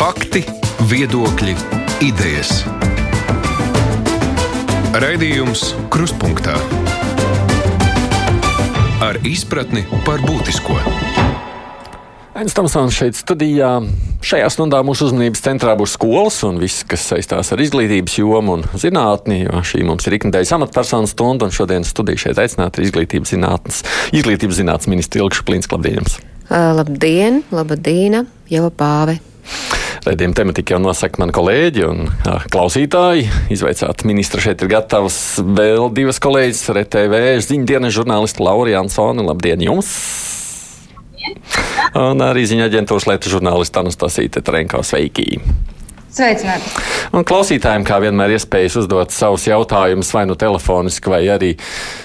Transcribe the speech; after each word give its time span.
Fakti, 0.00 0.40
viedokļi, 0.88 1.52
idejas. 2.06 2.62
Raidījums 4.96 5.74
Krustpunktā 5.92 6.54
ar 9.04 9.18
izpratni 9.28 9.84
par 10.08 10.24
būtisko. 10.24 10.78
Ains 12.32 12.56
Tamsons 12.56 12.96
šeit 12.96 13.20
studijā. 13.20 13.74
Šajā 14.24 14.48
stundā 14.56 14.80
mūsu 14.88 15.10
uzmanības 15.10 15.44
centrā 15.44 15.76
būs 15.76 15.98
skolas 16.00 16.40
un 16.48 16.56
viss, 16.64 16.80
kas 16.88 17.04
saistās 17.12 17.52
ar 17.52 17.60
izglītības 17.60 18.16
jomu 18.22 18.56
un 18.56 18.64
zinātni, 18.80 19.42
jo 19.50 19.60
šī 19.60 19.84
mums 19.84 20.08
ir 20.08 20.16
ikdienas 20.16 20.56
amatpersonu 20.56 21.12
stunda, 21.12 21.44
un 21.44 21.52
šodien 21.52 21.84
studiju 21.84 22.24
šeit 22.24 22.40
aicināta 22.40 22.80
izglītības 22.88 23.36
zinātnes, 23.36 23.84
izglītības 24.16 24.64
zinātnes 24.64 24.96
ministra 24.96 25.26
Ilkša 25.26 25.44
Plīns. 25.44 25.68
Labdien! 25.68 26.08
Uh, 26.48 26.70
labdien, 26.80 27.44
labdīna, 27.52 28.24
jau 28.48 28.70
pāve! 28.72 29.20
Raidījuma 30.06 30.36
tematiku 30.36 30.74
jau 30.74 30.80
nosaka 30.80 31.20
mani 31.20 31.34
kolēģi 31.36 31.82
un 31.84 32.06
klausītāji. 32.52 33.26
Izveicāt 33.52 34.04
ministra 34.08 34.40
šeit 34.40 34.62
ir 34.64 34.70
gatavs 34.72 35.18
vēl 35.44 35.90
divas 35.96 36.20
kolēģis, 36.24 36.62
RTV 36.72 37.24
ziņdienas 37.44 37.96
žurnālisti 37.98 38.44
Laura 38.46 38.78
Jansoni. 38.78 39.26
Labdien 39.26 39.64
jums! 39.66 39.90
Un 42.00 42.22
arī 42.24 42.46
ziņa 42.48 42.70
aģentūras 42.70 43.08
lietu 43.10 43.34
žurnālista 43.34 43.82
Anastasija 43.84 44.38
Tetrenko 44.38 44.80
sveiki! 44.86 45.42
Sveicināti! 46.10 46.72
Un 47.14 47.26
klausītājiem, 47.26 47.84
kā 47.86 48.00
vienmēr, 48.02 48.32
iespējas 48.34 48.80
uzdot 48.80 49.12
savus 49.14 49.44
jautājumus 49.46 50.10
vai 50.14 50.24
nu 50.26 50.34
telefoniski, 50.38 51.10
vai 51.12 51.20
arī 51.30 51.50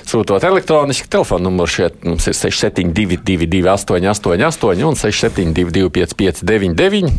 sūtot 0.06 0.46
elektroniski. 0.46 1.10
Telefona 1.10 1.48
numurs 1.48 1.78
šeit 1.78 2.04
mums 2.06 2.28
ir 2.30 2.38
6722, 2.38 3.64
888, 3.72 4.86
un 4.86 5.00
672, 5.00 5.90
559, 5.96 7.16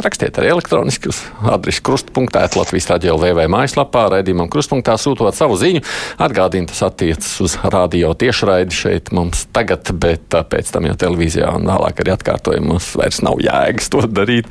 Rakstiet 0.00 0.38
arī 0.40 0.48
elektroniski 0.54 1.10
uz 1.10 1.18
adresi 1.44 1.82
krustpunktā, 1.84 2.46
Latvijas 2.56 2.86
radio 2.88 3.18
LV 3.18 3.44
mājaslapā, 3.52 4.06
raidījumam 4.14 4.48
krustpunktā 4.52 4.94
sūtot 5.00 5.36
savu 5.36 5.58
ziņu. 5.60 5.82
Atgādini, 6.24 6.68
tas 6.70 6.80
attiecas 6.86 7.34
uz 7.44 7.58
radio 7.60 8.14
tiešraidi 8.16 8.76
šeit 8.76 9.12
mums 9.16 9.44
tagad, 9.52 9.92
bet 10.00 10.32
pēc 10.52 10.72
tam 10.72 10.88
jau 10.88 10.96
televīzijā 11.04 11.52
un 11.58 11.68
vēlāk 11.68 12.00
arī 12.00 12.14
atkārtojumos 12.14 12.94
vairs 13.00 13.20
nav 13.26 13.42
jēgas 13.44 13.92
to 13.92 14.06
darīt. 14.08 14.48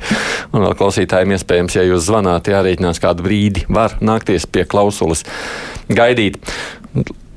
Un 0.54 0.68
vēl 0.68 0.76
klausītājiem 0.78 1.34
iespējams, 1.34 1.78
ja 1.80 1.86
jūs 1.88 2.06
zvanāt, 2.06 2.52
jārēķinās 2.52 3.02
kādu 3.02 3.26
brīdi, 3.26 3.66
var 3.66 3.98
nākties 4.04 4.46
pie 4.46 4.68
klausulas 4.70 5.26
gaidīt. 5.90 6.38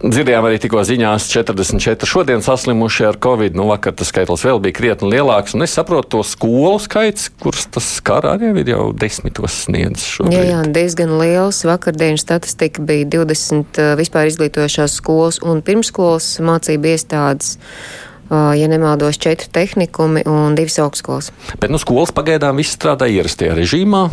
Dzirdējām 0.04 0.44
arī 0.44 0.58
tikko 0.60 0.82
ziņās 0.84 1.30
44 1.32 2.08
šodien 2.10 2.42
saslimuši 2.44 3.06
ar 3.08 3.18
covid. 3.24 3.56
Nu, 3.56 3.70
vakar 3.70 3.94
tas 3.96 4.10
skaitlis 4.12 4.44
vēl 4.44 4.60
bija 4.66 4.76
krietni 4.76 5.08
lielāks. 5.14 5.56
Un 5.56 5.64
es 5.64 5.76
saprotu 5.78 6.18
to 6.18 6.24
skolu 6.28 6.76
skaits, 6.84 7.30
kurus 7.40 7.70
tas 7.72 7.88
skar 8.02 8.28
arī 8.34 8.52
ir 8.60 8.74
jau 8.74 8.90
desmitos 8.92 9.62
sniedz. 9.64 10.04
Šobrīd. 10.18 10.36
Jā, 10.36 10.44
jā, 10.50 10.60
diezgan 10.76 11.16
liels. 11.22 11.62
Vakardienas 11.64 12.26
statistika 12.26 12.84
bija 12.84 13.08
20 13.16 13.80
vispār 14.00 14.28
izglītojošās 14.34 15.00
skolas 15.00 15.40
un 15.40 15.64
pirmskolas 15.64 16.34
mācību 16.44 16.92
iestādes 16.92 17.56
ja 18.58 18.68
nemaldos, 18.68 19.18
četri 19.22 19.48
tehnikumi 19.54 20.24
un 20.30 20.56
divas 20.56 20.80
augstskolas. 20.80 21.32
Bet 21.62 21.72
nu, 21.74 21.80
skolas 21.82 22.14
pagaidām 22.16 22.58
viss 22.60 22.76
strādā 22.78 23.08
ierastajā 23.12 23.56
režīmā? 23.58 24.04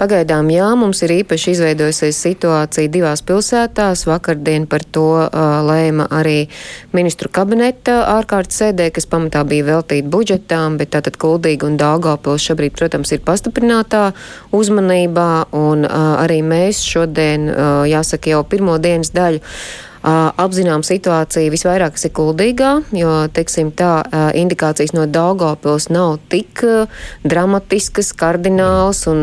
Pagaidām 0.00 0.50
jā, 0.52 0.68
mums 0.78 1.02
ir 1.06 1.14
īpaši 1.20 1.54
izveidojusies 1.56 2.18
situācija 2.26 2.90
divās 2.92 3.22
pilsētās. 3.26 4.06
Vakardien 4.08 4.66
par 4.70 4.84
to 4.84 5.06
uh, 5.22 5.60
lēma 5.66 6.08
arī 6.12 6.48
ministru 6.96 7.30
kabineta 7.32 8.00
ārkārtas 8.16 8.62
sēdē, 8.62 8.90
kas 8.94 9.08
pamatā 9.10 9.44
bija 9.48 9.68
veltīta 9.72 10.10
budžetām, 10.12 10.78
bet 10.80 10.94
tātad 10.96 11.18
Kuldīga 11.20 11.68
un 11.68 11.78
Daugavpils 11.80 12.48
šobrīd, 12.48 12.74
protams, 12.78 13.14
ir 13.14 13.22
pastiprinātā 13.26 14.08
uzmanībā, 14.56 15.30
un 15.56 15.86
uh, 15.86 16.18
arī 16.24 16.42
mēs 16.46 16.82
šodien, 16.86 17.48
uh, 17.48 17.86
jāsaka, 17.88 18.34
jau 18.34 18.44
pirmo 18.48 18.78
dienas 18.82 19.14
daļu 19.14 19.42
apzinām 20.02 20.82
situāciju 20.86 21.52
visvairāk, 21.52 21.98
ir 22.02 22.12
kuldīgā, 22.16 22.70
jo, 22.96 23.12
teiksim, 23.34 23.70
tā 23.70 24.02
indikācijas 24.38 24.94
no 24.96 25.06
Daugavpils 25.06 25.88
nav 25.92 26.16
tik 26.32 26.64
dramatiskas, 27.22 28.10
kardināls 28.18 29.04
un 29.10 29.22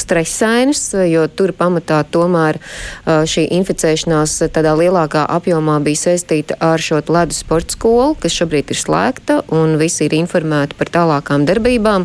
stresainas, 0.00 0.82
jo 1.08 1.24
tur 1.32 1.54
pamatā 1.56 2.02
tomēr 2.12 2.60
šī 3.06 3.46
inficēšanās 3.58 4.36
tādā 4.52 4.74
lielākā 4.78 5.24
apjomā 5.38 5.78
bija 5.84 6.02
saistīta 6.08 6.58
ar 6.60 6.82
šo 6.82 7.00
ledus 7.08 7.40
sporta 7.44 7.76
skolu, 7.76 8.16
kas 8.20 8.36
šobrīd 8.36 8.74
ir 8.74 8.80
slēgta, 8.82 9.40
un 9.54 9.78
visi 9.80 10.04
ir 10.06 10.18
informēti 10.18 10.76
par 10.76 10.92
tālākām 10.92 11.46
darbībām. 11.48 12.04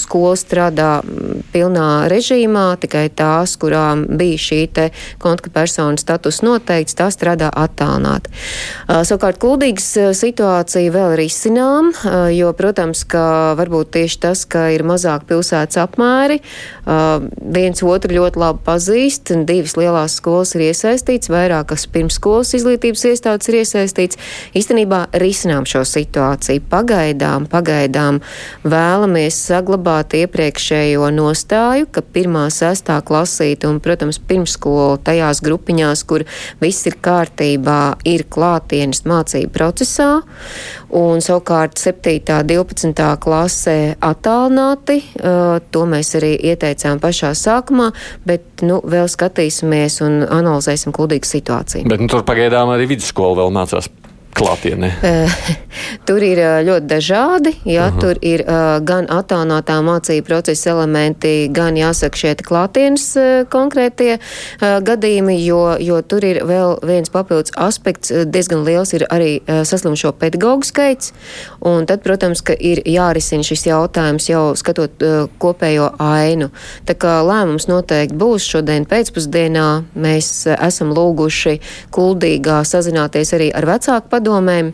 Skola 0.00 0.34
strādā 0.40 0.90
pilnā 1.54 1.88
režīmā, 2.10 2.66
tikai 2.82 3.06
tās, 3.14 3.54
kurām 3.60 4.06
bija 4.18 4.42
šī 4.48 4.62
kontaktpersonu 5.22 6.00
status 6.00 6.40
noteikts, 6.42 6.96
tās 6.98 7.14
strādā 7.14 7.35
strādā 7.36 7.50
attālināti. 7.52 8.30
Savukārt 8.88 9.38
kuldīgas 9.40 10.16
situācija 10.16 10.92
vēl 10.92 11.16
ir 11.16 11.24
izcinām, 11.26 11.92
jo, 12.32 12.52
protams, 12.56 13.04
ka 13.04 13.54
varbūt 13.58 13.92
tieši 13.96 14.20
tas, 14.20 14.44
ka 14.46 14.70
ir 14.72 14.84
mazāk 14.86 15.26
pilsētas 15.28 15.78
apmēri, 15.84 16.40
viens 16.86 17.82
otru 17.82 18.16
ļoti 18.16 18.40
labi 18.40 18.62
pazīst, 18.64 19.34
divas 19.46 19.76
lielās 19.76 20.16
skolas 20.16 20.54
ir 20.56 20.68
iesaistīts, 20.70 21.30
vairākas 21.30 21.86
pirmskolas 21.92 22.54
izglītības 22.56 23.04
iestādes 23.10 23.50
ir 23.50 23.60
iesaistīts. 23.60 24.20
Īstenībā 24.56 25.06
risinām 25.20 25.66
šo 25.68 25.84
situāciju. 25.86 26.64
Pagaidām, 26.70 27.48
pagaidām 27.50 28.20
vēlamies 28.64 29.38
saglabāt 29.50 30.16
iepriekšējo 30.16 31.10
nostāju, 31.14 31.90
ka 31.90 32.02
pirmā, 32.02 32.46
sestā 32.54 33.00
klasīte 33.04 33.68
un, 33.68 33.80
protams, 33.82 34.18
pirmskola 34.18 34.96
tajās 35.06 35.42
grupiņās, 35.44 36.04
kur 36.08 36.24
viss 36.62 36.86
ir 36.88 36.96
kārtībā 37.02 37.25
kārtībā 37.26 37.98
ir 38.06 38.24
klātienes 38.30 39.04
mācību 39.06 39.50
procesā, 39.52 40.22
un 40.90 41.20
savukārt 41.20 41.78
7. 41.78 42.22
un 42.30 42.46
12. 42.46 43.18
klasē 43.20 43.96
attālināti. 44.00 45.02
To 45.70 45.84
mēs 45.86 46.14
arī 46.16 46.36
ieteicām 46.52 47.00
pašā 47.02 47.34
sākumā, 47.34 47.92
bet 48.24 48.62
nu, 48.62 48.80
vēl 48.84 49.08
skatīsimies 49.08 50.00
un 50.06 50.22
analizēsim 50.24 50.94
kludīgu 50.94 51.26
situāciju. 51.26 51.88
Bet 51.88 52.00
nu, 52.00 52.08
tur 52.08 52.24
pagaidām 52.26 52.70
arī 52.74 52.88
vidusskola 52.94 53.42
vēl 53.42 53.54
mācās 53.54 53.90
klātienē? 54.36 54.90
tur 56.08 56.22
ir 56.22 56.40
ļoti 56.66 56.86
dažādi. 56.90 57.52
Jā, 57.64 57.88
uh 57.88 57.94
-huh. 57.94 58.00
Tur 58.00 58.18
ir 58.22 58.44
uh, 58.44 58.78
gan 58.84 59.06
attālinātā 59.06 59.78
mācību 59.82 60.26
procesa 60.26 60.70
elementi, 60.70 61.48
gan 61.50 61.76
jāsaka 61.76 62.16
šie 62.16 62.34
klātienes 62.34 63.16
uh, 63.16 63.46
konkrētie 63.48 64.18
uh, 64.18 64.80
gadījumi, 64.82 65.44
jo, 65.44 65.76
jo 65.80 66.02
tur 66.02 66.24
ir 66.24 66.42
vēl 66.44 66.78
viens 66.82 67.10
papildus 67.10 67.52
aspekts. 67.56 68.12
Diezgan 68.26 68.64
liels 68.64 68.92
ir 68.92 69.06
arī 69.10 69.40
uh, 69.40 69.64
saslimšo 69.64 70.12
pedagoģu 70.12 70.64
skaits. 70.64 71.12
Un 71.60 71.86
tad, 71.86 72.02
protams, 72.02 72.42
ka 72.42 72.52
ir 72.58 72.82
jārisina 72.84 73.42
šis 73.42 73.66
jautājums 73.66 74.28
jau 74.28 74.54
skatot 74.56 75.02
uh, 75.02 75.28
kopējo 75.38 75.90
ainu. 75.98 76.50
Tā 76.86 76.94
kā 76.94 77.22
lēmums 77.22 77.68
noteikti 77.68 78.16
būs 78.16 78.44
šodien 78.44 78.86
pēcpusdienā. 78.86 79.84
Mēs 79.94 80.46
uh, 80.46 80.56
esam 80.66 80.92
lūguši 80.92 81.60
kuldīgā 81.90 82.64
sazināties 82.64 83.32
arī 83.32 83.50
ar 83.54 83.66
vecāku 83.66 84.08
padomu 84.08 84.25
padomēm 84.26 84.72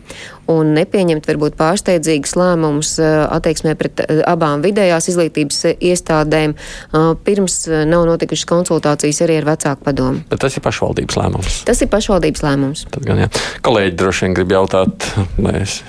un 0.51 0.73
nepieņemt 0.75 1.27
varbūt 1.29 1.55
pārsteidzīgus 1.59 2.35
lēmumus 2.35 2.97
eh, 2.99 3.11
attieksmē 3.31 3.75
pret 3.79 4.03
eh, 4.03 4.21
abām 4.27 4.63
vidējās 4.65 5.07
izglītības 5.13 5.61
iestādēm, 5.77 6.55
eh, 6.57 7.09
pirms 7.23 7.59
nav 7.87 8.07
notikušas 8.09 8.49
konsultācijas 8.49 9.23
arī 9.23 9.39
ar 9.39 9.49
vecāku 9.53 9.87
padomu. 9.87 10.23
Bet 10.31 10.43
tas 10.43 10.57
ir 10.57 10.65
pašvaldības 10.65 11.19
lēmums. 11.21 11.59
Tas 11.69 11.83
ir 11.85 11.91
pašvaldības 11.93 12.43
lēmums. 12.43 12.87
Tad 12.91 13.07
gan 13.07 13.23
jā. 13.23 13.29
Kolēģi 13.63 13.95
droši 14.01 14.27
vien 14.27 14.39
grib 14.39 14.57
jautāt, 14.57 15.11
mēs, 15.45 15.81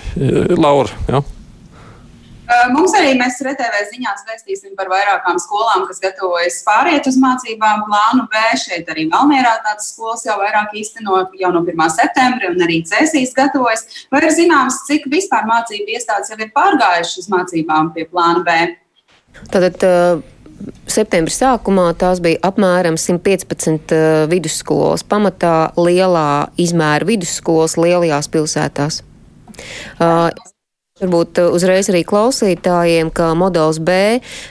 Laura, 0.55 0.93
jā? 1.11 1.25
Mums 2.75 2.93
arī 2.97 3.15
mēs 3.19 3.41
RTV 3.43 3.81
ziņās 3.91 4.25
vēstīsim 4.29 4.75
par 4.79 4.89
vairākām 4.93 5.39
skolām, 5.43 5.87
kas 5.89 6.01
gatavojas 6.03 6.61
pāriet 6.67 7.09
uz 7.11 7.17
mācībām. 7.21 7.85
Plānu 7.89 8.27
B 8.31 8.43
šeit 8.61 8.91
arī 8.93 9.07
Valmierā 9.13 9.57
tādas 9.65 9.91
skolas 9.93 10.25
jau 10.27 10.37
vairāk 10.41 10.75
īstenot 10.81 11.35
jau 11.41 11.51
no 11.55 11.65
1. 11.65 11.83
septembra, 11.95 12.53
un 12.53 12.63
arī 12.67 12.83
Cēsīs 12.89 13.35
gatavojas. 13.37 13.87
Vai 14.13 14.23
ir 14.23 14.37
zināms, 14.37 14.83
cik 14.89 15.09
vispār 15.13 15.49
mācību 15.51 15.97
iestādes 15.97 16.33
jau 16.33 16.39
ir 16.41 16.53
pārgājušas 16.55 17.25
uz 17.25 17.33
mācībām 17.33 17.91
pie 17.97 18.07
plāna 18.11 18.45
B? 18.47 18.61
Tātad, 19.51 19.83
uh, 19.89 20.23
septembra 20.91 21.35
sākumā 21.35 21.91
tās 21.99 22.23
bija 22.25 22.41
apmēram 22.47 22.99
115 23.01 23.95
uh, 23.97 24.25
vidusskolas, 24.31 25.05
pamatā 25.07 25.75
lielā 25.81 26.51
izmēra 26.61 27.09
vidusskolas 27.09 27.79
lielajās 27.81 28.31
pilsētās. 28.31 29.03
Uh, 29.99 30.31
Varbūt 31.03 31.41
uh, 31.43 31.49
uzreiz 31.51 31.89
arī 31.91 32.05
klausītājiem, 32.07 33.09
ka 33.11 33.33
modelis 33.35 33.81
B, 33.83 33.95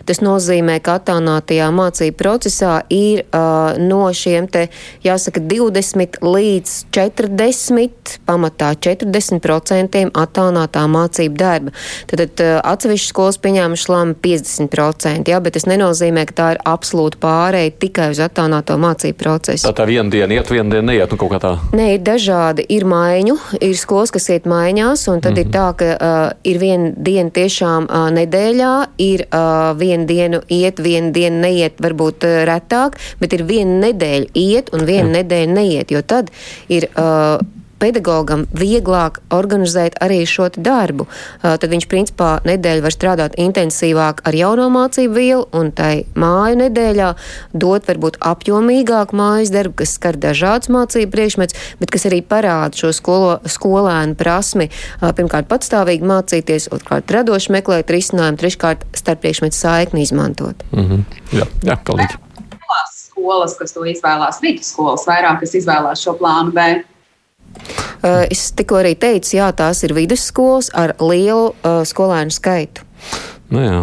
tas 0.04 0.20
nozīmē, 0.20 0.74
ka 0.84 0.98
attālinātajā 1.00 1.70
mācību 1.72 2.18
procesā 2.20 2.74
ir 2.92 3.22
uh, 3.30 3.78
no 3.80 4.10
šiem 4.12 4.50
te, 4.52 4.66
jāsaka, 5.08 5.40
20 5.40 6.20
līdz 6.20 6.74
40, 6.92 8.18
pamatā 8.28 8.74
40% 8.76 10.02
attālinātā 10.12 10.84
mācību 10.92 11.40
darba. 11.40 11.72
Tad, 12.12 12.26
tad 12.26 12.44
uh, 12.44 12.58
atsevišķi 12.74 13.08
skolas 13.14 13.40
pieņēmuši 13.40 13.88
lēmumu 13.94 14.20
50%, 14.28 15.32
jā, 15.32 15.40
bet 15.48 15.56
tas 15.56 15.68
nenozīmē, 15.72 16.28
ka 16.28 16.38
tā 16.42 16.50
ir 16.58 16.62
absolūti 16.74 17.24
pārēja 17.24 17.72
tikai 17.86 18.10
uz 18.18 18.20
attālināto 18.28 18.76
mācību 18.84 19.22
procesu. 19.24 19.64
Tā 19.70 19.72
tā 19.80 19.88
viena 19.88 20.12
diena 20.12 20.42
iet, 20.42 20.52
viena 20.52 20.76
diena 20.76 20.90
neiet, 20.92 21.08
nu 21.08 21.24
kaut 21.24 21.32
kā 21.38 21.40
tā. 21.48 21.56
Nē, 21.72 21.88
ir 21.96 22.04
dažādi, 22.04 22.68
ir 22.68 22.84
maiņu, 22.84 23.40
ir 23.64 23.80
skolas, 23.80 24.12
kas 24.12 24.28
iet 24.36 24.44
maiņās, 24.44 25.08
un 25.08 25.24
tad 25.24 25.38
mm 25.38 25.40
-hmm. 25.40 25.48
ir 25.48 25.56
tā, 25.56 25.68
ka 25.80 25.92
uh, 25.96 26.33
ir 26.44 26.60
viena 26.62 26.92
diena 26.98 27.34
tiešām 27.34 27.88
uh, 27.88 28.08
nedēļā, 28.16 28.74
ir 29.04 29.26
uh, 29.30 29.72
viena 29.80 30.08
diena 30.10 30.44
iet, 30.50 30.82
viena 30.84 31.14
diena 31.16 31.48
neiet, 31.48 31.82
varbūt 31.84 32.28
uh, 32.28 32.44
retāk, 32.50 33.00
bet 33.22 33.36
ir 33.38 33.46
viena 33.50 33.80
nedēļa 33.88 34.32
iet 34.40 34.72
un 34.74 34.88
viena 34.90 35.10
Jā. 35.10 35.18
nedēļa 35.22 35.58
neiet, 35.60 35.94
jo 35.94 36.06
tad 36.06 36.34
ir. 36.70 36.90
Uh, 36.98 37.42
pedagogam 37.82 38.46
vieglāk 38.56 39.20
organizēt 39.34 39.98
arī 40.04 40.24
šo 40.30 40.50
darbu. 40.56 41.08
Tad 41.42 41.66
viņš 41.72 41.88
principā 41.92 42.30
nedēļu 42.48 42.84
var 42.86 42.96
strādāt 42.96 43.38
intensīvāk 43.42 44.24
ar 44.28 44.38
jauno 44.38 44.70
mācību 44.74 45.14
vielu 45.16 45.46
un 45.56 45.72
tai 45.76 46.06
māju 46.20 46.60
nedēļā 46.64 47.10
dot 47.54 47.88
varbūt 47.90 48.20
apjomīgāku 48.24 49.18
mājas 49.18 49.54
darbu, 49.54 49.78
kas 49.84 49.96
skar 49.98 50.20
dažādas 50.20 50.72
mācību 50.74 51.12
priekšmets, 51.14 51.58
bet 51.80 51.94
kas 51.94 52.08
arī 52.10 52.22
parāda 52.26 52.84
šo 52.84 52.94
skolo, 52.96 53.38
skolēnu 53.46 54.18
prasmi 54.20 54.70
pirmkārt 55.02 55.50
patstāvīgi 55.52 56.08
mācīties, 56.10 56.70
otrkārt 56.76 57.12
radoši 57.14 57.56
meklēt 57.56 57.94
risinājumu, 57.94 58.42
treškārt 58.42 58.86
starp 58.98 59.24
priekšmetu 59.24 59.58
saikni 59.58 60.06
izmantot. 60.06 60.64
Mm 60.72 60.86
-hmm. 60.90 61.04
Jā, 61.40 61.48
jā, 61.64 61.80
palīgi 61.86 62.24
skolas, 63.24 63.56
kas 63.58 63.74
to 63.74 63.86
izvēlās, 63.88 64.42
vidusskolas 64.44 65.06
vairāk, 65.08 65.40
kas 65.44 65.56
izvēlās 65.56 66.04
šo 66.04 66.16
plānu 66.20 66.52
B. 66.56 66.84
Uh, 68.04 68.26
es 68.34 68.50
tikko 68.58 68.82
arī 68.82 68.96
teicu, 69.00 69.38
jā, 69.38 69.50
tās 69.56 69.84
ir 69.88 69.96
vidusskolas 69.96 70.72
ar 70.76 70.96
lielu 71.00 71.54
uh, 71.54 71.84
skolēnu 71.88 72.36
skaitu. 72.36 72.84
Nu, 73.54 73.64
jā 73.64 73.78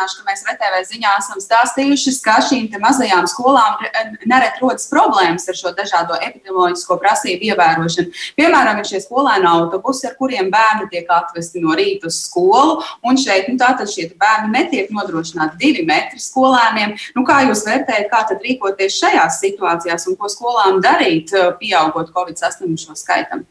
atgādināšu, 0.00 0.20
ka 0.20 0.30
mēs 0.30 0.42
RTV 0.48 0.80
ziņā 0.88 1.12
esam 1.18 1.40
stāstījuši, 1.40 2.12
ka 2.24 2.38
šīm 2.44 2.68
mazajām 2.80 3.26
skolām 3.28 3.80
nereti 4.26 4.60
rodas 4.62 4.88
problēmas 4.90 5.48
ar 5.48 5.56
šo 5.56 5.72
dažādo 5.76 6.16
epidemioloģisko 6.20 6.96
prasību 7.00 7.50
ievērošanu. 7.50 8.12
Piemēram, 8.36 8.80
ir 8.80 8.88
šie 8.88 9.00
skolēnu 9.04 9.48
autobusi, 9.48 10.06
ar 10.08 10.16
kuriem 10.18 10.50
bērni 10.50 10.88
tiek 10.90 11.08
atvesti 11.10 11.60
no 11.60 11.74
rīta 11.76 12.08
uz 12.08 12.20
skolu, 12.24 12.80
un 13.04 13.18
šeit 13.20 13.48
nu, 13.50 13.58
tātad 13.60 13.90
šie 13.90 14.10
bērni 14.20 14.52
netiek 14.54 14.90
nodrošināti 14.94 15.60
divi 15.60 15.86
metri 15.86 16.20
skolēniem. 16.20 16.96
Nu, 17.16 17.24
kā 17.28 17.42
jūs 17.48 17.66
vērtējat, 17.68 18.10
kā 18.12 18.24
tad 18.30 18.44
rīkoties 18.44 19.00
šajās 19.00 19.40
situācijās 19.44 20.08
un 20.10 20.18
ko 20.20 20.30
skolām 20.32 20.80
darīt, 20.84 21.34
pieaugot 21.60 22.14
Covid-19 22.16 22.96
skaitam? 22.98 23.44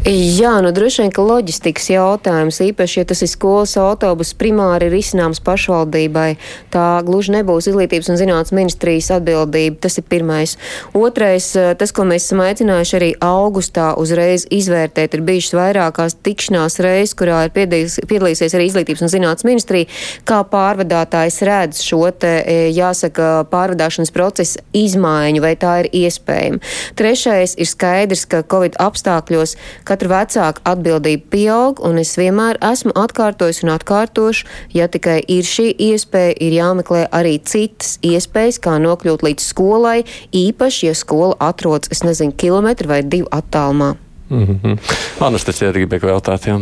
Jā, 0.00 0.56
nu 0.64 0.72
droši 0.74 1.04
vien, 1.04 1.10
ka 1.14 1.22
loģistikas 1.22 1.84
jautājums, 1.92 2.56
īpaši, 2.64 2.96
ja 2.98 3.06
tas 3.06 3.20
ir 3.22 3.28
skolas 3.30 3.76
autobus, 3.78 4.32
primāri 4.34 4.88
ir 4.88 4.94
izcināms 4.98 5.38
pašvaldībai. 5.44 6.40
Tā 6.74 6.86
gluži 7.06 7.36
nebūs 7.36 7.68
izglītības 7.70 8.08
un 8.10 8.18
zinātnes 8.18 8.54
ministrijas 8.56 9.12
atbildība. 9.14 9.76
Tas 9.84 10.00
ir 10.00 10.06
pirmais. 10.10 10.56
Otrais, 10.96 11.46
eh, 11.54 11.74
tas, 11.78 11.92
ko 11.92 12.02
mēs 12.08 12.26
esam 12.26 12.40
aicinājuši 12.42 12.96
arī 12.98 13.10
augustā 13.20 13.92
uzreiz 13.94 14.46
izvērtēt, 14.50 15.14
ir 15.14 15.22
bijušas 15.28 15.54
vairākās 15.60 16.16
tikšanās 16.24 16.80
reizes, 16.82 17.14
kurā 17.14 17.44
ir 17.44 17.54
piedalīsies 17.54 18.56
arī 18.58 18.66
izglītības 18.72 19.04
un 19.06 19.12
zinātnes 19.12 19.44
ministrija, 19.44 19.86
kā 20.24 20.42
pārvadātājs 20.42 21.38
redz 21.46 21.84
šo 21.84 22.10
te, 22.10 22.42
e, 22.42 22.72
jāsaka, 22.72 23.46
pārvadāšanas 23.52 24.10
procesa 24.10 24.58
izmaiņu, 24.72 25.40
vai 25.40 25.54
tā 25.54 25.84
ir 25.84 25.90
iespējama. 25.92 26.58
Trešais 26.96 27.54
ir 27.54 27.66
skaidrs, 27.66 28.26
ka 28.26 28.42
Covid 28.42 28.74
apstākļos, 28.80 29.54
Katra 29.86 30.10
vecāka 30.12 30.62
atbildība 30.72 31.26
pieaug, 31.32 31.80
un 31.84 31.98
es 32.02 32.14
vienmēr 32.18 32.60
esmu 32.72 32.94
atkārtojis 32.98 33.62
un 33.64 33.72
atkārtošu, 33.74 34.46
ja 34.76 34.86
tikai 34.92 35.18
ir 35.26 35.48
šī 35.48 35.72
iespēja, 35.90 36.36
ir 36.38 36.56
jāmeklē 36.58 37.06
arī 37.10 37.38
citas 37.38 37.96
iespējas, 38.06 38.60
kā 38.62 38.78
nokļūt 38.82 39.26
līdz 39.26 39.48
skolai, 39.52 39.98
īpaši, 40.30 40.86
ja 40.90 40.94
skola 40.98 41.36
atrodas, 41.40 41.90
es 41.92 42.04
nezinu, 42.06 42.36
kilometru 42.36 42.88
vai 42.94 43.02
divu 43.02 43.28
attālumā. 43.30 43.94
Mm 44.30 44.46
-hmm. 44.46 44.78
Anastasija 45.20 45.70
arī 45.72 45.86
gribēja 45.86 46.14
jautāt. 46.14 46.46
Jā. 46.46 46.60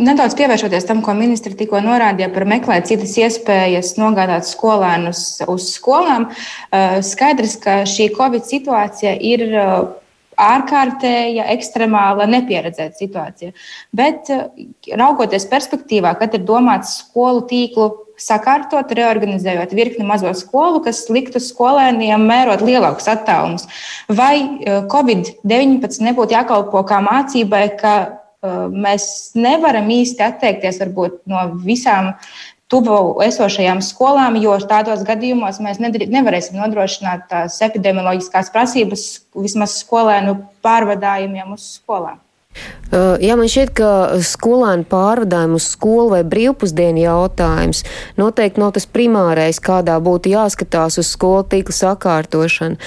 Nedaudz 0.00 0.34
pievēršoties 0.38 0.86
tam, 0.88 1.02
ko 1.04 1.12
ministri 1.14 1.52
tikko 1.54 1.80
norādīja 1.84 2.30
par 2.32 2.46
meklēt 2.48 2.86
citas 2.88 3.16
iespējas 3.20 3.96
nogādāt 4.00 4.46
skolēnus 4.48 5.42
uz 5.46 5.66
skolām, 5.74 6.30
skaidrs, 7.02 7.56
ka 7.60 7.82
šī 7.84 8.10
Covid 8.16 8.46
situācija 8.48 9.16
ir 9.20 9.44
ārkārtēja, 10.40 11.48
ekstremāla, 11.54 12.28
nepieredzēta 12.30 12.98
situācija. 12.98 13.54
Bet 13.96 14.30
eh, 14.32 14.46
raugoties 14.98 15.48
perspektīvā, 15.50 16.14
kad 16.20 16.36
ir 16.36 16.46
domāts 16.48 17.00
skolu 17.04 17.44
tīklu 17.50 17.90
sakārtot, 18.20 18.90
reorganizējot 18.92 19.72
virkni 19.76 20.04
mazo 20.04 20.32
skolu, 20.36 20.82
kas 20.84 21.06
liktu 21.12 21.40
skolēniem 21.40 22.26
mērot 22.28 22.64
lielākus 22.64 23.08
attālumus. 23.12 23.68
Vai 24.08 24.34
eh, 24.40 24.80
Covid-19 24.92 26.08
nebūtu 26.10 26.36
jākalpo 26.36 26.84
kā 26.88 27.00
mācībai, 27.04 27.64
ka 27.80 27.94
uh, 28.00 28.18
mēs 28.72 29.04
nevaram 29.36 29.88
īsti 29.92 30.24
atteikties 30.24 30.80
varbūt 30.80 31.20
no 31.30 31.46
visām 31.64 32.14
tuvu 32.70 33.20
esošajām 33.26 33.82
skolām, 33.84 34.38
jo 34.40 34.54
tādos 34.70 35.02
gadījumos 35.06 35.58
mēs 35.64 35.80
nevarēsim 35.82 36.58
nodrošināt 36.60 37.26
tās 37.32 37.58
epidemioloģiskās 37.66 38.52
prasības 38.54 39.06
vismaz 39.34 39.80
skolēnu 39.82 40.36
pārvadājumiem 40.64 41.56
uz 41.56 41.66
skolām. 41.80 42.20
Jā, 42.90 43.36
man 43.38 43.46
šķiet, 43.46 43.70
ka 43.78 43.88
skolēnu 44.26 44.82
pārvadājumu 44.90 45.60
uz 45.60 45.68
skolu 45.76 46.08
vai 46.10 46.24
brīvpusdienu 46.26 47.04
jautājums 47.04 47.84
noteikti 48.18 48.58
nav 48.58 48.72
tas 48.74 48.88
primārais, 48.90 49.60
kādā 49.62 49.94
būtu 50.02 50.32
jāskatās 50.32 50.98
uz 50.98 51.06
skolu 51.12 51.44
tīkla 51.52 51.76
sakārtošanu. 51.76 52.80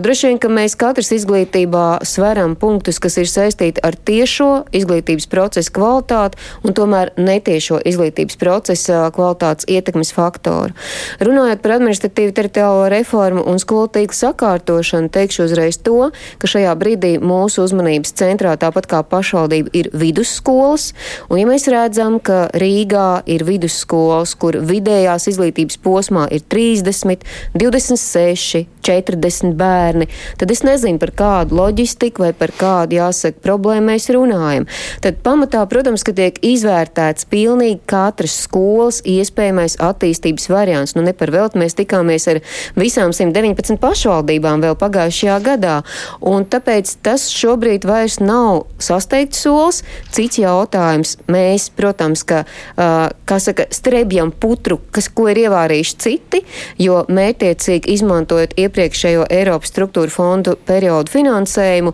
Droši 0.00 0.30
vien, 0.30 0.38
ka 0.40 0.48
mēs 0.48 0.72
katrs 0.80 1.12
izglītībā 1.18 2.00
sveram 2.08 2.54
punktus, 2.56 2.96
kas 2.96 3.18
ir 3.20 3.28
saistīti 3.28 3.84
ar 3.84 3.92
tiešo 3.92 4.62
izglītības 4.72 5.28
procesa 5.28 5.74
kvalitāti 5.76 6.40
un 6.64 6.72
tomēr 6.72 7.12
netiešo 7.20 7.82
izglītības 7.84 8.40
procesa 8.40 9.02
kvalitātes 9.12 9.68
ietekmes 9.68 10.14
faktoru. 10.16 10.72
Runājot 11.20 11.60
par 11.60 11.76
administratīvu 11.76 12.32
teritoriālo 12.40 12.88
reformu 12.96 13.44
un 13.52 13.60
skolu 13.60 13.92
tīkla 13.98 14.20
sakārtošanu, 14.22 15.12
teikšu 15.12 15.44
uzreiz 15.50 15.76
to, 15.84 16.08
ka 16.40 16.52
šajā 16.56 16.72
brīdī 16.80 17.18
mūsu 17.20 17.68
uzmanības 17.68 18.16
centrā, 18.16 18.56
tāpat 18.56 18.88
kā 18.88 19.01
pašvaldība 19.08 19.72
ir 19.76 19.90
vidusskolas, 19.92 20.90
un 21.30 21.40
ja 21.40 21.48
mēs 21.48 21.68
redzam, 21.72 22.18
ka 22.22 22.46
Rīgā 22.58 23.22
ir 23.30 23.46
vidusskolas, 23.48 24.34
kur 24.38 24.58
vidējās 24.58 25.28
izglītības 25.32 25.80
posmā 25.82 26.28
ir 26.34 26.44
30, 26.52 27.26
26, 27.58 28.66
40 28.82 29.54
bērni, 29.58 30.08
tad 30.40 30.50
es 30.54 30.64
nezinu, 30.66 31.00
par 31.02 31.14
kādu 31.16 31.58
loģistiku 31.58 32.26
vai 32.26 32.32
par 32.36 32.52
kādu, 32.58 32.98
jāsaka, 32.98 33.40
problēmu 33.44 33.92
mēs 33.92 34.08
runājam. 34.14 34.66
Tad 35.04 35.20
pamatā, 35.24 35.62
protams, 35.70 36.04
ka 36.06 36.14
tiek 36.16 36.38
izvērtēts 36.44 37.28
pilnīgi 37.32 37.80
katras 37.90 38.36
skolas 38.44 39.00
iespējamais 39.08 39.78
attīstības 39.82 40.48
variants. 40.52 40.96
Nu, 40.96 41.04
ne 41.06 41.14
par 41.16 41.32
velti 41.34 41.60
mēs 41.62 41.76
tikāmies 41.78 42.28
ar 42.30 42.42
visām 42.78 43.14
119 43.14 43.80
pašvaldībām 43.82 44.64
vēl 44.64 44.76
pagājušajā 44.80 45.38
gadā, 45.46 45.78
un 46.20 46.46
tāpēc 46.48 46.96
tas 47.04 47.28
šobrīd 47.32 47.86
vairs 47.88 48.18
nav 48.22 48.66
sasteigts 48.82 49.42
solis. 49.46 49.82
Cits 50.12 50.40
jautājums. 50.42 51.16
Mēs, 51.32 51.68
protams, 51.74 52.24
ka, 52.26 52.42
kā 52.76 53.38
saka, 53.42 53.66
strebjam 53.74 54.32
putru, 54.32 54.78
kas, 54.94 55.08
ko 55.12 55.28
ir 55.32 55.44
ievārījuši 55.46 55.98
citi, 56.02 56.42
jo 56.82 57.02
mērtiecīgi 57.12 57.92
izmantojot 57.96 58.56
iepriekšējo 58.72 59.26
Eiropas 59.30 59.68
struktūra 59.68 60.10
fondu 60.10 60.56
periodu 60.66 61.12
finansējumu, 61.12 61.92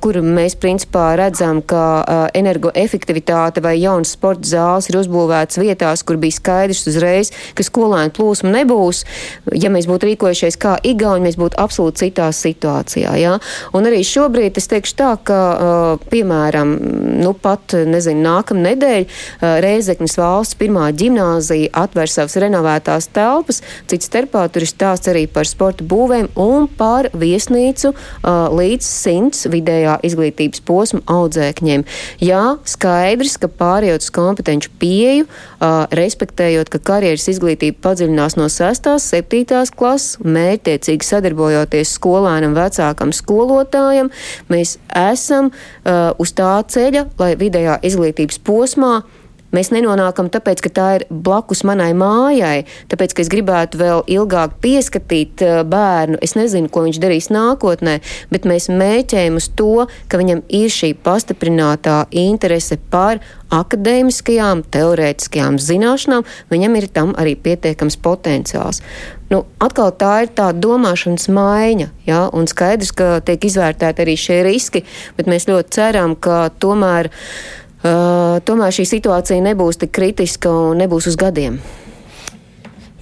kur 0.00 0.18
mēs 0.22 0.54
principā 0.60 1.14
redzam, 1.18 1.60
ka 1.66 2.30
energoefektivitāte 2.36 3.62
vai 3.64 3.74
jaunas 3.80 4.14
sporta 4.14 4.46
zāles 4.46 4.88
ir 4.90 5.00
uzbūvētas 5.00 5.58
vietās, 5.58 6.04
kur 6.06 6.18
bija 6.22 6.38
skaidrs 6.38 6.86
uzreiz, 6.90 7.32
ka 7.54 7.66
skolēnu 7.66 8.14
plūsma 8.14 8.52
nebūs. 8.60 9.02
Ja 9.58 9.72
mēs 9.74 9.88
būtu 9.90 10.12
rīkojušies 10.12 10.58
kā 10.62 10.76
Igauni, 10.84 11.26
mēs 11.26 11.38
būtu 11.40 11.58
absolūti 11.60 12.06
citā 12.06 12.30
situācijā. 12.34 13.16
Ja? 13.18 13.36
Un 13.74 13.88
arī 13.88 14.04
šobrīd 14.06 14.60
es 14.60 14.70
teikšu 14.70 14.96
tā, 15.00 15.12
ka 15.26 15.40
piemēram, 16.12 16.76
nu 17.24 17.34
pat, 17.34 17.74
nezinu, 17.74 18.22
nākamā 18.24 18.68
nedēļa 18.70 19.54
Reizeknas 19.64 20.16
valsts 20.20 20.58
pirmā 20.60 20.90
ģimnāzija 20.94 21.72
atver 21.84 22.10
savas 22.10 22.36
renovētās 22.42 23.10
telpas, 23.14 23.62
cits 23.90 24.10
starpā 24.10 24.46
tur 24.52 24.64
ir 24.64 24.70
stāsts 24.70 25.10
arī 25.10 25.26
par 25.30 25.48
sporta 25.48 25.84
būvniecību 25.84 26.03
būvēm 26.04 26.28
un 26.40 26.66
par 26.68 27.08
viesnīcu 27.16 27.92
uh, 27.94 28.52
līdz 28.52 28.84
100 28.84 29.50
vidējā 29.52 29.96
izglītības 30.04 30.62
posma 30.68 31.00
audzēkņiem. 31.10 31.84
Jā, 32.24 32.42
skaidrs, 32.68 33.38
ka 33.40 33.48
pārējot 33.48 34.04
uz 34.04 34.12
kompetenci 34.14 34.72
pieju, 34.80 35.26
uh, 35.26 35.84
respektējot, 35.96 36.70
ka 36.72 36.82
karjeras 36.92 37.28
izglītība 37.32 37.80
padziļinās 37.88 38.36
no 38.40 38.50
6. 38.52 38.90
7. 39.00 39.64
klases, 39.78 40.18
mērķtiecīgi 40.24 41.08
sadarbojoties 41.08 41.96
skolēnam, 41.96 42.56
vecākam 42.58 43.14
skolotājam, 43.16 44.12
mēs 44.52 44.76
esam 44.92 45.50
uh, 45.50 46.12
uz 46.20 46.34
tā 46.36 46.56
ceļa, 46.68 47.08
lai 47.20 47.34
vidējā 47.40 47.80
izglītības 47.88 48.42
posmā 48.44 48.98
Mēs 49.54 49.70
nenonākam 49.70 50.30
tāpēc, 50.34 50.62
ka 50.64 50.70
tā 50.74 50.88
ir 50.98 51.04
blakus 51.08 51.62
manai 51.66 51.92
mājai, 51.94 52.64
tāpēc, 52.90 53.14
ka 53.14 53.22
es 53.22 53.30
gribētu 53.30 53.78
vēl 53.78 54.02
ilgāk 54.16 54.58
pieskatīt 54.64 55.44
eh, 55.46 55.60
bērnu. 55.62 56.18
Es 56.24 56.34
nezinu, 56.38 56.70
ko 56.72 56.82
viņš 56.86 57.00
darīs 57.02 57.30
nākotnē, 57.34 58.00
bet 58.34 58.48
mēs 58.50 58.66
mēķējam 58.72 59.38
uz 59.38 59.48
to, 59.54 59.86
ka 60.10 60.20
viņam 60.20 60.42
ir 60.48 60.74
šī 60.74 60.94
pastiprinātā 61.06 62.04
interese 62.24 62.80
par 62.90 63.22
akadēmiskajām, 63.54 64.64
teorētiskajām 64.74 65.60
zināšanām, 65.62 66.24
viņam 66.50 66.78
ir 66.80 66.88
tam 66.90 67.12
arī 67.20 67.36
pietiekams 67.38 68.00
potenciāls. 68.02 68.82
Nu, 69.30 69.44
atkal 69.62 69.92
tā 69.98 70.14
ir 70.24 70.32
tā 70.36 70.50
domāšanas 70.52 71.30
maiņa, 71.32 71.90
ja, 72.08 72.24
un 72.34 72.48
skaidrs, 72.50 72.92
ka 72.96 73.18
tiek 73.24 73.46
izvērtēti 73.48 74.04
arī 74.04 74.16
šie 74.20 74.42
riski, 74.46 74.84
bet 75.16 75.30
mēs 75.30 75.48
ļoti 75.48 75.78
ceram, 75.78 76.16
ka 76.18 76.48
tomēr 76.62 77.10
tomēr 77.84 78.72
šī 78.72 78.86
situācija 78.88 79.44
nebūs 79.44 79.80
tik 79.82 79.92
kritiska 79.94 80.52
un 80.70 80.80
nebūs 80.80 81.10
uz 81.10 81.18
gadiem. 81.20 81.60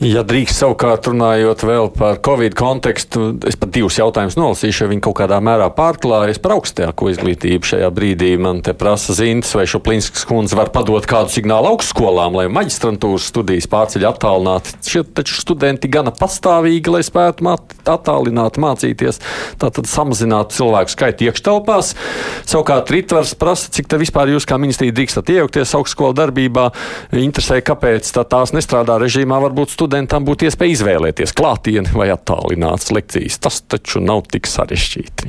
Ja 0.02 0.24
drīkst 0.26 0.58
savukārt 0.58 1.06
runājot 1.06 1.60
vēl 1.62 1.84
par 1.94 2.16
Covid 2.26 2.56
kontekstu, 2.58 3.36
es 3.46 3.54
pat 3.54 3.70
divus 3.70 4.00
jautājumus 4.00 4.34
nolasīšu, 4.34 4.82
ja 4.82 4.90
viņi 4.90 5.02
kaut 5.04 5.14
kādā 5.20 5.36
mērā 5.38 5.68
pārklājas 5.76 6.40
par 6.42 6.56
augstāko 6.56 7.06
izglītību 7.12 7.68
šajā 7.70 7.90
brīdī. 7.94 8.32
Man 8.42 8.64
te 8.66 8.74
prasa 8.74 9.14
zintas, 9.14 9.52
vai 9.54 9.62
Šoplinskas 9.70 10.26
kundze 10.26 10.58
var 10.58 10.72
padot 10.74 11.06
kādu 11.06 11.30
signālu 11.30 11.70
augstskolām, 11.70 12.34
lai 12.34 12.48
maģistrantūras 12.50 13.28
studijas 13.30 13.68
pārceļ 13.70 14.08
attālināti. 14.10 14.74
Šie 14.90 15.04
taču 15.06 15.38
studenti 15.38 15.92
gana 15.92 16.10
pastāvīgi, 16.10 16.90
lai 16.96 17.04
spētu 17.06 17.46
māt, 17.46 17.76
attālināt 17.86 18.58
mācīties, 18.58 19.22
tātad 19.62 19.86
samazināt 19.86 20.50
cilvēku 20.58 20.96
skaitu 20.96 21.28
iekštelpās. 21.28 21.92
Savukārt 22.50 22.90
Ritvars 22.90 23.36
prasa, 23.38 23.70
cik 23.70 23.86
te 23.86 24.02
vispār 24.02 24.34
jūs 24.34 24.50
kā 24.50 24.58
ministrija 24.58 24.98
drīkstat 24.98 25.30
iejaukties 25.30 25.78
augstskolu 25.78 26.18
darbībā. 26.24 26.68
Interesē, 27.22 27.62
kāpēc 27.62 28.10
tā 28.18 28.26
tās 28.26 28.50
nestrādā 28.56 28.98
režīmā 29.06 29.38
varbūt 29.46 29.70
studenti 29.70 29.90
studentam 29.92 30.24
būtu 30.24 30.46
iespēja 30.48 30.72
izvēlēties 30.72 31.34
klātieni 31.36 31.90
vai 31.92 32.06
attālinātas 32.14 32.88
lekcijas. 32.96 33.36
Tas 33.44 33.58
taču 33.68 34.00
nav 34.00 34.22
tik 34.32 34.48
sarežģīti. 34.48 35.28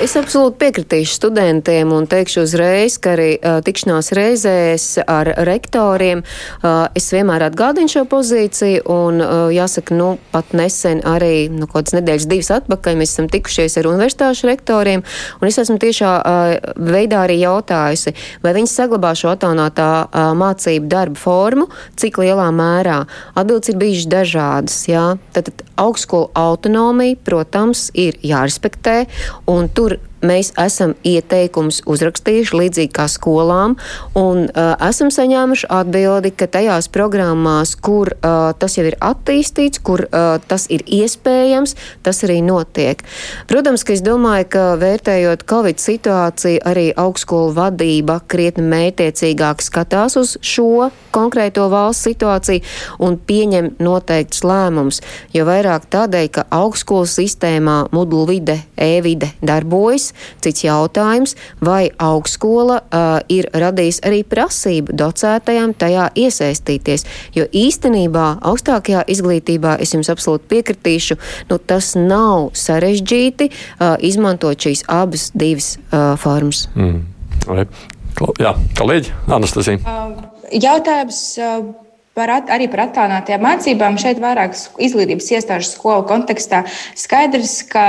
Es 0.00 0.14
absolūti 0.16 0.56
piekritīšu 0.62 1.18
studentiem 1.18 1.92
un 1.92 2.06
teikšu 2.08 2.46
uzreiz, 2.46 2.96
ka 3.02 3.12
arī 3.12 3.34
uh, 3.36 3.58
tikšanās 3.64 4.08
reizēs 4.16 4.86
ar 5.04 5.28
rektoriem 5.44 6.22
uh, 6.24 6.86
es 6.96 7.10
vienmēr 7.12 7.44
atgādinu 7.50 7.92
šo 7.92 8.06
pozīciju 8.08 8.86
un 8.94 9.20
uh, 9.20 9.34
jāsaka, 9.52 9.98
nu, 9.98 10.14
pat 10.32 10.54
nesen 10.56 11.04
arī, 11.04 11.50
nu, 11.52 11.68
kaut 11.68 11.82
kāds 11.82 11.98
nedēļas 11.98 12.28
divas 12.30 12.50
atpakaļ 12.56 12.96
mēs 13.02 13.12
esam 13.12 13.28
tikušies 13.32 13.76
ar 13.82 13.90
universitāšu 13.90 14.48
rektoriem 14.48 15.04
un 15.04 15.50
es 15.50 15.60
esmu 15.60 15.76
tiešā 15.82 16.14
uh, 16.16 16.54
veidā 16.80 17.26
arī 17.26 17.42
jautājusi, 17.42 18.14
vai 18.40 18.56
viņi 18.56 18.72
saglabā 18.72 19.12
šo 19.18 19.34
attālinātā 19.34 19.90
uh, 20.06 20.32
mācību 20.38 20.88
darbu 20.96 21.20
formu, 21.20 21.68
cik 22.00 22.22
lielā 22.24 22.48
mērā. 22.56 23.02
Atbildes 23.36 23.71
ir 23.72 23.80
bijušas 23.80 24.08
dažādas. 24.12 24.78
Jā. 24.90 25.04
Tad, 25.34 25.50
tad 25.50 25.66
augstskolu 25.80 26.30
autonomija, 26.38 27.18
protams, 27.24 27.88
ir 27.98 28.18
jārespektē, 28.22 29.02
un 29.50 29.70
tur 29.72 29.98
mēs 30.26 30.52
esam 30.60 30.94
ieteikumus 31.06 31.82
uzrakstījuši 31.90 32.58
līdzīgi 32.58 32.92
kā 32.94 33.06
skolām, 33.10 33.76
un 34.18 34.46
uh, 34.46 34.72
esam 34.88 35.10
saņēmuši 35.14 35.68
atbildi, 35.72 36.32
ka 36.36 36.48
tajās 36.52 36.88
programmās, 36.92 37.74
kur 37.76 38.12
uh, 38.14 38.52
tas 38.58 38.78
jau 38.78 38.86
ir 38.88 38.98
attīstīts, 39.02 39.82
kur 39.82 40.04
uh, 40.06 40.36
tas 40.48 40.68
ir 40.72 40.84
iespējams, 40.86 41.76
tas 42.06 42.22
arī 42.26 42.40
notiek. 42.46 43.02
Protams, 43.50 43.84
ka 43.86 43.96
es 43.96 44.04
domāju, 44.04 44.48
ka 44.52 44.64
vērtējot 44.80 45.46
Covid 45.50 45.82
situāciju, 45.82 46.62
arī 46.68 46.88
augstskolu 46.96 47.52
vadība 47.56 48.20
krietni 48.30 48.64
mētiecīgāk 48.70 49.62
skatās 49.64 50.16
uz 50.20 50.36
šo 50.42 50.90
konkrēto 51.12 51.68
valsts 51.72 52.06
situāciju 52.08 52.62
un 53.04 53.18
pieņem 53.18 53.74
noteikts 53.82 54.44
lēmums, 54.46 55.02
jo 55.34 55.46
vairāk 55.48 55.88
tādēļ, 55.92 56.28
ka 56.32 56.46
augstskolu 56.52 57.08
sistēmā 57.10 57.76
Moodle 57.92 58.24
vide, 58.30 58.58
e-vide 58.76 59.32
darbojas, 59.44 60.11
Cits 60.44 60.64
jautājums, 60.64 61.36
vai 61.64 61.90
augstskola 62.02 62.80
uh, 62.82 63.18
ir 63.32 63.48
radījis 63.52 64.02
arī 64.06 64.22
prasību 64.28 64.96
docētajām 64.98 65.74
tajā 65.78 66.08
iesaistīties, 66.24 67.06
jo 67.36 67.46
īstenībā 67.46 68.26
augstākajā 68.52 69.04
izglītībā 69.12 69.76
es 69.82 69.94
jums 69.94 70.10
absolūti 70.12 70.50
piekritīšu, 70.52 71.18
nu 71.50 71.58
tas 71.58 71.94
nav 71.98 72.52
sarežģīti 72.58 73.50
uh, 73.52 73.96
izmantot 74.00 74.58
šīs 74.68 74.86
abas 74.90 75.30
divas 75.34 75.76
uh, 75.78 76.12
formas. 76.20 76.66
Mm. 76.76 77.04
Jā, 78.38 78.52
kolēģi, 78.78 79.14
Anastasija. 79.32 79.80
Jautājums 80.52 81.22
Par 82.12 82.28
at, 82.28 82.50
arī 82.52 82.66
par 82.68 82.82
attālinātajām 82.84 83.40
mācībām. 83.40 83.94
Šeit 84.00 84.18
vairāk 84.20 84.52
izglītības 84.84 85.30
iestāžu 85.32 85.70
skolu 85.70 86.04
kontekstā 86.10 86.60
skaidrs, 86.98 87.54
ka 87.70 87.84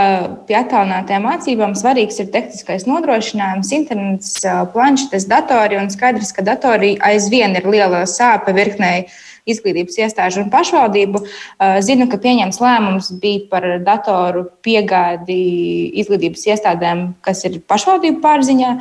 pie 0.48 0.56
attālinātajām 0.62 1.28
mācībām 1.28 1.76
svarīgs 1.76 2.22
ir 2.24 2.30
tehniskais 2.32 2.88
nodrošinājums, 2.88 3.74
internets, 3.76 4.38
planšetes, 4.72 5.28
datori 5.28 5.76
un 5.82 5.92
skaidrs, 5.92 6.32
ka 6.38 6.46
datori 6.48 6.94
aizvien 7.04 7.60
ir 7.60 7.68
liela 7.68 8.06
sāpe 8.08 8.56
virknei 8.56 9.10
izglītības 9.50 9.98
iestāžu 10.00 10.44
un 10.44 10.52
pašvaldību. 10.54 11.22
Zinu, 11.84 12.08
ka 12.12 12.20
pieņems 12.24 12.60
lēmums 12.64 13.10
bija 13.22 13.44
par 13.52 13.68
datoru 13.84 14.46
piegādi 14.64 15.40
izglītības 16.00 16.46
iestādēm, 16.54 17.04
kas 17.26 17.44
ir 17.50 17.60
pašvaldību 17.68 18.22
pārziņā. 18.24 18.72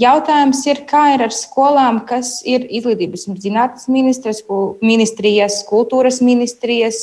Jautājums 0.00 0.60
ir, 0.68 0.82
kā 0.90 1.06
ir 1.14 1.24
ar 1.28 1.34
skolām, 1.34 2.02
kas 2.08 2.40
ir 2.48 2.66
izglītības 2.68 3.28
zinātnes 3.40 3.88
ministrijas, 3.90 5.62
kultūras 5.68 6.20
ministrijas 6.24 7.00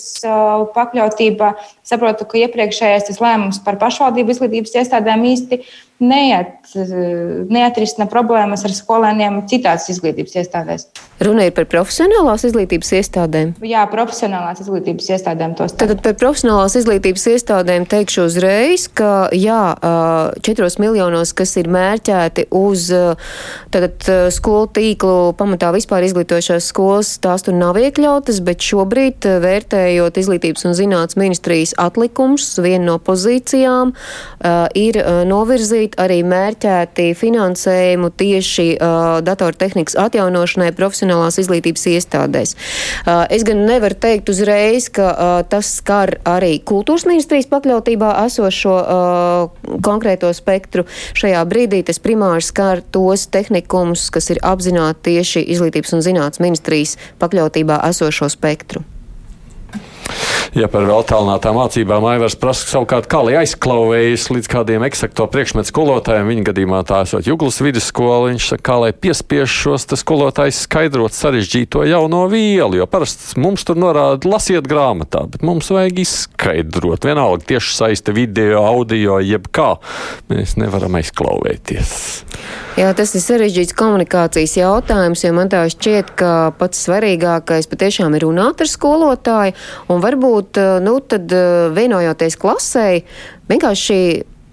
pakļautībā. 0.77 1.53
Saprotu, 1.88 2.29
ka 2.29 2.43
iepriekšējais 2.45 3.21
lēmums 3.24 3.62
par 3.65 3.79
pašvaldību 3.81 4.36
izglītības 4.36 4.77
iestādēm 4.83 5.25
īsti 5.33 5.63
neat, 6.04 6.70
neatrisina 7.50 8.06
problēmas 8.12 8.66
ar 8.68 8.74
skolēniem 8.75 9.39
citās 9.50 9.88
izglītības 9.89 10.36
iestādēs. 10.44 10.88
Runa 11.24 11.48
ir 11.48 11.54
par 11.58 11.66
profesionālās 11.72 12.44
izglītības 12.46 12.92
iestādēm? 13.00 13.56
Jā, 13.66 13.88
profesionālās 13.89 14.62
izglītības 14.62 15.08
iestādēm 15.16 15.56
tos. 15.58 15.74
Tātad 15.80 16.04
par 16.06 16.13
profesionālās 16.20 16.75
izglītības 16.77 17.25
iestādēm 17.34 17.88
teikšu 17.89 18.27
uzreiz, 18.27 18.86
ka 18.94 19.30
jā, 19.34 19.62
četros 20.46 20.77
miljonos, 20.77 21.34
kas 21.38 21.56
ir 21.58 21.72
mērķēti 21.74 22.50
uz 22.54 22.92
tātad, 23.74 24.12
skolu 24.36 24.70
tīklu 24.77 25.16
pamatā 25.39 25.72
vispār 25.74 26.06
izglītošās 26.06 26.70
skolas, 26.70 27.16
tās 27.24 27.48
tur 27.48 27.58
nav 27.58 27.80
iekļautas, 27.82 28.44
bet 28.46 28.62
šobrīd 28.62 29.25
vērtējot 29.42 30.22
izglītības 30.22 30.70
un 30.70 30.77
zinātnes 30.77 31.18
ministrijas 31.18 31.74
atlikums, 31.82 32.51
viena 32.62 32.92
no 32.92 33.00
pozīcijām 33.01 33.96
ir 34.77 35.01
novirzīt 35.25 35.87
novirzīt 35.88 35.96
arī 36.00 36.24
mērķēti 36.24 37.15
finansējumu 37.15 38.10
tieši 38.17 38.77
uh, 38.77 39.22
datortehnikas 39.22 39.96
atjaunošanai 39.96 40.74
profesionālās 40.75 41.39
izglītības 41.39 41.88
iestādēs. 41.88 42.56
Uh, 43.06 43.25
es 43.29 43.44
gan 43.44 43.65
nevaru 43.65 43.96
teikt 43.96 44.29
uzreiz, 44.29 44.89
ka 44.89 45.12
uh, 45.12 45.44
tas 45.48 45.77
skar 45.79 46.20
arī 46.25 46.60
kultūras 46.63 47.06
ministrijas 47.06 47.48
pakļautībā 47.48 48.25
esošo 48.25 48.75
uh, 48.75 49.79
konkrēto 49.82 50.32
spektru. 50.34 50.86
Šajā 51.13 51.46
brīdī 51.48 51.84
tas 51.84 52.00
primāri 52.00 52.41
skar 52.41 52.82
tos 52.82 53.27
tehnikumus, 53.27 54.10
kas 54.10 54.29
ir 54.32 54.41
apzināti 54.44 55.13
tieši 55.13 55.46
izglītības 55.53 55.94
un 55.94 56.03
zinātnes 56.03 56.44
ministrijas 56.44 56.98
pakļautībā 57.20 57.82
esošo 57.89 58.29
spektru. 58.29 58.84
Ja 60.56 60.70
par 60.72 60.86
vēl 60.88 61.04
tālinātām 61.08 61.58
mācībām 61.58 62.06
Aivars 62.08 62.38
prasa 62.39 62.68
savukārt, 62.70 63.10
kā 63.12 63.20
lai 63.25 63.36
aizklauvējas 63.42 64.30
līdz 64.32 64.50
kādiem 64.51 64.86
eksakto 64.88 65.27
priekšmetu 65.32 65.72
skolotājiem, 65.74 66.30
viņa 66.32 66.46
gadījumā 66.51 66.82
tā 66.88 67.01
esot 67.04 67.27
Juglas 67.27 67.60
vidusskola, 67.63 68.30
viņš 68.30 68.50
saka, 68.54 68.66
kā 68.70 68.77
lai 68.86 68.92
piespiež 68.96 69.51
šos 69.51 69.88
skolotājus 70.00 70.63
skaidrot 70.68 71.16
sarežģīto 71.18 71.84
jauno 71.89 72.24
vielu, 72.32 72.80
jo 72.80 72.88
parasti 72.88 73.39
mums 73.44 73.66
tur 73.68 73.80
norāda 73.80 74.30
lasiet 74.30 74.68
grāmatā, 74.70 75.25
bet 75.32 75.44
mums 75.48 75.72
vajag 75.74 76.04
izskaidrot, 76.06 77.08
vienalga 77.08 77.50
tieši 77.54 77.75
saiste 77.82 78.16
video, 78.16 78.63
audio, 78.68 79.20
jeb 79.24 79.50
kā. 79.51 79.74
Mēs 80.32 80.56
nevaram 80.62 81.00
aizklauvēties. 81.01 81.98
Jā, 82.77 82.92
tas 82.94 83.16
ir 83.18 83.24
sarežģīts 83.24 83.74
komunikācijas 83.77 84.54
jautājums, 84.60 85.24
jo 85.25 85.34
man 85.34 85.50
tā 85.50 85.63
šķiet, 85.72 86.13
ka 86.20 86.34
pats 86.60 86.84
svarīgākais 86.86 87.70
patiešām 87.72 88.13
ir 88.18 88.27
runāt 88.27 88.62
ar 88.62 88.70
skolotāju 88.70 89.56
un 89.89 90.04
varbūt 90.04 90.38
varbūt 90.38 90.60
nu, 90.84 91.00
tad, 91.00 91.32
vienojoties 91.75 92.38
klasē, 92.39 93.04
vienkārši 93.50 94.00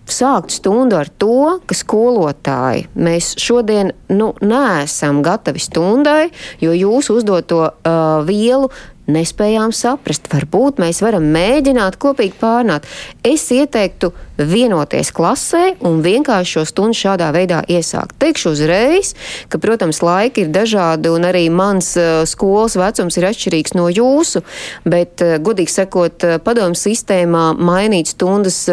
sākt 0.05 0.53
stundu 0.53 0.99
ar 0.99 1.09
to, 1.09 1.61
ka 1.65 1.75
skolotāji 1.75 2.89
mēs 2.95 3.35
šodien 3.41 3.95
nu, 4.13 4.35
neesam 4.45 5.23
gatavi 5.25 5.63
stundai, 5.63 6.29
jo 6.61 6.75
jūsu 6.77 7.17
uzdoto 7.21 7.63
uh, 7.65 8.21
vielu 8.27 8.69
nespējām 9.11 9.73
saprast. 9.75 10.29
Varbūt 10.33 10.81
mēs 10.83 11.03
varam 11.05 11.27
mēģināt 11.35 11.99
kopīgi 12.01 12.37
pārnāt. 12.41 12.87
Es 13.25 13.47
ieteiktu 13.53 14.13
vienoties 14.39 15.13
klasē 15.15 15.75
un 15.87 16.01
vienkārši 16.05 16.57
šo 16.57 16.65
stundu 16.67 16.99
šādā 16.99 17.29
veidā 17.35 17.61
iesākt. 17.71 18.17
Teikšu 18.23 18.55
uzreiz, 18.55 19.13
ka, 19.53 19.61
protams, 19.63 20.01
laiki 20.03 20.45
ir 20.45 20.53
dažādi 20.55 21.13
un 21.13 21.27
arī 21.29 21.45
mans 21.55 21.93
uh, 22.01 22.25
skolas 22.29 22.75
vecums 22.81 23.19
ir 23.21 23.29
atšķirīgs 23.29 23.77
no 23.79 23.87
jūsu, 23.93 24.43
bet, 24.89 25.23
uh, 25.23 25.37
godīgi 25.45 25.75
sakot, 25.77 26.27
uh, 26.27 26.41
padomu 26.43 26.79
sistēmā 26.79 27.45
mainīt 27.55 28.11
stundas 28.15 28.65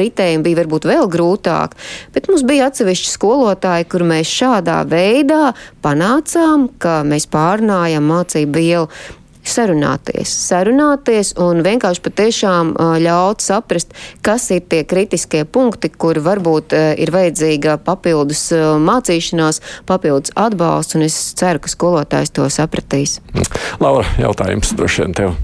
ritējumu 0.00 0.44
bija 0.44 0.60
varbūt 0.62 0.86
vēl 0.88 1.08
grūtāk, 1.10 1.74
bet 2.14 2.28
mums 2.30 2.44
bija 2.46 2.70
atsevišķi 2.70 3.12
skolotāji, 3.12 3.88
kur 3.90 4.06
mēs 4.08 4.30
šādā 4.30 4.80
veidā 4.88 5.52
panācām, 5.84 6.70
ka 6.80 7.02
mēs 7.06 7.28
pārnājam 7.32 8.08
mācību 8.08 8.64
vielu 8.64 8.88
sarunāties, 9.44 10.30
sarunāties 10.48 11.34
un 11.40 11.62
vienkārši 11.64 12.02
patiešām 12.04 12.74
ļaut 13.04 13.44
saprast, 13.44 13.94
kas 14.24 14.48
ir 14.54 14.64
tie 14.68 14.82
kritiskie 14.88 15.44
punkti, 15.44 15.90
kur 15.90 16.18
varbūt 16.24 16.74
ir 17.00 17.12
vajadzīga 17.14 17.78
papildus 17.84 18.46
mācīšanās, 18.84 19.60
papildus 19.88 20.34
atbalsts, 20.36 20.96
un 20.98 21.06
es 21.06 21.18
ceru, 21.38 21.62
ka 21.62 21.72
skolotājs 21.72 22.34
to 22.34 22.48
sapratīs. 22.52 23.18
Laura, 23.82 24.08
jautājums 24.20 24.74
droši 24.78 25.04
vien 25.04 25.20
tev. 25.20 25.36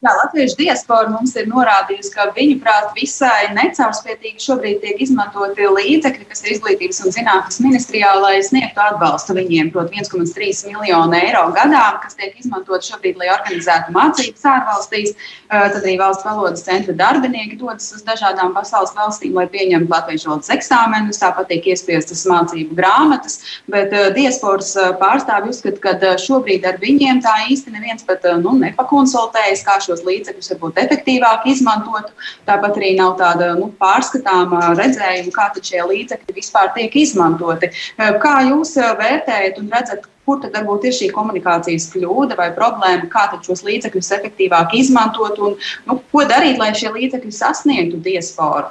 Jā, 0.00 0.14
Latviešu 0.16 0.56
diaspora 0.56 1.10
mums 1.12 1.34
ir 1.36 1.44
norādījusi, 1.50 2.08
ka 2.14 2.24
viņu 2.32 2.54
prāt 2.62 2.94
visai 2.96 3.50
necaurspētīgi 3.52 4.40
šobrīd 4.40 4.78
tiek 4.80 5.02
izmantoti 5.04 5.66
līdzekļi, 5.68 6.24
kas 6.30 6.40
ir 6.40 6.54
izglītības 6.54 7.02
un 7.04 7.12
zinātnes 7.12 7.60
ministrijā, 7.60 8.14
lai 8.16 8.38
sniegtu 8.40 8.80
atbalstu 8.80 9.36
viņiem, 9.36 9.68
proti 9.74 10.00
1,3 10.00 10.70
miljonu 10.70 11.18
eiro 11.18 11.42
gadā, 11.52 11.82
kas 12.00 12.16
tiek 12.16 12.32
izmantot 12.40 12.86
šobrīd, 12.88 13.18
lai 13.20 13.28
organizētu 13.34 13.92
mācības 13.92 14.46
ārvalstīs. 14.54 15.12
Tad 15.50 15.76
arī 15.82 15.98
valsts 16.00 16.24
valodas 16.24 16.64
centra 16.64 16.96
darbinieki 16.96 17.60
dodas 17.60 17.92
uz 17.92 18.00
dažādām 18.08 18.56
pasaules 18.56 18.96
valstīm, 18.96 19.36
lai 19.36 19.50
pieņemtu 19.52 19.92
latviešu 19.92 20.32
valodas 20.32 20.54
eksāmenus, 20.56 21.20
tāpat 21.20 21.52
tiek 21.52 21.68
iespiestas 21.74 22.24
mācību 22.30 22.78
grāmatas, 22.80 23.36
bet 23.68 23.92
diasporas 24.16 24.72
pārstāvji 25.04 25.52
uzskata, 25.52 25.84
ka 26.00 26.16
šobrīd 26.24 26.64
ar 26.72 26.80
viņiem 26.80 27.20
tā 27.20 27.36
īsti 27.52 27.76
neviens 27.76 28.08
pat 28.08 28.24
nu, 28.40 28.56
nepakonsultējas, 28.64 29.68
kā 29.68 29.76
šos 29.90 30.04
līdzekļus 30.06 30.52
varbūt 30.54 30.80
efektīvāk 30.84 31.48
izmantot. 31.50 32.14
Tāpat 32.48 32.78
arī 32.78 32.94
nav 32.98 33.16
tāda 33.20 33.52
nu, 33.58 33.68
pārskatāma 33.82 34.70
redzējuma, 34.78 35.34
kā 35.34 35.50
šie 35.58 35.82
līdzekļi 35.90 36.38
vispār 36.38 36.72
tiek 36.78 36.96
izmantoti. 37.02 37.72
Kā 37.98 38.34
jūs 38.48 38.76
vērtējat 38.78 39.60
un 39.60 39.70
redzat, 39.74 40.08
kur 40.24 40.40
tad 40.42 40.54
varbūt 40.54 40.86
ir 40.86 40.94
šī 40.94 41.08
komunikācijas 41.14 41.88
kļūda 41.92 42.36
vai 42.38 42.50
problēma, 42.56 43.08
kā 43.10 43.26
šos 43.42 43.64
līdzekļus 43.66 44.12
efektīvāk 44.18 44.76
izmantot 44.78 45.40
un 45.42 45.56
nu, 45.88 45.98
ko 46.12 46.26
darīt, 46.28 46.60
lai 46.60 46.70
šie 46.76 46.92
līdzekļi 46.94 47.32
sasniegtu 47.34 47.98
diasporu? 48.04 48.70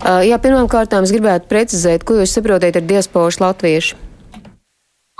Jā, 0.00 0.38
pirmkārt, 0.38 0.94
es 0.94 1.10
gribētu 1.10 1.50
precizēt, 1.50 2.04
ko 2.06 2.20
jūs 2.20 2.36
saprotat 2.36 2.78
ar 2.78 2.86
diasporas 2.86 3.40
latviešu. 3.42 3.98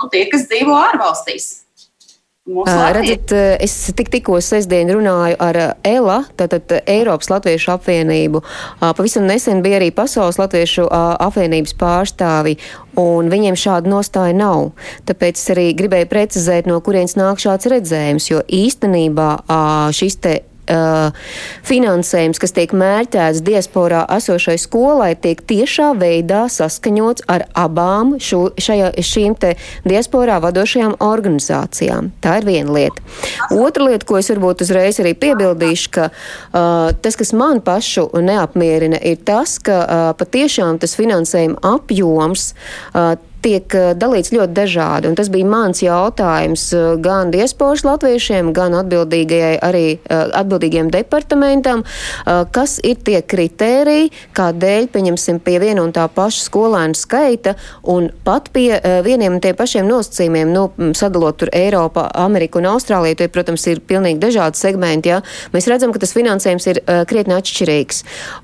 Nu, 0.01 0.07
tie, 0.09 0.23
kas 0.31 0.47
dzīvo 0.49 0.73
ārvalstīs. 0.73 1.49
Redzat, 2.51 3.31
es 3.63 3.73
tik, 3.95 4.09
tikko 4.13 4.39
sestdien 4.43 4.89
runāju 4.91 5.37
ar 5.41 5.59
ELA, 5.87 6.17
tātad 6.39 6.73
Eiropas 6.83 7.31
Latviešu 7.31 7.71
apvienību. 7.75 8.43
Pavisam 8.81 9.25
nesen 9.29 9.63
bija 9.63 9.79
arī 9.79 9.91
Pasaules 9.95 10.39
Latviešu 10.41 10.87
apvienības 10.91 11.75
pārstāvi, 11.79 12.57
un 12.99 13.31
viņiem 13.31 13.57
šāda 13.59 13.91
nostāja 13.91 14.35
nav. 14.35 14.71
Tāpēc 15.07 15.39
es 15.39 15.51
arī 15.55 15.67
gribēju 15.79 16.11
precizēt, 16.11 16.69
no 16.69 16.81
kurienes 16.83 17.17
nāk 17.19 17.39
šāds 17.41 17.71
redzējums, 17.71 18.31
jo 18.33 18.43
īstenībā 18.45 19.33
šis 19.95 20.19
te 20.21 20.39
uh, 20.71 21.11
finansējums, 21.67 22.39
kas 22.41 22.55
tiek 22.55 22.73
mērķēts 22.75 23.43
diasporā 23.45 24.03
esošai 24.17 24.57
skolai, 24.61 25.13
tiek 25.19 25.41
tiešā 25.47 25.91
veidā 25.99 26.45
saskaņots 26.51 27.27
ar 27.31 27.45
abām 27.57 28.15
šo, 28.21 28.43
šajā, 28.61 28.91
šīm 28.97 29.37
te 29.41 29.53
diasporā 29.87 30.39
vadošajām 30.43 30.97
organizācijām. 31.03 32.11
Tā 32.23 32.39
ir 32.41 32.49
viena 32.49 32.75
lieta. 32.75 33.05
Otra 33.55 33.89
lieta, 33.89 34.07
ko 34.07 34.19
es 34.21 34.31
varbūt 34.33 34.65
uzreiz 34.65 35.01
arī 35.03 35.13
piebildīšu, 35.19 35.91
ka 35.97 36.09
uh, 36.11 36.91
tas, 37.01 37.19
kas 37.19 37.33
man 37.37 37.63
pašu 37.65 38.07
neapmierina, 38.21 38.99
ir 39.01 39.19
tas, 39.27 39.57
ka 39.63 39.81
uh, 39.81 40.05
patiešām 40.19 40.81
tas 40.81 40.95
finansējuma 40.99 41.61
apjoms 41.75 42.51
uh, 42.51 43.13
tiek 43.43 43.75
eh, 43.75 43.91
dalīts 43.97 44.31
ļoti 44.33 44.55
dažādi. 44.55 45.09
Un 45.09 45.17
tas 45.17 45.29
bija 45.33 45.47
mans 45.49 45.81
jautājums 45.83 46.67
eh, 46.75 46.87
gan 47.01 47.33
diasporas 47.33 47.83
latviešiem, 47.87 48.53
gan 48.55 48.75
atbildīgajai 48.79 49.55
arī 49.65 49.85
eh, 49.97 50.23
atbildīgajiem 50.41 50.91
departamentam, 50.93 51.83
kas 52.53 52.77
ir 52.85 52.99
tie 53.05 53.19
kritēriji, 53.25 54.09
kādēļ, 54.37 54.87
pieņemsim, 54.93 55.39
pie 55.43 55.57
viena 55.61 55.83
un 55.83 55.93
tā 55.95 56.03
paša 56.11 56.43
skolēnu 56.45 56.97
skaita 56.97 57.53
un 57.89 58.09
pat 58.25 58.49
pie 58.53 58.79
vieniem 59.05 59.35
un 59.35 59.41
tiem 59.43 59.57
pašiem 59.57 59.87
nosacījumiem, 59.89 60.51
nu, 60.53 60.91
sadalot 60.97 61.39
tur 61.41 61.51
Eiropa, 61.55 62.07
Ameriku 62.23 62.61
un 62.61 62.69
Austrāliju, 62.71 63.17
tie, 63.19 63.29
protams, 63.33 63.65
ir 63.71 63.81
pilnīgi 63.87 64.21
dažādi 64.21 64.59
segmenti, 64.59 65.11
jā, 65.13 65.21
mēs 65.55 65.69
redzam, 65.71 65.93
ka 65.93 66.01
tas 66.03 66.13
finansējums 66.15 66.69
ir 66.71 66.81
krietni 67.09 67.35
atšķirīgs. 67.37 68.03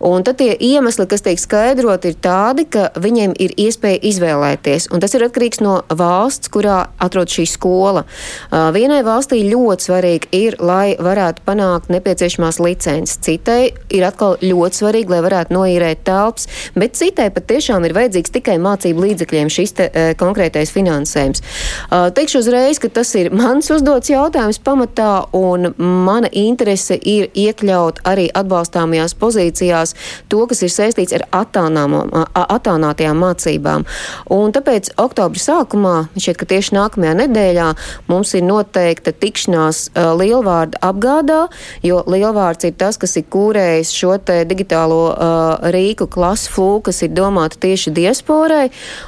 Un 0.10 0.26
tad 0.28 0.40
tie 0.42 0.54
iemesli, 0.56 1.08
kas 1.10 1.26
tiek 1.26 1.42
skaidrot, 1.42 2.08
ir 2.10 2.18
tādi, 2.24 2.68
ka 2.74 2.90
viņiem 2.98 3.36
ir 3.44 3.56
iespēja 3.68 4.02
izvēlēties 4.12 4.87
valstīs, 4.88 4.94
un 4.94 5.00
tas 5.00 5.14
ir 5.14 5.24
atkarīgs 5.26 5.62
no 5.62 5.84
valsts, 5.90 6.50
kurā 6.50 6.88
atrodas 7.00 7.34
šī 7.36 7.46
skola. 7.48 8.06
Vienai 8.52 9.04
valstī 9.04 9.44
ļoti 9.50 9.84
svarīgi 9.88 10.28
ir, 10.32 10.58
lai 10.60 10.96
varētu 10.98 11.42
panākt 11.46 11.90
nepieciešamās 11.90 12.60
licences. 12.60 13.18
Citai 13.22 13.74
ir 13.90 14.04
atkal 14.04 14.38
ļoti 14.42 14.76
svarīgi, 14.82 15.10
lai 15.12 15.22
varētu 15.22 15.54
noīrēt 15.54 16.04
telpas, 16.06 16.48
bet 16.76 16.96
citai 16.96 17.30
pat 17.32 17.48
tiešām 17.48 17.86
ir 17.86 17.94
vajadzīgs 17.94 18.32
tikai 18.32 18.58
mācību 18.60 19.02
līdzekļiem 19.06 19.50
šis 19.50 19.74
te, 19.74 19.90
konkrētais 20.18 20.72
finansējums. 20.72 21.42
Teikšu 21.90 22.40
uzreiz, 22.40 22.80
ka 22.80 22.90
tas 22.90 23.16
ir 23.16 23.32
mans 23.32 23.70
uzdots 23.72 24.10
jautājums 24.10 24.60
pamatā, 24.60 25.28
un 25.34 25.74
mana 25.78 26.30
interese 26.32 26.98
ir 26.98 27.30
iekļaut 27.34 28.02
arī 28.08 28.30
atbalstāmajās 28.34 29.16
pozīcijās 29.18 29.96
to, 30.30 30.46
kas 30.48 30.64
ir 30.64 30.72
saistīts 30.74 31.16
ar 31.18 31.24
attālinātajām 31.36 33.18
mācībām. 33.24 33.86
Un 34.34 34.54
tāpēc 34.56 34.77
Tāpēc 34.78 34.92
oktobra 35.02 35.42
sākumā, 35.42 35.92
šķiet, 36.22 36.38
ka 36.38 36.46
tieši 36.52 36.76
nākamajā 36.76 37.14
nedēļā 37.18 37.66
mums 38.12 38.36
ir 38.38 38.44
noteikta 38.46 39.10
tikšanās 39.10 39.80
uh, 39.90 40.12
lielvārda 40.14 40.78
apgādā, 40.86 41.40
jo 41.82 42.04
lielvārds 42.06 42.68
ir 42.68 42.76
tas, 42.78 43.00
kas 43.02 43.18
ir 43.18 43.26
kūrējis 43.34 43.90
šo 43.98 44.20
te 44.22 44.36
digitālo 44.46 45.00
uh, 45.16 45.72
rīku 45.74 46.06
klasu 46.14 46.52
flūku, 46.54 46.92
kas 46.92 47.02
ir 47.08 47.16
domāta 47.18 47.58
tieši 47.64 47.96
diasporai. 47.96 48.68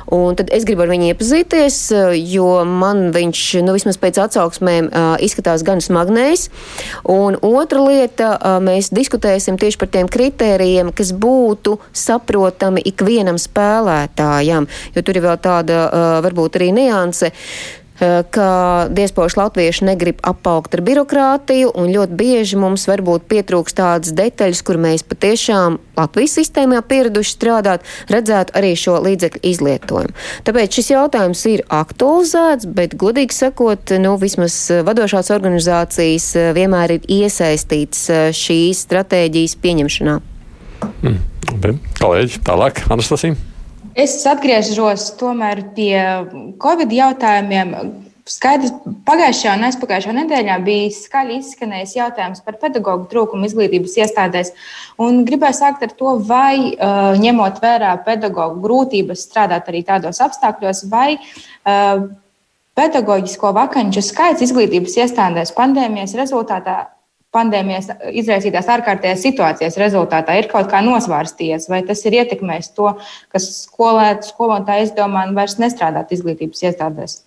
Un 0.09 0.39
tad 0.39 0.49
es 0.57 0.65
gribu 0.65 0.87
ar 0.87 0.89
viņu 0.89 1.11
iepazīties, 1.11 1.77
uh, 1.93 2.17
jo 2.17 2.47
man 2.65 3.11
viņš, 3.13 3.43
nu, 3.67 3.77
vismaz 3.77 4.01
pēc 4.01 4.17
atsauksmēm, 4.25 4.89
uh, 4.89 5.11
izskatās 5.21 5.61
gan 5.67 5.85
smagnējs. 5.85 6.47
Un 7.13 7.37
otra 7.45 7.85
lieta, 7.85 8.31
uh, 8.39 8.57
mēs 8.57 8.89
diskutēsim 8.89 9.61
tieši 9.61 9.83
par 9.85 9.93
tiem 9.93 10.09
kritērijiem, 10.09 10.89
kas 10.97 11.13
būtu 11.13 11.77
saprotami 11.93 12.81
ikvienam 12.89 13.37
spēlētājam, 13.37 14.65
jo 14.97 15.05
tur 15.05 15.21
ir 15.21 15.27
vēl 15.29 15.37
tā 15.45 15.58
tāda 15.59 16.21
varbūt 16.25 16.59
arī 16.59 16.71
nianse 16.75 17.33
ka 18.31 18.87
diasporas 18.95 19.35
latvieši 19.35 19.85
negrib 19.89 20.21
apaugt 20.23 20.75
ar 20.77 20.83
birokrātiju, 20.87 21.71
un 21.75 21.91
ļoti 21.91 22.15
bieži 22.15 22.59
mums 22.59 22.85
varbūt 22.87 23.25
pietrūks 23.27 23.75
tādas 23.75 24.13
detaļas, 24.15 24.61
kur 24.63 24.79
mēs 24.79 25.03
patiešām 25.03 25.79
Latvijas 25.99 26.37
sistēmā 26.39 26.79
pieraduši 26.87 27.33
strādāt, 27.35 27.83
redzētu 28.11 28.55
arī 28.55 28.71
šo 28.79 28.95
līdzekļu 29.03 29.43
izlietojumu. 29.51 30.15
Tāpēc 30.47 30.79
šis 30.79 30.93
jautājums 30.93 31.43
ir 31.51 31.65
aktualizēts, 31.67 32.69
bet, 32.71 32.95
godīgi 32.99 33.35
sakot, 33.35 33.91
nu, 33.99 34.15
vismaz 34.21 34.61
vadošās 34.87 35.33
organizācijas 35.35 36.31
vienmēr 36.55 36.95
ir 36.95 37.11
iesaistīts 37.19 38.07
šīs 38.39 38.87
stratēģijas 38.87 39.59
pieņemšanā. 39.59 40.17
Mm. 41.03 41.19
Kolēģi, 41.99 42.43
tālāk, 42.47 42.85
Anastasija. 42.93 43.48
Es 43.99 44.13
atgriežos 44.29 45.09
tomēr 45.19 45.63
pie 45.75 45.97
Covid 46.61 46.93
jautājumiem. 46.93 47.73
Skaidrs, 48.29 48.75
pagājušajā 49.07 49.55
un 49.57 49.65
aizpagājušajā 49.65 50.13
nedēļā 50.19 50.57
bija 50.61 50.91
skaļi 50.93 51.39
izskanējis 51.39 51.95
jautājums 51.97 52.43
par 52.45 52.59
pedagoģu 52.61 53.07
trūkumu 53.09 53.47
izglītības 53.47 53.95
iestādēs. 54.03 54.53
Un 55.01 55.23
gribēju 55.25 55.57
sākt 55.57 55.87
ar 55.87 55.95
to, 55.97 56.13
vai 56.29 56.75
uh, 56.75 57.17
ņemot 57.19 57.57
vērā 57.63 57.95
pedagoģu 58.05 58.61
grūtības 58.67 59.25
strādāt 59.25 59.71
arī 59.73 59.81
tādos 59.87 60.21
apstākļos, 60.21 60.83
vai 60.93 61.17
uh, 61.17 62.05
pedagoģisko 62.77 63.51
vakanču 63.57 64.05
skaits 64.05 64.45
izglītības 64.45 64.99
iestādēs 65.01 65.55
pandēmijas 65.57 66.13
rezultātā 66.21 66.83
pandēmijas 67.35 67.91
izraisītās 68.09 68.69
ārkārtējās 68.73 69.23
situācijas 69.27 69.77
rezultātā 69.81 70.39
ir 70.39 70.49
kaut 70.51 70.69
kā 70.71 70.81
nosvārstījies, 70.85 71.69
vai 71.69 71.83
tas 71.85 72.01
ir 72.09 72.17
ietekmējis 72.23 72.71
to, 72.77 72.93
ka 73.29 73.41
skolēt, 73.43 74.25
skolotāji 74.31 74.89
izdomā 74.89 75.27
vairs 75.37 75.59
nestrādāt 75.61 76.15
izglītības 76.15 76.65
iestādēs. 76.69 77.19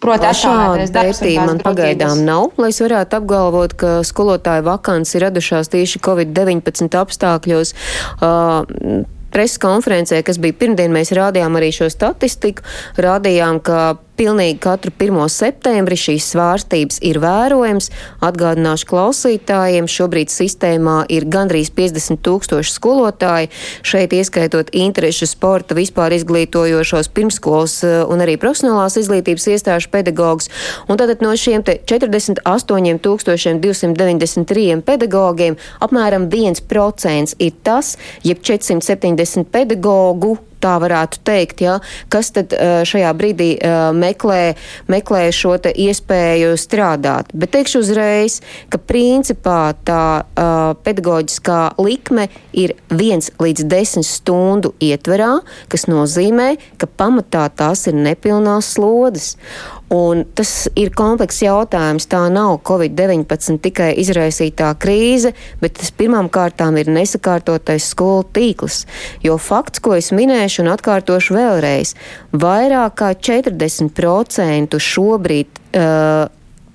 Proti, 0.00 0.28
šāda 0.36 0.84
vērtība 0.92 1.44
man 1.48 1.60
pagaidām 1.64 2.20
nav, 2.26 2.50
lai 2.60 2.68
es 2.68 2.82
varētu 2.84 3.16
apgalvot, 3.16 3.74
ka 3.80 3.92
skolotāju 4.04 4.66
vakants 4.66 5.14
ir 5.16 5.24
radušās 5.24 5.72
tieši 5.72 6.02
Covid-19 6.04 6.98
apstākļos. 7.00 7.72
Uh, 8.20 9.06
preses 9.32 9.60
konferencē, 9.60 10.20
kas 10.24 10.40
bija 10.40 10.56
pirmdien, 10.56 10.92
mēs 10.92 11.14
rādījām 11.16 11.56
arī 11.58 11.72
šo 11.74 11.88
statistiku. 11.92 12.64
Rādījām, 13.00 13.60
ka 13.64 13.96
Pilnīgi 14.16 14.56
katru 14.64 14.88
1. 14.96 15.28
septembri 15.28 15.96
šīs 16.00 16.30
svārstības 16.32 17.02
ir 17.04 17.18
vērojams. 17.20 17.90
Atgādināšu 18.24 18.88
klausītājiem, 18.88 19.88
šobrīd 19.92 20.32
sistēmā 20.32 21.02
ir 21.12 21.26
gandrīz 21.28 21.68
50 21.76 22.22
tūkstoši 22.24 22.72
skolotāji, 22.72 23.50
šeit 23.84 24.14
ieskaitot 24.16 24.72
interešu 24.72 25.28
sporta, 25.28 25.76
vispār 25.76 26.16
izglītojošos 26.16 27.12
pirmskolas 27.12 27.76
eh, 27.84 27.98
un 28.08 28.24
arī 28.24 28.38
profesionālās 28.40 28.96
izglītības 29.02 29.50
iestāžu 29.52 29.92
pedagogus. 29.92 30.48
Un 30.88 30.96
tātad 30.96 31.20
no 31.20 31.36
šiem 31.36 31.66
48 31.66 32.40
293 33.60 34.80
pedagogiem 34.86 35.60
apmēram 35.84 36.30
1% 36.32 37.36
ir 37.36 37.62
tas, 37.68 37.96
jeb 38.24 38.40
470 38.40 39.52
pedagogu 39.52 40.38
tā 40.66 40.74
varētu 40.82 41.22
teikt, 41.26 41.62
ja, 41.62 41.78
kas 42.12 42.34
tad 42.34 42.52
šajā 42.90 43.14
brīdī 43.16 43.50
meklē, 43.96 44.42
meklē 44.90 45.24
šo 45.34 45.56
iespēju 45.56 46.54
strādāt. 46.60 47.30
Bet 47.32 47.54
teikšu 47.54 47.80
uzreiz, 47.84 48.40
ka 48.72 48.80
principā 48.82 49.74
tā 49.86 50.02
uh, 50.22 50.74
pedagoģiskā 50.86 51.60
likme 51.82 52.28
ir 52.56 52.76
1 52.92 53.32
līdz 53.42 53.66
10 53.70 54.06
stundu 54.06 54.74
ietverā, 54.82 55.38
kas 55.72 55.86
nozīmē, 55.90 56.54
ka 56.80 56.90
pamatā 56.98 57.46
tās 57.56 57.86
ir 57.90 57.96
nepilnās 57.98 58.74
slodzes. 58.76 59.36
Un 59.92 60.24
tas 60.34 60.66
ir 60.74 60.90
komplekss 60.98 61.44
jautājums. 61.44 62.08
Tā 62.10 62.24
nav 62.32 62.56
Covid-19 62.66 63.60
tikai 63.62 63.92
izraisītā 64.02 64.72
krīze, 64.82 65.30
bet 65.62 65.76
tas 65.78 65.92
pirmām 65.94 66.26
kārtām 66.32 66.78
ir 66.80 66.90
nesakārtotais 66.90 67.86
skolu 67.92 68.24
tīkls. 68.34 68.82
Jo 69.22 69.38
fakts, 69.38 69.78
ko 69.78 69.94
es 69.94 70.10
minēšu 70.10 70.64
un 70.64 70.72
atkārtošu 70.74 71.36
vēlreiz, 71.38 71.94
vairāk 72.34 72.98
kā 72.98 73.12
40% 73.14 74.82
šobrīd. 74.90 75.62
Uh, 75.76 76.26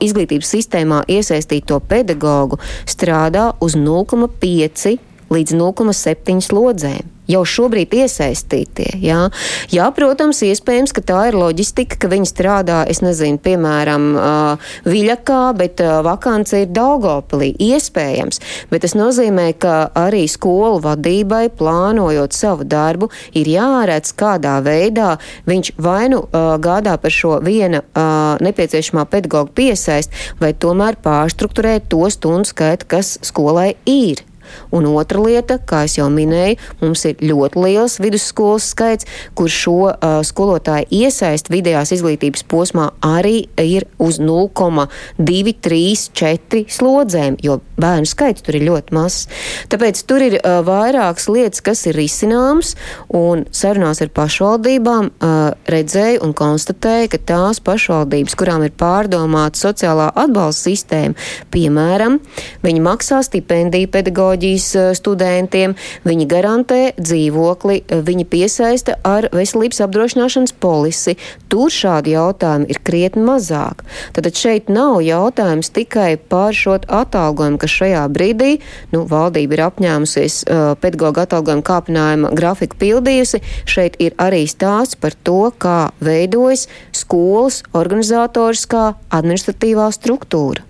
Izglītības 0.02 0.50
sistēmā 0.56 1.04
iesaistīto 1.13 1.76
pedagoģu 1.86 2.58
strādā 2.89 3.52
uz 3.62 3.76
0,5 3.78 4.95
līdz 5.32 5.58
0,7 5.58 6.46
slodzēm 6.46 7.10
jau 7.32 7.41
šobrīd 7.48 7.94
iesaistītie. 7.96 8.89
Jā, 9.04 9.26
jā 9.72 9.88
protams, 9.96 10.41
iespējams, 10.46 10.94
ka 10.96 11.04
tā 11.06 11.22
ir 11.30 11.38
loģistika, 11.39 12.00
ka 12.02 12.12
viņi 12.12 12.30
strādā, 12.30 12.82
es 12.91 13.02
nezinu, 13.04 13.39
piemēram, 13.44 14.08
uh, 14.15 14.72
Viļakā, 14.88 15.41
bet 15.58 15.84
uh, 15.84 16.00
vakance 16.06 16.63
ir 16.63 16.72
Daugopilī. 16.74 17.52
Iespējams, 17.62 18.41
bet 18.72 18.86
tas 18.86 18.96
nozīmē, 18.98 19.52
ka 19.62 19.91
arī 19.98 20.26
skolu 20.32 20.82
vadībai, 20.84 21.46
plānojot 21.58 22.36
savu 22.36 22.67
darbu, 22.67 23.12
ir 23.38 23.52
jāredz, 23.52 24.15
kādā 24.17 24.58
veidā 24.65 25.15
viņš 25.50 25.74
vai 25.82 26.10
nu 26.12 26.24
uh, 26.26 26.56
gādā 26.62 26.98
par 27.02 27.13
šo 27.13 27.38
viena 27.46 27.84
uh, 27.84 28.41
nepieciešamā 28.44 29.06
pedagoģa 29.12 29.56
piesaist, 29.56 30.20
vai 30.41 30.54
tomēr 30.54 31.00
pārstruktūrēt 31.04 31.89
to 31.91 32.04
stundu 32.12 32.52
skaitu, 32.52 32.89
kas 32.91 33.15
skolai 33.26 33.74
ir. 33.89 34.26
Un 34.75 34.87
otra 34.91 35.21
lieta, 35.23 35.57
kā 35.57 35.83
jau 35.91 36.07
minēju, 36.11 36.59
mums 36.81 37.05
ir 37.09 37.21
ļoti 37.21 37.63
liels 37.65 37.97
vidusskolas 38.01 38.69
skaits, 38.73 39.07
kur 39.37 39.51
šo 39.51 39.77
uh, 39.91 40.19
skolotāju 40.25 40.89
iesaist 41.01 41.51
vidējās 41.51 41.93
izglītības 41.97 42.45
posmā 42.51 42.91
arī 43.05 43.45
ir 43.59 43.87
uz 44.01 44.19
0,2, 44.21 45.55
3, 45.61 45.81
4 46.17 46.63
slodzēm, 46.71 47.37
jo 47.43 47.59
bērnu 47.81 48.09
skaits 48.09 48.45
tur 48.45 48.57
ir 48.57 48.67
ļoti 48.69 48.95
mazs. 48.95 49.27
Tāpēc 49.71 50.03
tur 50.09 50.25
ir 50.25 50.37
uh, 50.39 50.59
vairākas 50.65 51.27
lietas, 51.31 51.63
kas 51.65 51.85
ir 51.89 51.97
risināmas, 51.99 52.75
un 53.07 53.45
sarunās 53.55 54.01
ar 54.03 54.11
pašvaldībām 54.15 55.11
uh, 55.11 55.39
redzēju 55.71 56.23
un 56.25 56.35
konstatēju, 56.37 57.11
ka 57.13 57.21
tās 57.33 57.61
pašvaldības, 57.63 58.37
kurām 58.39 58.65
ir 58.65 58.75
pārdomāta 58.77 59.59
sociālā 59.61 60.11
atbalsta 60.15 60.69
sistēma, 60.69 61.17
piemēram, 61.53 62.19
viņi 62.65 62.83
maksā 62.85 63.21
stipendiju 63.25 63.89
pedagoģiju, 63.91 64.40
psiholoģijas 64.41 64.75
eh, 64.75 64.95
studentiem, 64.95 65.75
viņi 66.06 66.25
garantē 66.27 66.93
dzīvokli, 66.97 67.84
eh, 67.88 68.01
viņi 68.01 68.25
piesaista 68.25 68.97
ar 69.04 69.30
veselības 69.32 69.82
apdrošināšanas 69.86 70.54
polisi. 70.60 71.15
Tur 71.49 71.69
šādi 71.69 72.15
jautājumi 72.15 72.69
ir 72.69 72.80
krietni 72.84 73.23
mazāk. 73.23 73.84
Tad 74.13 74.25
šeit 74.34 74.69
nav 74.69 75.01
jautājums 75.01 75.69
tikai 75.69 76.17
par 76.17 76.54
šo 76.54 76.80
atalgojumu, 76.88 77.60
kas 77.60 77.69
šajā 77.69 78.08
brīdī 78.10 78.60
nu, 78.91 79.06
valdība 79.06 79.54
ir 79.54 79.63
apņēmusies 79.67 80.36
uh, 80.47 80.75
pedagoģa 80.80 81.25
atalgojuma 81.27 81.65
kāpinājuma 81.67 82.32
grafiku 82.34 82.77
pildījusi. 82.80 83.41
Šeit 83.65 83.99
ir 83.99 84.15
arī 84.17 84.45
stāsts 84.47 84.95
par 84.95 85.12
to, 85.23 85.51
kā 85.60 85.91
veidojas 85.99 86.67
skolas 86.95 87.62
organizatoriskā 87.73 88.95
administratīvā 89.12 89.91
struktūra. 89.91 90.63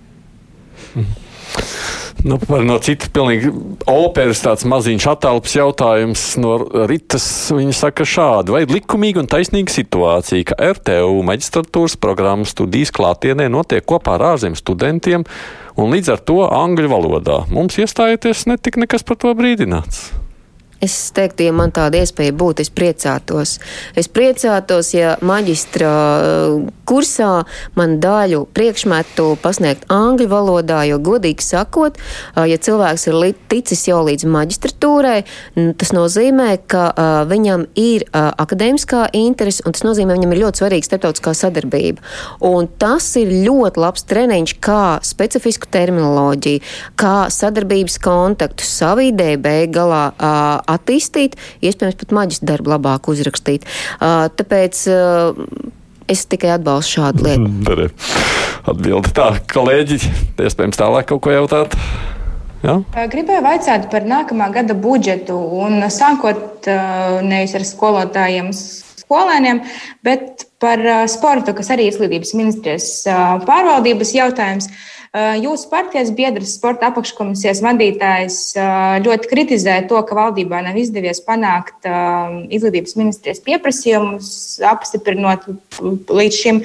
Mhm. 0.95 1.20
Nu, 2.21 2.37
no 2.67 2.75
citas, 2.83 3.09
pilnīgi 3.13 3.49
operas 3.89 4.43
tāds 4.43 4.65
maziņš 4.69 5.07
attēlps 5.15 5.55
jautājums 5.57 6.25
no 6.41 6.57
Ritas. 6.89 7.25
Viņa 7.55 7.73
saka 7.73 8.05
šādi, 8.05 8.53
vai 8.53 8.63
ir 8.65 8.73
likumīga 8.75 9.23
un 9.23 9.29
taisnīga 9.31 9.73
situācija, 9.73 10.51
ka 10.51 10.59
RTU 10.75 11.23
maģistratūras 11.25 11.97
programmas 12.01 12.53
studijas 12.53 12.93
klātienē 12.93 13.49
notiek 13.49 13.85
kopā 13.89 14.19
ar 14.19 14.27
ārzemju 14.35 14.61
studentiem 14.61 15.25
un 15.81 15.95
līdz 15.95 16.13
ar 16.13 16.25
to 16.29 16.41
angļu 16.45 16.91
valodā. 16.93 17.43
Mums 17.49 17.79
iestājoties 17.81 18.45
netika 18.51 18.83
nekas 18.83 19.07
par 19.07 19.17
to 19.21 19.33
brīdināts. 19.37 20.11
Es 20.81 21.11
teiktu, 21.13 21.45
ja 21.45 21.53
man 21.53 21.69
tāda 21.69 21.99
iespēja 22.01 22.33
būtu, 22.33 22.63
es 22.65 22.71
priecātos. 22.73 23.59
Es 23.97 24.07
priecātos, 24.09 24.91
ja 24.95 25.13
maģistra 25.21 25.89
uh, 25.91 26.55
kursā 26.89 27.43
man 27.77 27.99
daļu 28.01 28.47
priekšmetu 28.55 29.35
pasniegt 29.43 29.85
angļu 29.93 30.25
valodā, 30.31 30.79
jo, 30.89 30.97
godīgi 31.03 31.45
sakot, 31.45 31.99
uh, 31.99 32.47
ja 32.49 32.57
cilvēks 32.57 33.05
ir 33.11 33.19
ticis 33.51 33.83
jau 33.87 33.99
līdz 34.07 34.25
maģistratūrai, 34.25 35.19
tas 35.77 35.93
nozīmē, 35.93 36.49
ka 36.71 36.87
uh, 36.89 37.09
viņam 37.29 37.67
ir 37.77 38.07
akadēmiskā 38.11 39.11
interese, 39.17 39.61
un 39.67 39.75
tas 39.77 39.85
nozīmē, 39.85 40.17
viņam 40.17 40.33
ir 40.33 40.41
ļoti 40.47 40.63
svarīga 40.63 40.89
starptautiskā 40.89 41.35
sadarbība. 41.37 42.01
Un 42.47 42.69
tas 42.81 43.05
ir 43.21 43.29
ļoti 43.45 43.85
labs 43.85 44.07
treniņš, 44.09 44.55
kā 44.63 44.97
specifisku 45.05 45.69
terminoloģiju, 45.71 46.65
kā 46.97 47.15
sadarbības 47.33 48.01
kontaktus 48.01 48.73
savīdē 48.81 49.35
beigā 49.41 49.85
attīstīt, 50.73 51.37
iespējams, 51.63 51.99
pat 52.01 52.15
maģistra 52.17 52.53
darbu 52.53 52.73
labāk 52.75 53.11
uzrakstīt. 53.11 53.67
Tāpēc 54.01 54.83
es 56.11 56.25
tikai 56.31 56.55
atbalstu 56.57 56.99
šādu 56.99 57.27
lietu. 57.27 57.89
Atbildi 58.71 59.13
tā, 59.17 59.31
kolēģi, 59.51 60.01
iespējams 60.45 60.79
tālāk 60.81 61.09
kaut 61.09 61.23
ko 61.25 61.33
jautāt. 61.33 61.77
Ja? 62.61 62.77
Gribēju 63.09 63.41
vaicāt 63.41 63.87
par 63.89 64.05
nākamā 64.05 64.51
gada 64.53 64.75
budžetu 64.77 65.37
un 65.63 65.81
sākot 65.89 66.69
nevis 67.25 67.55
ar 67.57 67.65
skolotājiem, 67.65 68.51
skolēniem, 69.01 69.63
bet 70.05 70.45
par 70.61 70.83
sportu, 71.09 71.55
kas 71.57 71.71
arī 71.73 71.87
ir 71.87 71.95
izglītības 71.95 72.35
ministrijas 72.37 72.89
pārvaldības 73.47 74.13
jautājums. 74.19 74.69
Jūsu 75.11 75.67
partijas 75.67 76.07
biedrs, 76.15 76.53
sporta 76.55 76.87
apakškomisijas 76.87 77.59
vadītājs 77.65 78.35
ļoti 79.03 79.27
kritizē 79.27 79.73
to, 79.89 79.99
ka 80.07 80.15
valdībā 80.15 80.61
nav 80.63 80.77
izdevies 80.79 81.19
panākt 81.25 81.83
izglītības 82.47 82.95
ministrijas 82.95 83.41
pieprasījumus, 83.43 84.29
apstiprinot 84.63 85.49
līdz 86.07 86.37
šim 86.37 86.61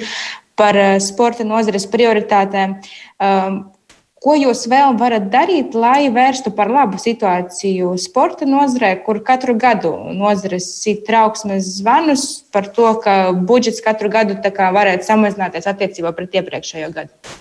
par 0.55 0.79
sporta 1.03 1.43
nozares 1.43 1.89
prioritātēm. 1.91 2.77
Ko 4.17 4.33
jūs 4.33 4.63
vēl 4.71 4.95
varat 4.97 5.27
darīt, 5.29 5.75
lai 5.75 6.07
vērstu 6.09 6.55
par 6.55 6.71
labu 6.71 6.97
situāciju 7.03 7.91
sporta 7.99 8.47
nozarē, 8.47 8.93
kur 9.03 9.19
katru 9.27 9.57
gadu 9.59 9.91
nozares 10.15 10.69
sit 10.79 11.03
trauksmes 11.07 11.67
zvanus 11.81 12.25
par 12.55 12.71
to, 12.71 12.95
ka 13.03 13.35
budžets 13.35 13.83
katru 13.83 14.07
gadu 14.09 14.39
varētu 14.39 15.03
samazināties 15.03 15.67
attiecībā 15.67 16.15
pret 16.15 16.39
iepriekšējo 16.39 16.89
gadu? 16.95 17.37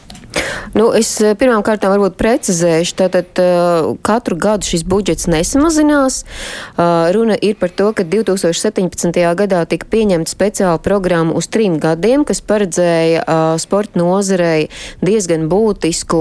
Nu, 0.76 0.90
es 0.92 1.08
eh, 1.24 1.32
pirmām 1.38 1.62
kārtām 1.64 1.94
varbūt 1.94 2.18
precizēšu, 2.20 2.94
tātad 2.98 3.40
uh, 3.40 3.94
katru 4.04 4.36
gadu 4.36 4.66
šis 4.68 4.82
budžets 4.84 5.24
nesamazinās. 5.30 6.18
Uh, 6.76 7.08
runa 7.16 7.36
ir 7.40 7.54
par 7.56 7.72
to, 7.72 7.92
ka 7.96 8.04
2017. 8.04 9.16
gadā 9.40 9.62
tika 9.70 9.88
pieņemta 9.88 10.28
speciāla 10.28 10.80
programma 10.84 11.32
uz 11.38 11.48
trim 11.48 11.78
gadiem, 11.80 12.26
kas 12.28 12.42
paredzēja 12.44 13.24
sporta 13.62 14.00
nozarei 14.00 14.68
diezgan 15.04 15.46
būtisku 15.48 16.20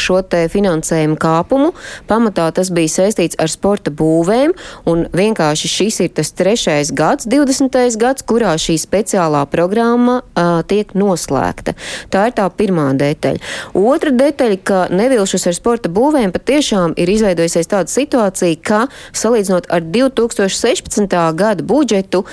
šo 0.00 0.20
te 0.28 0.44
finansējumu 0.52 1.16
kāpumu. 1.20 1.72
Pamatā 2.10 2.50
tas 2.56 2.70
bija 2.74 2.92
saistīts 2.92 3.38
ar 3.40 3.48
sporta 3.52 3.92
būvēm, 3.94 4.52
un 4.90 5.06
vienkārši 5.16 5.70
šis 5.70 6.00
ir 6.04 6.12
tas 6.18 6.32
trešais 6.36 6.92
gads, 6.96 7.28
20. 7.30 7.80
gads, 8.00 8.26
kurā 8.26 8.54
šī 8.60 8.76
speciālā 8.80 9.44
programma 9.50 10.20
tiek 10.68 10.92
noslēgta. 10.98 11.76
Tā 12.12 12.28
ir 12.28 12.36
tā 12.36 12.48
pirmā 12.52 12.90
detaļa. 13.00 13.53
Otra 13.74 14.12
detaļa, 14.14 14.58
ka 14.64 14.80
nevilšus 14.92 15.48
ar 15.50 15.56
sporta 15.56 15.90
būvēm 15.92 16.32
patiešām 16.34 16.96
ir 17.00 17.10
izveidojusies 17.14 17.70
tāda 17.70 17.90
situācija, 17.90 18.58
ka 18.64 18.80
salīdzinot 19.16 19.68
ar 19.72 19.84
2016. 19.94 21.16
gada 21.38 21.66
budžetu, 21.66 22.24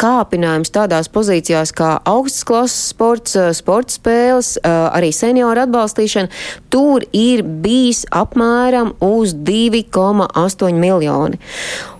kāpinājums 0.00 0.72
tādās 0.72 1.10
pozīcijās 1.12 1.74
kā 1.76 1.92
augstas 2.08 2.46
klases 2.48 2.88
sports, 2.94 3.36
sporta 3.58 3.96
spēles, 3.96 4.54
arī 4.64 5.12
senioru 5.14 5.66
atbalstīšana, 5.66 6.32
tur 6.72 7.04
ir 7.12 7.44
bijis 7.44 8.06
apmēram 8.10 8.94
uz 9.04 9.34
2,8 9.36 10.80
miljoni. 10.80 11.40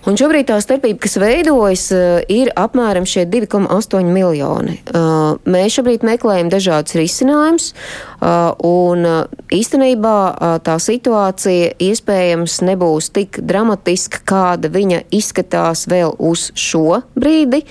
Un 0.09 0.17
šobrīd 0.17 0.47
tā 0.49 0.57
starpība, 0.65 1.03
kas 1.05 1.19
veidojas, 1.21 1.83
ir 2.33 2.49
apmēram 2.57 3.05
šie 3.09 3.27
2,8 3.29 4.09
miljoni. 4.09 4.79
Mēs 5.45 5.77
šobrīd 5.77 6.07
meklējam 6.09 6.49
dažādus 6.53 6.97
risinājumus, 6.97 7.67
un 8.65 9.05
īstenībā 9.53 10.17
tā 10.65 10.79
situācija 10.81 11.75
iespējams 11.85 12.61
nebūs 12.65 13.11
tik 13.13 13.43
dramatiska, 13.45 14.25
kāda 14.25 14.73
viņa 14.73 15.05
izskatās 15.13 15.85
vēl 15.91 16.17
uz 16.17 16.49
šo 16.57 17.03
brīdi. 17.13 17.67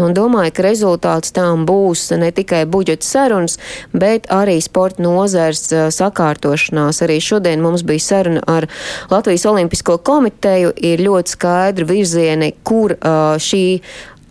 Un 0.00 0.14
domāju, 0.16 0.54
ka 0.56 0.64
rezultāts 0.64 1.34
tam 1.36 1.66
būs 1.68 2.06
ne 2.16 2.30
tikai 2.32 2.62
budžeta 2.64 3.04
sarunas, 3.04 3.58
bet 3.92 4.30
arī 4.32 4.54
sporta 4.64 5.04
nozars 5.04 5.66
sakārtošanās. 5.68 7.02
Arī 7.04 7.18
šodien 7.20 7.60
mums 7.60 7.84
bija 7.84 8.00
saruna 8.00 8.40
ar 8.48 8.70
Latvijas 9.10 9.44
Olimpisko 9.50 9.98
komiteju. 10.00 10.72
Ir 10.80 11.04
ļoti 11.04 11.34
skaidri 11.36 11.88
virzieni, 11.90 12.54
kur 12.64 12.96
uh, 12.96 13.36
šī 13.36 13.66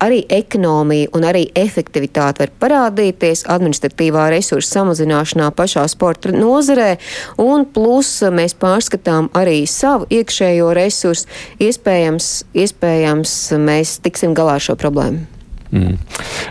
arī 0.02 0.24
ekonomija 0.34 1.12
un 1.14 1.28
arī 1.30 1.44
efektivitāte 1.58 2.42
var 2.42 2.54
parādīties 2.64 3.44
administratīvā 3.52 4.32
resursa 4.34 4.80
samazināšanā 4.80 5.52
pašā 5.54 5.84
sporta 5.92 6.34
nozarē, 6.34 6.96
un 7.38 7.68
plus 7.70 8.10
mēs 8.34 8.58
pārskatām 8.58 9.30
arī 9.38 9.62
savu 9.70 10.10
iekšējo 10.10 10.72
resursu. 10.78 11.30
Iespējams, 11.62 12.32
iespējams 12.58 13.38
mēs 13.62 14.00
tiksim 14.02 14.34
galā 14.38 14.58
ar 14.58 14.68
šo 14.72 14.78
problēmu. 14.82 15.41
Mm. 15.72 15.96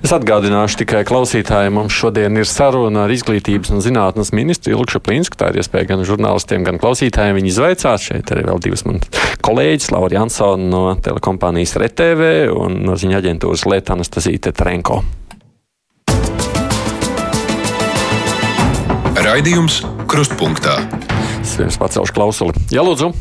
Es 0.00 0.14
atgādināšu 0.16 0.78
tikai 0.80 1.02
klausītājiem, 1.04 1.74
mums 1.76 1.92
šodien 1.92 2.40
ir 2.40 2.48
saruna 2.48 3.04
ar 3.04 3.12
izglītības 3.12 3.72
un 3.74 3.84
zinātnes 3.84 4.32
ministru 4.32 4.72
Ilkšu 4.72 5.02
Plīnsku. 5.04 5.36
Tā 5.36 5.50
ir 5.52 5.60
iespēja 5.60 5.90
gan 5.92 6.04
žurnālistiem, 6.08 6.64
gan 6.64 6.80
klausītājiem 6.80 7.36
viņu 7.36 7.52
izvaicāt. 7.52 8.00
Šeit 8.00 8.32
arī 8.32 8.46
vēl 8.48 8.64
divas 8.64 8.86
manas 8.88 9.12
kolēģis, 9.44 9.92
Laura 9.92 10.22
Jansona 10.22 10.70
no 10.72 10.82
telekompānijas 11.04 11.76
RTV 11.82 12.32
un 12.56 12.80
no 12.88 12.96
ziņa 12.96 13.20
aģentūras 13.20 13.66
Lieta 13.68 13.96
Anastazīte 13.98 14.56
Trenko. 14.56 15.02
Raidījums 19.20 19.82
Krustpunktā. 20.08 20.80
Es 21.44 21.58
viens 21.60 21.76
pacelšu 21.76 22.16
klausuli. 22.16 22.68
Jā, 22.72 22.80
lūdzu! 22.86 23.12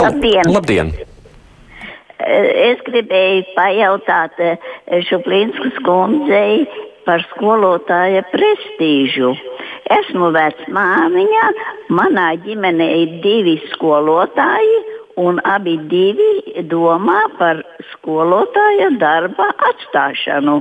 Labdien! 0.00 0.48
Labdien. 0.48 0.94
Es 2.22 2.82
gribēju 2.86 3.44
pajautāt 3.56 4.38
Šuplīnskas 5.08 5.80
kundzei 5.86 6.64
par 7.04 7.24
skolotāja 7.34 8.22
prestīžu. 8.32 9.34
Esmu 9.98 10.30
vecmāmiņa, 10.34 11.46
manā 11.92 12.28
ģimenē 12.44 12.90
ir 13.02 13.16
divi 13.24 13.58
skolotāji, 13.74 14.78
un 15.20 15.38
abi 15.46 15.76
divi 15.90 16.64
domā 16.70 17.20
par 17.38 17.60
skolotāja 17.92 18.88
darba 18.98 19.46
atstāšanu. 19.68 20.56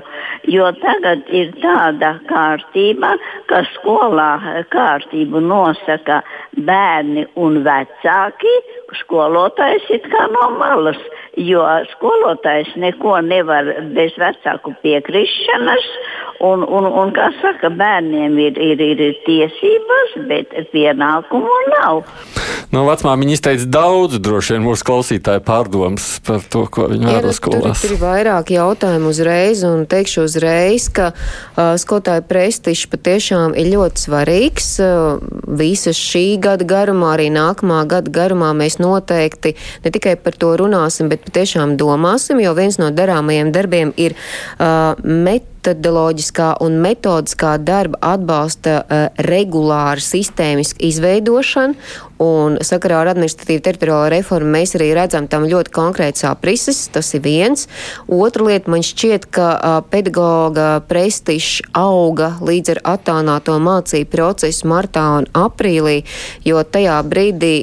Jo 0.51 0.69
tagad 0.81 1.25
ir 1.33 1.53
tāda 1.63 2.13
kārtība, 2.29 3.15
ka 3.49 3.63
skolā 3.73 4.29
kārtību 4.73 5.41
nosaka 5.47 6.21
bērni 6.67 7.25
un 7.39 7.63
vecāki, 7.65 8.55
skolotājs 9.01 9.89
ir 9.95 10.05
kā 10.11 10.27
no 10.35 10.51
malas 10.59 11.01
jo 11.37 11.63
skolotājs 11.95 12.73
neko 12.79 13.17
nevar 13.25 13.69
bez 13.95 14.15
vecāku 14.21 14.75
piekrišanas. 14.83 15.87
Un, 16.43 16.63
un, 16.65 16.85
un 16.85 17.13
kā 17.15 17.29
saka, 17.39 17.69
bērniem 17.71 18.35
ir, 18.41 18.57
ir, 18.59 18.81
ir 18.83 19.03
tiesības, 19.23 20.15
bet 20.27 20.55
pienākumu 20.73 21.59
nav. 21.77 22.01
No 22.73 22.81
nu, 22.81 22.87
vecmāmiņa 22.89 23.35
izteica 23.37 23.67
daudz, 23.69 24.17
droši 24.17 24.55
vien 24.55 24.63
mūsu 24.65 24.85
klausītāji 24.87 25.43
pārdomas 25.45 26.07
par 26.25 26.41
to, 26.51 26.63
ko 26.73 26.87
viņi 26.89 27.05
vēro 27.05 27.33
skolās. 27.37 27.83
Tur, 27.83 27.93
ir 27.93 28.01
vairāk 28.01 28.49
jautājumu 28.55 29.11
uzreiz, 29.13 29.61
un 29.67 29.85
teikšu 29.89 30.25
uzreiz, 30.25 30.87
ka 30.89 31.11
uh, 31.13 31.75
skolotāju 31.79 32.25
prestižs 32.27 32.89
patiešām 32.89 33.53
ir 33.61 33.69
ļoti 33.75 34.07
svarīgs. 34.07 34.71
Uh, 34.81 35.21
visas 35.61 36.01
šī 36.01 36.25
gada 36.41 36.65
garumā, 36.65 37.13
arī 37.13 37.29
nākamā 37.35 37.83
gada 37.93 38.09
garumā 38.09 38.49
mēs 38.57 38.79
noteikti 38.81 39.53
ne 39.85 39.93
tikai 39.93 40.17
par 40.17 40.35
to 40.41 40.55
runāsim, 40.57 41.13
bet 41.13 41.22
patiešām 41.27 41.77
domāsim, 41.79 42.41
jo 42.43 42.53
viens 42.57 42.79
no 42.81 42.91
darāmajiem 42.93 43.53
darbiem 43.55 43.95
ir 43.97 44.17
uh, 44.17 44.93
met 45.03 45.52
metodoloģiskā 45.63 46.58
un 46.63 46.80
metodiskā 46.84 47.58
darba 47.63 47.99
atbalsta 48.13 48.82
uh, 48.84 49.06
regulāra 49.23 50.02
sistēmiska 50.02 50.84
izveidošana. 50.84 51.73
Un 52.23 52.56
sakarā 52.63 53.02
ar 53.02 53.10
administratīvu 53.12 53.60
teritoriālo 53.65 54.06
reformu 54.13 54.54
mēs 54.54 54.78
arī 54.78 54.91
redzam 54.95 55.26
tam 55.28 55.43
ļoti 55.49 55.73
konkrēts 55.76 56.23
aprises. 56.30 56.86
Tas 56.93 57.10
ir 57.17 57.23
viens. 57.26 57.65
Otra 58.08 58.45
lieta 58.47 58.71
man 58.71 58.84
šķiet, 58.86 59.28
ka 59.34 59.47
uh, 59.58 59.80
pedagoga 59.91 60.78
prestižs 60.88 61.65
auga 61.76 62.34
līdz 62.43 62.76
ar 62.76 62.82
attālināto 62.95 63.58
mācību 63.60 64.12
procesu 64.13 64.69
martā 64.71 65.04
un 65.19 65.28
aprīlī, 65.36 66.04
jo 66.47 66.62
tajā 66.63 66.99
brīdī, 67.08 67.54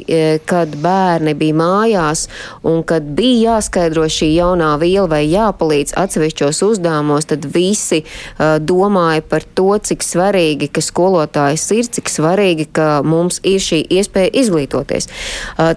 kad 0.48 0.72
bērni 0.82 1.32
bija 1.38 1.56
mājās 1.56 2.26
un 2.66 2.82
kad 2.86 3.06
bija 3.16 3.56
jāskaidro 3.56 4.06
šī 4.10 4.32
jaunā 4.34 4.74
viela 4.82 5.08
vai 5.10 5.22
jāpalīdz 5.30 5.94
atsevišķos 6.00 6.62
uzdevumos, 6.66 7.28
tad 7.30 7.46
visi 7.54 7.89
uh, 7.98 8.56
domāja 8.62 9.24
par 9.26 9.44
to, 9.44 9.68
cik 9.78 10.04
svarīgi, 10.04 10.70
ka 10.72 10.82
skolotājs 10.84 11.66
ir, 11.76 11.88
cik 11.98 12.12
svarīgi, 12.12 12.68
ka 12.76 12.88
mums 13.06 13.40
ir 13.46 13.60
šī 13.62 13.82
iespēja 13.98 14.32
izglītoties. 14.42 15.08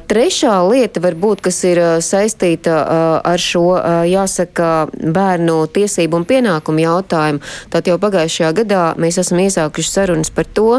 Trešā 0.10 0.56
lieta, 0.68 1.02
varbūt, 1.04 1.44
kas 1.48 1.60
ir 1.68 1.82
saistīta 2.04 2.78
ar 3.24 3.42
šo, 3.42 3.66
jāsaka, 4.10 4.70
bērnu 4.94 5.58
tiesību 5.74 6.22
un 6.22 6.28
pienākumu 6.30 6.86
jautājumu, 6.86 7.44
tad 7.74 7.90
jau 7.90 7.98
pagājušajā 8.02 8.54
gadā 8.64 8.84
mēs 9.00 9.20
esam 9.24 9.42
iesākuši 9.44 9.92
sarunas 9.92 10.34
par 10.34 10.50
to, 10.50 10.70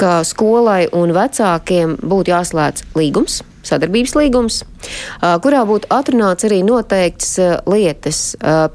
ka 0.00 0.20
skolai 0.26 0.84
un 0.92 1.14
vecākiem 1.16 1.98
būtu 2.02 2.34
jāslēdz 2.34 2.92
līgums 2.98 3.42
sadarbības 3.66 4.16
līgums, 4.18 4.62
kurā 5.44 5.62
būtu 5.68 5.90
atrunāts 5.94 6.48
arī 6.48 6.62
noteikts 6.66 7.36
lietas. 7.70 8.22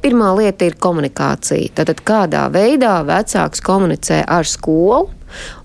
Pirmā 0.01 0.31
lieta 0.37 0.69
ir 0.69 0.79
komunikācija. 0.79 1.73
Tātad 1.77 2.01
kādā 2.07 2.47
veidā 2.53 2.99
vecāks 3.07 3.63
komunicē 3.65 4.23
ar 4.23 4.47
skolu. 4.47 5.09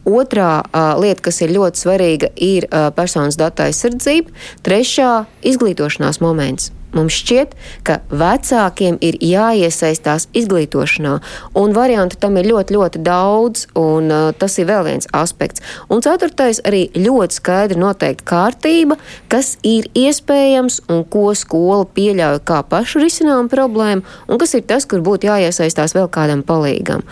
Otrā 0.03 0.63
uh, 0.63 0.93
lieta, 0.99 1.29
kas 1.29 1.41
ir 1.45 1.55
ļoti 1.55 1.85
svarīga, 1.85 2.33
ir 2.35 2.67
uh, 2.67 2.91
personas 2.97 3.39
datu 3.39 3.67
aizsardzība. 3.69 4.35
Trešā- 4.67 5.11
izglītošanās 5.53 6.19
moments. 6.25 6.73
Mums 6.93 7.17
šķiet, 7.23 7.55
ka 7.89 8.01
vecākiem 8.13 8.99
ir 9.01 9.17
jāiesaistās 9.25 10.27
izglītošanā, 10.37 11.15
un 11.57 11.73
variantu 11.73 12.19
tam 12.21 12.37
ir 12.37 12.51
ļoti, 12.51 12.77
ļoti 12.77 13.01
daudz, 13.07 13.65
un 13.81 14.13
uh, 14.13 14.27
tas 14.37 14.59
ir 14.61 14.69
vēl 14.69 14.85
viens 14.91 15.09
aspekts. 15.17 15.65
Un 15.89 16.05
ceturtais 16.05 16.61
arī 16.69 16.83
ļoti 16.93 17.39
skaidri 17.39 17.81
noteikti 17.81 18.27
kārtība, 18.29 18.99
kas 19.33 19.55
ir 19.65 19.89
iespējams 19.97 20.83
un 20.93 21.01
ko 21.09 21.31
skola 21.39 21.87
pieļauj 21.97 22.43
kā 22.49 22.61
pašu 22.69 23.01
risinājumu 23.01 23.49
problēmu, 23.53 24.05
un 24.29 24.43
kas 24.43 24.53
ir 24.59 24.67
tas, 24.69 24.85
kur 24.85 25.01
būtu 25.05 25.31
jāiesaistās 25.31 25.97
vēl 25.97 26.11
kādam 26.13 26.45
palīgam. 26.45 27.07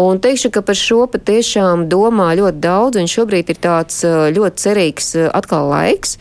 Un 0.00 0.22
teikšu, 0.24 0.52
ka 0.54 0.64
par 0.64 0.80
šo 0.80 1.02
patiešām 1.12 1.86
domā 1.92 2.30
ļoti 2.40 2.62
daudz, 2.64 3.02
un 3.02 3.10
šobrīd 3.10 3.52
ir 3.52 3.60
tāds 3.60 4.00
uh, 4.08 4.30
ļoti 4.32 4.64
cerīgs 4.64 5.12
uh, 5.20 5.28
atkal 5.36 5.68
laiks, 5.74 6.16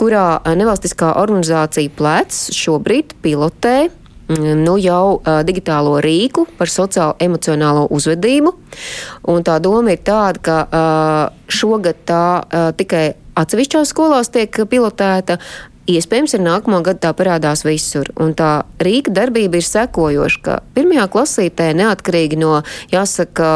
kurā 0.00 0.26
uh, 0.40 0.52
nevalstiskā 0.58 1.14
organizācija 1.22 1.94
plēc 1.94 2.55
šobrīd 2.56 3.14
pilotē 3.24 3.76
mm, 3.88 4.64
nu, 4.64 4.76
jau 4.80 5.18
uh, 5.18 5.42
digitālo 5.46 5.98
rīku 6.04 6.46
par 6.58 6.72
sociālo 6.72 7.16
emocionālo 7.22 7.86
uzvedību. 7.94 8.54
Un 9.32 9.46
tā 9.46 9.58
doma 9.62 9.94
ir 9.94 10.02
tāda, 10.06 10.42
ka 10.42 10.58
uh, 10.66 11.46
šogad 11.52 12.02
tā 12.08 12.26
uh, 12.40 12.68
tikai 12.76 13.06
atsevišķās 13.36 13.92
skolās 13.92 14.32
tiek 14.32 14.62
pilotēta, 14.70 15.38
Iespējams, 15.86 16.34
ar 16.34 16.42
nākamo 16.42 16.80
gadu 16.82 16.98
tā 17.04 17.12
parādās 17.14 17.62
visur. 17.62 18.08
Un 18.18 18.32
tā 18.34 18.64
Rīga 18.82 19.12
darbība 19.14 19.60
ir 19.60 19.66
sekojoša, 19.66 20.40
ka 20.42 20.56
pirmajā 20.74 21.04
klasītē 21.12 21.68
neatkarīgi 21.78 22.38
no, 22.40 22.56
jāsaka, 22.90 23.50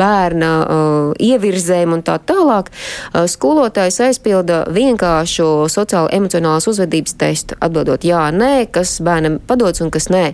bērna 0.00 0.52
uh, 0.62 1.10
ievirzēm 1.20 1.92
un 1.98 2.04
tā 2.06 2.16
tālāk, 2.24 2.72
uh, 2.72 3.26
skolotājs 3.28 4.00
aizpilda 4.06 4.62
vienkāršu 4.72 5.68
sociālo 5.72 6.08
emocionālās 6.16 6.70
uzvedības 6.72 7.18
testu, 7.20 7.60
atbildot 7.60 8.08
jā, 8.08 8.24
nē, 8.32 8.70
kas 8.72 8.96
bērnam 9.04 9.42
padots 9.44 9.84
un 9.84 9.92
kas 9.92 10.08
nē. 10.08 10.30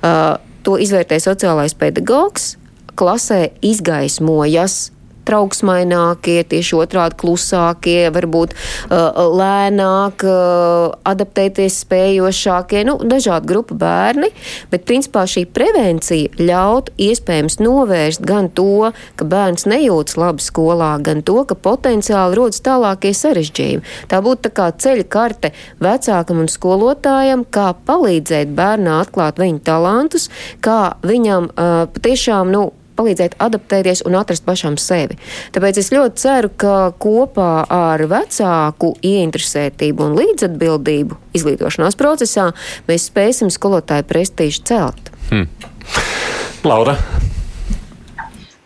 Uh, 0.00 0.40
to 0.64 0.80
izvērtē 0.80 1.20
sociālais 1.20 1.76
pedagogs, 1.76 2.54
klasē 2.96 3.50
izgaismojas 3.60 4.93
trauksmainākie, 5.28 6.38
tieši 6.48 6.78
otrādi 6.78 7.18
klusākie, 7.20 8.10
varbūt 8.14 8.54
uh, 8.54 9.20
lēnāk, 9.38 10.24
uh, 10.28 10.94
adaptēties 11.08 11.80
spējošākie, 11.84 12.84
nu, 12.88 12.96
dažādi 13.10 13.50
grupu 13.50 13.76
bērni, 13.78 14.30
bet 14.72 14.86
principā 14.88 15.24
šī 15.30 15.46
prevencija 15.54 16.34
ļaut 16.40 16.92
iespējams 17.00 17.58
novērst 17.62 18.24
gan 18.26 18.50
to, 18.54 18.92
ka 19.18 19.28
bērns 19.28 19.68
nejūtas 19.70 20.18
labi 20.20 20.44
skolā, 20.44 20.94
gan 21.04 21.24
to, 21.26 21.40
ka 21.48 21.56
potenciāli 21.56 22.38
rodas 22.38 22.62
tālākie 22.64 23.14
sarežģījumi. 23.16 23.84
Tā 24.10 24.20
būtu 24.24 24.48
tā 24.48 24.54
kā 24.54 24.70
ceļa 24.84 25.08
karte 25.10 25.52
vecākam 25.82 26.44
un 26.44 26.50
skolotājam, 26.52 27.44
kā 27.44 27.72
palīdzēt 27.86 28.54
bērnā 28.56 29.00
atklāt 29.04 29.40
viņa 29.42 29.62
talantus, 29.66 30.30
kā 30.64 30.96
viņam 31.04 31.50
uh, 31.50 31.84
patiešām, 31.94 32.52
nu, 32.54 32.68
palīdzēt 32.98 33.36
adaptēties 33.42 34.04
un 34.08 34.18
atrast 34.18 34.44
pašam 34.46 34.78
sevi. 34.80 35.18
Tāpēc 35.54 35.80
es 35.82 35.92
ļoti 35.94 36.24
ceru, 36.24 36.52
ka 36.56 36.76
kopā 37.00 37.66
ar 37.74 38.04
vecāku 38.10 38.94
ieinteresētību 39.04 40.08
un 40.08 40.16
līdzatbildību 40.20 41.20
izglītošanās 41.36 41.98
procesā 42.00 42.50
mēs 42.88 43.08
spēsim 43.10 43.52
skolotāju 43.54 44.08
prestīžu 44.10 44.64
celt. 44.68 45.12
Hmm. 45.30 45.48
Laura, 46.64 46.96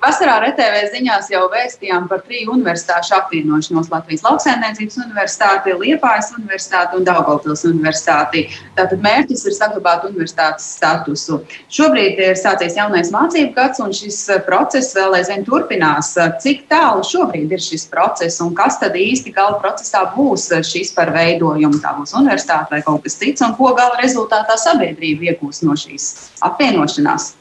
Vasarā 0.08 0.38
RTV 0.40 0.86
ziņās 0.88 1.26
jau 1.28 1.42
vēstījām 1.52 2.06
par 2.08 2.22
triju 2.24 2.54
universitāšu 2.54 3.12
apvienošanos- 3.12 3.90
Latvijas 3.92 4.22
Lauksaimniecības 4.24 4.94
Universitāti, 5.02 5.74
Liepājas 5.82 6.30
Universitāti 6.32 6.96
un 6.96 7.02
Daugavpils 7.04 7.66
Universitāti. 7.68 8.46
Tātad 8.78 9.02
mērķis 9.04 9.42
ir 9.50 9.52
saglabāt 9.58 10.06
universitātes 10.08 10.64
statusu. 10.78 11.42
Šobrīd 11.68 12.22
ir 12.24 12.38
sācies 12.40 12.78
jaunais 12.78 13.12
mācību 13.12 13.52
gads, 13.58 13.82
un 13.84 13.92
šis 13.92 14.16
process 14.46 14.96
vēl 14.96 15.18
aizvien 15.18 15.44
turpinās. 15.44 16.14
Cik 16.40 16.64
tālu 16.72 17.04
šobrīd 17.04 17.52
ir 17.52 17.60
šis 17.60 17.84
process, 17.92 18.40
un 18.40 18.54
kas 18.54 18.80
tad 18.80 18.96
īsti 18.96 19.34
gala 19.34 19.60
procesā 19.60 20.06
būs 20.14 20.48
šis 20.70 20.94
par 20.96 21.12
veidojumu? 21.12 21.82
Tā 21.84 21.92
būs 21.98 22.16
universitāte 22.16 22.70
vai 22.70 22.80
kaut 22.80 23.04
kas 23.04 23.20
cits, 23.20 23.44
un 23.44 23.52
ko 23.60 23.74
gala 23.74 24.00
rezultātā 24.00 24.56
sabiedrība 24.56 25.34
iegūs 25.34 25.60
no 25.68 25.76
šīs 25.76 26.08
apvienošanās? 26.40 27.34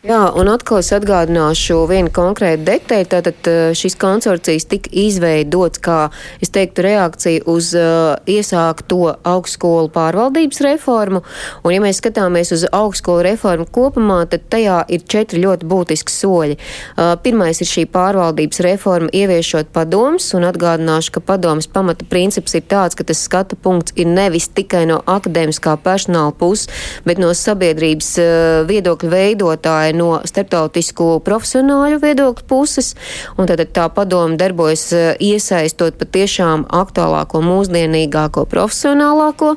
Jā, 0.00 0.30
un 0.32 0.48
atkal 0.48 0.78
es 0.80 0.88
atgādināšu 0.96 1.74
vienu 1.84 2.08
konkrētu 2.16 2.62
detaļu. 2.64 3.06
Tātad 3.12 3.48
šis 3.76 3.98
konsorcijs 4.00 4.64
tika 4.70 4.88
izveidots 4.96 5.76
kā, 5.84 6.06
es 6.40 6.48
teiktu, 6.54 6.86
reakcija 6.86 7.42
uz 7.52 7.74
uh, 7.76 8.14
iesākto 8.24 9.10
augstskolu 9.28 9.90
pārvaldības 9.92 10.62
reformu. 10.64 11.20
Un, 11.60 11.74
ja 11.74 11.82
mēs 11.84 12.00
skatāmies 12.00 12.48
uz 12.56 12.64
augstskolu 12.64 13.26
reformu 13.26 13.66
kopumā, 13.68 14.22
tad 14.32 14.46
tajā 14.48 14.78
ir 14.88 15.04
četri 15.04 15.42
ļoti 15.42 15.68
būtiski 15.68 16.16
soļi. 16.16 16.56
Uh, 16.56 17.12
pirmais 17.20 17.60
ir 17.60 17.68
šī 17.68 17.84
pārvaldības 17.92 18.64
reforma 18.64 19.12
ieviešot 19.12 19.68
padomus, 19.76 20.30
un 20.32 20.48
atgādināšu, 20.48 21.12
ka 21.18 21.24
padomus 21.34 21.68
pamata 21.68 22.08
princips 22.08 22.56
ir 22.56 22.64
tāds, 22.72 22.96
ka 22.96 23.04
tas 23.04 23.20
skata 23.28 23.60
punkts 23.60 23.92
ir 24.00 24.08
nevis 24.08 24.48
tikai 24.48 24.86
no 24.88 25.02
akadēmiskā 25.04 25.76
personāla 25.84 26.32
puses, 26.32 26.72
bet 27.04 27.20
no 27.20 27.36
sabiedrības 27.36 28.12
uh, 28.24 28.32
viedokļu 28.72 29.14
veidotāja 29.18 29.89
vai 29.90 29.98
no 29.98 30.20
starptautisku 30.24 31.20
profesionāļu 31.24 32.00
viedokļu 32.02 32.46
puses, 32.48 32.94
un 33.38 33.48
tad 33.50 33.62
tā 33.74 33.88
padoma 33.92 34.36
darbojas 34.38 34.84
eh, 34.92 35.16
iesaistot 35.20 35.98
patiešām 35.98 36.66
aktuālāko, 36.70 37.42
mūsdienīgāko, 37.42 38.46
profesionālāko. 38.50 39.56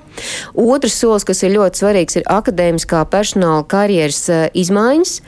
Otrs 0.54 0.98
solis, 1.00 1.26
kas 1.28 1.44
ir 1.44 1.56
ļoti 1.58 1.84
svarīgs, 1.84 2.18
ir 2.20 2.30
akadēmiskā 2.30 3.06
personāla 3.12 3.66
karjeras 3.68 4.24
eh, 4.30 4.48
izmaiņas, 4.54 5.20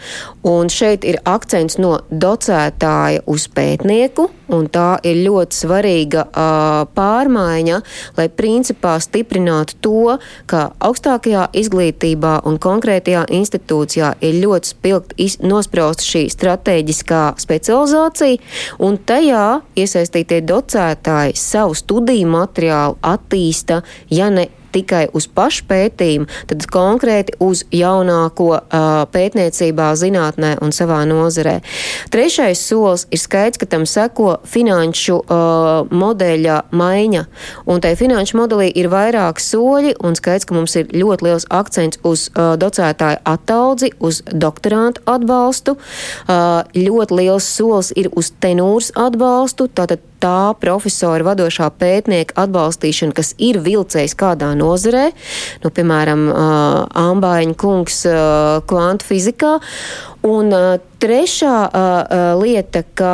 un 0.45 0.69
šeit 0.69 1.05
ir 1.05 1.21
akcents 1.25 1.79
no 1.81 1.99
docētāja 2.09 3.25
uz 3.29 3.47
pētnieku, 3.53 4.29
un 4.53 4.67
tā 4.71 4.97
ir 5.05 5.21
ļoti 5.25 5.59
svarīga 5.59 6.25
uh, 6.27 6.85
pārmaiņa, 6.97 7.79
lai 8.17 8.27
principā 8.29 8.95
stiprinātu 9.03 9.77
to, 9.81 10.17
ka 10.49 10.67
augstākajā 10.83 11.47
izglītībā 11.61 12.37
un 12.47 12.59
konkrētajā 12.61 13.25
institūcijā 13.35 14.15
ir 14.25 14.41
ļoti 14.43 14.73
spilgti 14.73 15.19
ilgt 15.25 15.45
nosprausta 15.45 16.05
šī 16.05 16.25
strateģiskā 16.33 17.23
specializācija, 17.41 18.41
un 18.85 18.97
tajā 18.97 19.45
iesaistītie 19.77 20.41
docētāji 20.45 21.35
savu 21.39 21.75
studiju 21.77 22.29
materiālu 22.35 22.99
attīsta, 23.05 23.81
ja 24.09 24.29
ne 24.33 24.49
tikai 24.75 25.05
uz 25.15 25.27
pašpētījumu, 25.31 26.27
tad 26.49 26.65
konkrēti 26.71 27.37
uz 27.43 27.63
jaunāko 27.73 28.49
uh, 28.55 29.03
pētniecībā, 29.11 29.91
zinātnē 29.99 30.55
un 30.63 30.73
savā 30.75 31.01
nozarē. 31.09 31.59
Trešais 32.13 32.61
solis 32.61 33.07
ir 33.13 33.21
skaidrs, 33.21 33.61
ka 33.61 33.69
tam 33.71 33.85
seko 33.89 34.37
finanšu 34.49 35.19
uh, 35.21 35.91
modeļa 35.91 36.61
maiņa, 36.75 37.25
un 37.71 37.83
tai 37.83 37.95
finanšu 37.99 38.39
modelī 38.39 38.69
ir 38.75 38.89
vairāk 38.91 39.41
soļi, 39.43 39.95
un 40.05 40.17
skaidrs, 40.17 40.47
ka 40.47 40.57
mums 40.57 40.75
ir 40.79 40.91
ļoti 40.95 41.29
liels 41.29 41.47
akcents 41.53 42.01
uz 42.07 42.27
uh, 42.33 42.55
docētāju 42.59 43.21
attaudzi, 43.35 43.91
uz 43.99 44.21
doktorantu 44.31 45.03
atbalstu. 45.09 45.77
Uh, 46.25 46.63
ļoti 46.75 47.21
liels 47.21 47.47
solis 47.57 47.93
ir 47.95 48.11
uz 48.15 48.31
tenūras 48.43 48.91
atbalstu, 48.99 49.69
tātad 49.75 50.03
tā 50.25 50.55
profesora 50.61 51.29
vadošā 51.29 51.69
pētnieka 51.77 52.37
atbalstīšana, 52.45 53.15
kas 53.15 53.33
ir 53.37 53.61
vilcējs 53.65 54.17
kādā 54.17 54.51
nozarē, 54.57 55.11
nu, 55.63 55.71
piemēram, 55.75 56.25
Ambāņa 57.05 57.55
kungs 57.61 58.01
kvantu 58.69 59.09
fizikā. 59.11 59.55
Un 60.25 60.49
trešā 61.01 61.55
lieta, 62.41 62.81
ka 62.97 63.13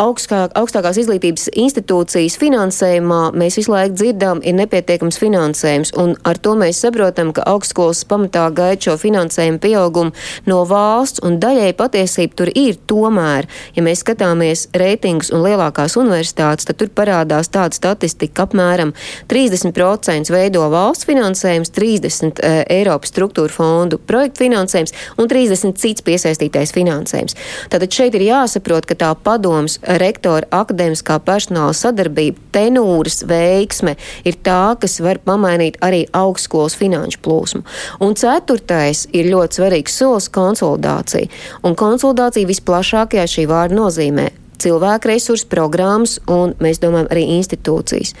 augstā, 0.00 0.46
augstākās 0.56 0.98
izglītības 1.02 1.48
institūcijas 1.58 2.36
finansējumā 2.40 3.20
mēs 3.38 3.58
visu 3.60 3.72
laiku 3.72 3.96
dzirdam, 3.96 4.40
ir 4.44 4.56
nepietiekams 4.58 5.18
finansējums, 5.20 5.92
un 6.00 6.14
ar 6.28 6.38
to 6.42 6.54
mēs 6.58 6.80
saprotam, 6.84 7.32
ka 7.36 7.44
augstskolas 7.48 8.02
pamatā 8.08 8.46
gaida 8.54 8.80
šo 8.88 8.96
finansējumu 9.00 9.60
pieaugumu 9.62 10.14
no 10.48 10.62
valsts, 10.68 11.22
un 11.26 11.38
daļai 11.42 11.72
patiesība 11.78 12.38
tur 12.38 12.52
ir 12.54 12.78
tomēr, 12.90 13.48
ja 13.76 13.84
mēs 13.84 14.02
skatāmies 14.04 14.66
reitingus 14.78 15.32
un 15.34 15.44
lielākās 15.46 15.96
universitātes, 16.00 16.68
tad 16.68 16.80
tur 16.80 16.92
parādās 16.94 17.52
tāda 17.52 17.76
statistika, 17.76 18.32
ka 18.42 18.48
apmēram 18.48 18.94
30% 19.30 20.32
veido 20.32 20.64
valsts 20.72 21.08
finansējums, 21.08 21.72
30 21.76 22.40
e, 22.40 22.52
Eiropas 22.78 23.12
struktūra 23.12 23.52
fondu 23.52 24.00
projektu 24.00 24.46
finansējums 24.46 24.94
un 25.20 25.30
30 25.30 25.76
cits 25.80 26.04
piesaistītais 26.06 26.72
finansējums. 26.74 27.36
Tātad 27.72 27.92
šeit 27.92 28.16
ir 28.18 28.26
jāsaprot, 28.30 28.88
ka 28.88 28.96
tā 28.98 29.12
padoms 29.24 29.78
rektora 29.82 30.46
akadēmiskā 30.52 31.18
personāla 31.26 31.74
sadarbība, 31.76 32.40
tenūras 32.54 33.22
veiksme 33.28 33.96
ir 34.28 34.38
tā, 34.44 34.74
kas 34.80 35.00
var 35.04 35.20
pamainīt 35.24 35.78
arī 35.84 36.04
augstskolas 36.16 36.76
finanšu 36.78 37.22
plūsmu. 37.24 37.64
Un 38.04 38.14
ceturtais 38.18 39.06
ir 39.12 39.30
ļoti 39.32 39.60
svarīgs 39.60 39.98
solis- 39.98 40.28
konsolidācija. 40.38 41.28
Un 41.62 41.76
konsolidācija 41.76 42.46
visplašākajā 42.46 43.26
šī 43.26 43.46
vārda 43.46 43.78
nozīmē 43.78 44.30
cilvēku 44.62 45.10
resursu 45.10 45.48
programmas 45.50 46.18
un, 46.30 46.54
mēs 46.62 46.80
domājam, 46.82 47.10
arī 47.12 47.26
institūcijas. 47.38 48.14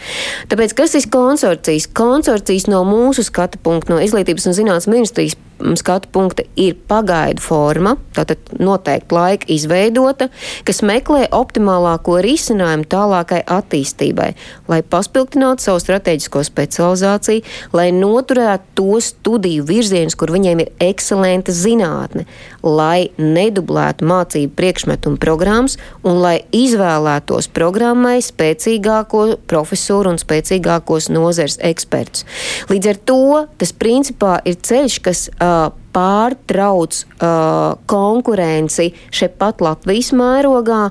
Tāpēc, 0.50 0.74
kas 0.74 0.96
ir 0.98 1.08
konsorcijas? 1.12 1.88
Konsorcijas 1.94 2.68
no 2.70 2.82
mūsu 2.88 3.24
skatu 3.26 3.60
punkta, 3.62 3.94
no 3.94 4.02
Izglītības 4.02 4.48
un 4.50 4.58
zinātnes 4.58 4.90
ministrijas 4.90 5.38
skatu 5.78 6.08
punkta 6.12 6.44
ir 6.58 6.76
pagaidu 6.88 7.42
forma, 7.42 7.94
tātad 8.16 8.40
noteikti 8.60 9.14
laika 9.14 9.48
izveidota, 9.52 10.28
kas 10.66 10.82
meklē 10.86 11.26
optimālāko 11.34 12.18
risinājumu 12.24 12.86
tālākai 12.90 13.42
attīstībai, 13.46 14.32
lai 14.70 14.80
paspildinātu 14.82 15.66
savu 15.66 15.82
strateģisko 15.82 16.42
specializāciju, 16.48 17.44
lai 17.76 17.88
noturētu 17.96 18.74
to 18.78 19.00
studiju 19.02 19.66
virzienus, 19.68 20.16
kur 20.18 20.32
viņiem 20.34 20.64
ir 20.64 20.72
ekscelenta 20.82 21.54
zinātne, 21.54 22.26
lai 22.62 23.10
nedublētu 23.18 24.06
mācību 24.08 24.54
priekšmetu 24.58 25.12
un 25.12 25.20
programmas 25.22 25.78
un 26.02 26.20
lai 26.22 26.36
izvēlētos 26.56 27.50
programmai 27.54 28.18
spēcīgāko 28.24 29.24
profesoru 29.50 30.12
un 30.12 30.20
spēcīgākos 30.20 31.10
nozars 31.12 31.58
ekspertus. 31.62 32.26
Līdz 32.72 32.92
ar 32.92 33.02
to 33.08 33.22
tas 33.60 33.74
principā 33.76 34.38
ir 34.48 34.58
ceļš, 34.62 34.98
kas 35.04 35.26
uh, 35.32 35.51
pārtrauc 35.92 37.02
uh, 37.02 37.76
konkurenci 37.90 38.90
šeit 39.12 39.38
pat 39.40 39.62
Latvijas 39.64 40.12
mērogā, 40.16 40.86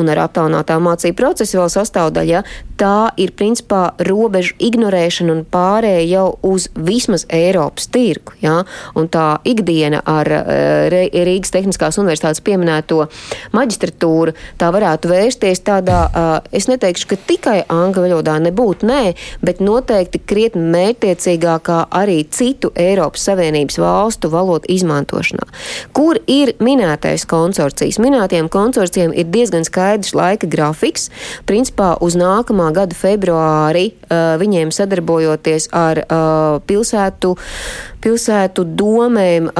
un 0.00 0.10
ar 0.12 0.22
aptaunātā 0.24 0.78
mācību 0.82 1.18
procesu 1.18 1.60
vēl 1.60 1.70
sastāvdaļa, 1.72 2.44
tā 2.80 3.10
ir 3.20 3.34
principā 3.36 3.90
robežu 4.08 4.54
ignorēšana 4.62 5.34
un 5.34 5.42
pārēja 5.44 6.06
jau 6.08 6.26
uz 6.50 6.68
vismaz 6.74 7.26
Eiropas 7.28 7.90
tirgu. 7.92 8.34
Ja? 8.40 8.62
Un 8.96 9.10
tā 9.12 9.40
ikdiena 9.48 10.00
ar 10.08 10.30
uh, 10.32 10.88
Rīgas 10.90 11.52
Tehniskās 11.52 12.00
Universitātes 12.00 12.42
pieminēto 12.44 13.04
maģistratūru, 13.56 14.34
tā 14.60 14.70
varētu 14.72 15.10
vērsties 15.12 15.62
tādā, 15.66 16.00
uh, 16.08 16.30
es 16.56 16.70
neteikšu, 16.70 17.10
ka 17.10 17.20
tikai 17.28 17.58
angļu 17.68 18.06
valodā 18.06 18.38
nebūtu, 18.42 18.88
nē, 18.88 19.02
bet 19.44 19.60
noteikti 19.64 20.22
krietni 20.24 20.64
mērķtiecīgākā 20.72 21.82
arī 22.00 22.22
citu 22.32 22.72
Eiropas 22.78 23.26
Savienības 23.28 23.80
valstu 23.82 24.30
valodu 24.32 24.70
izmantošanā. 24.72 25.46
Kur 25.96 26.20
ir 26.30 26.54
minētais 26.62 27.26
konsorcijas? 27.28 28.00
Minētajiem 28.02 28.48
konsorcijiem 28.52 29.12
ir 29.12 29.28
diezgan 29.32 29.66
skaidrs 29.68 30.14
laika 30.16 30.48
grafiks, 30.50 31.10
principā 31.48 31.92
uz 32.00 32.16
nākamā 32.18 32.69
gada 32.76 32.96
februāri 32.96 33.90
viņiem 34.10 34.72
sadarbojoties 34.74 35.70
ar 35.76 36.02
pilsētu, 36.66 37.34
pilsētu 38.04 38.64
domēm, 38.78 39.50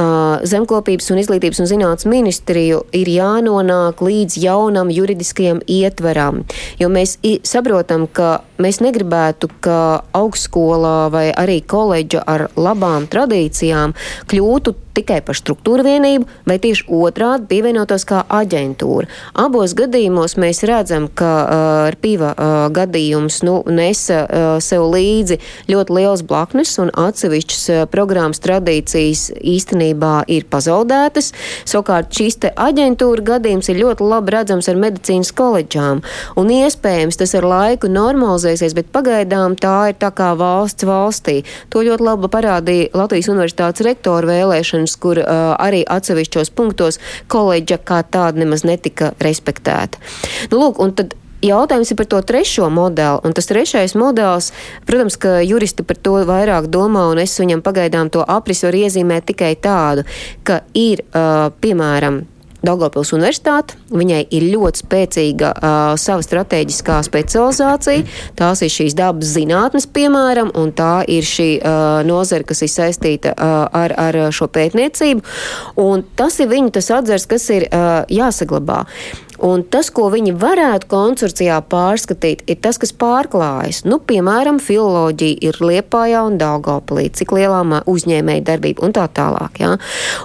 zemkopības 0.47 1.11
un 1.13 1.21
izglītības 1.21 1.61
un 1.63 1.69
zinātnes 1.69 2.07
ministriju, 2.09 2.83
ir 2.95 3.11
jānonāk 3.11 4.01
līdz 4.03 4.37
jaunam 4.41 4.91
juridiskajam 4.93 5.61
ietveram. 5.69 6.43
Jo 6.81 6.89
mēs 6.93 7.17
saprotam, 7.47 8.07
ka 8.07 8.41
mēs 8.61 8.81
negribētu, 8.83 9.49
ka 9.63 9.79
augstskolā 10.17 11.09
vai 11.13 11.27
arī 11.31 11.61
koledža 11.61 12.23
ar 12.27 12.47
labām 12.57 13.09
tradīcijām 13.11 13.95
kļūtu 14.31 14.77
tikai 14.91 15.21
par 15.23 15.37
struktūra 15.39 15.85
vienību, 15.85 16.27
vai 16.47 16.57
tieši 16.61 16.87
otrādi 16.91 17.47
pievienotos 17.51 18.03
kā 18.07 18.23
aģentūra. 18.27 19.07
Abos 19.39 19.71
gadījumos 19.77 20.35
mēs 20.41 20.63
redzam, 20.67 21.07
ka 21.07 21.31
uh, 21.41 21.99
pīva 22.01 22.33
uh, 22.33 22.65
gadījums 22.75 23.41
nu, 23.47 23.61
nesa 23.71 24.23
uh, 24.25 24.49
sev 24.63 24.89
līdzi 24.91 25.39
ļoti 25.71 25.95
liels 25.95 26.25
blaknes 26.27 26.75
un 26.83 26.91
atsevišķas 26.91 27.63
uh, 27.71 27.83
programmas 27.91 28.30
tradīcijas 28.39 29.27
īstenībā 29.35 30.23
ir 30.31 30.47
pazaudētas. 30.51 31.33
Savukārt 31.65 32.15
šīs 32.15 32.39
te 32.45 32.53
aģentūra 32.55 33.25
gadījums 33.33 33.71
ir 33.73 33.81
ļoti 33.81 34.07
labi 34.07 34.35
redzams 34.37 34.71
ar 34.71 34.79
medicīnas 34.79 35.33
koledžām. 35.35 36.03
Un 36.39 36.53
iespējams 36.55 37.19
tas 37.19 37.35
ar 37.35 37.49
laiku 37.49 37.91
normalizēsies, 37.91 38.77
bet 38.77 38.93
pagaidām 38.95 39.59
tā 39.59 39.91
ir 39.91 39.99
tā 39.99 40.13
kā 40.15 40.31
valsts 40.39 40.87
valstī. 40.87 41.41
To 41.73 41.83
ļoti 41.83 42.07
labi 42.07 42.31
parādīja 42.31 42.93
Latvijas 42.95 43.31
Universitātes 43.33 43.85
rektora 43.85 44.31
vēlēšana 44.31 44.51
vēlēšanas, 44.61 44.97
kur 45.01 45.21
uh, 45.21 45.55
arī 45.59 45.83
atsevišķos 45.87 46.53
punktos 46.55 46.99
koledža 47.31 47.79
kā 47.83 48.01
tāda 48.03 48.43
nemaz 48.43 48.65
netika 48.67 49.13
respektēta. 49.19 49.99
Nu, 50.51 50.61
lūk, 50.61 50.79
un 50.81 50.93
tad 50.95 51.15
Jautājums 51.41 51.89
ir 51.89 51.97
par 51.97 52.09
to 52.09 52.19
trešo 52.21 52.69
modeli, 52.69 53.21
un 53.25 53.33
tas 53.33 53.49
trešais 53.49 53.95
modelis, 53.97 54.51
protams, 54.85 55.17
ka 55.17 55.39
juristi 55.41 55.85
par 55.85 55.97
to 55.97 56.19
vairāk 56.29 56.69
domā, 56.69 57.07
un 57.09 57.21
es 57.23 57.33
viņam 57.41 57.63
pagaidām 57.65 58.11
to 58.13 58.21
aprisu 58.21 58.69
varu 58.69 58.83
iezīmēt 58.85 59.31
tikai 59.31 59.55
tādu, 59.57 60.05
ka 60.45 60.61
ir, 60.77 61.01
uh, 61.09 61.49
piemēram, 61.63 62.21
Daugopils 62.61 63.09
universitāte. 63.15 63.73
Viņai 63.89 64.19
ir 64.37 64.43
ļoti 64.51 64.83
spēcīga 64.83 65.49
uh, 65.49 65.77
sava 65.97 66.21
strateģiskā 66.21 66.99
specializācija. 67.07 68.05
Tās 68.37 68.61
ir 68.61 68.69
šīs 68.69 68.93
dabas 68.97 69.33
zinātnes, 69.33 69.87
piemēram, 69.89 70.53
un 70.61 70.69
tā 70.77 71.01
ir 71.09 71.25
šī 71.25 71.49
uh, 71.57 72.03
nozara, 72.05 72.45
kas 72.45 72.61
ir 72.61 72.69
saistīta 72.69 73.33
uh, 73.33 73.65
ar, 73.81 73.95
ar 73.97 74.19
šo 74.35 74.45
pētniecību. 74.53 75.25
Un 75.81 76.05
tas 76.17 76.37
ir 76.37 76.53
viņa 76.53 76.77
tas 76.77 76.93
atzars, 77.01 77.25
kas 77.33 77.49
ir 77.49 77.65
uh, 77.71 78.03
jāsaglabā. 78.13 78.83
Un 79.41 79.63
tas, 79.73 79.89
ko 79.89 80.09
viņi 80.13 80.35
varētu 80.37 80.89
konsorcijā 80.91 81.57
pārskatīt, 81.71 82.43
ir 82.51 82.59
tas, 82.61 82.77
kas 82.81 82.93
pārklājas. 82.93 83.81
Nu, 83.89 83.97
piemēram, 83.97 84.59
filoloģija 84.61 85.41
ir 85.49 85.57
Liepājā 85.65 86.21
un 86.27 86.37
Daugopilī, 86.41 87.07
cik 87.17 87.33
lielā 87.37 87.63
uzņēmēja 87.89 88.45
darbība 88.51 88.85
un 88.85 88.93
tā 88.93 89.07
tālāk. 89.09 89.61
Ja? 89.63 89.73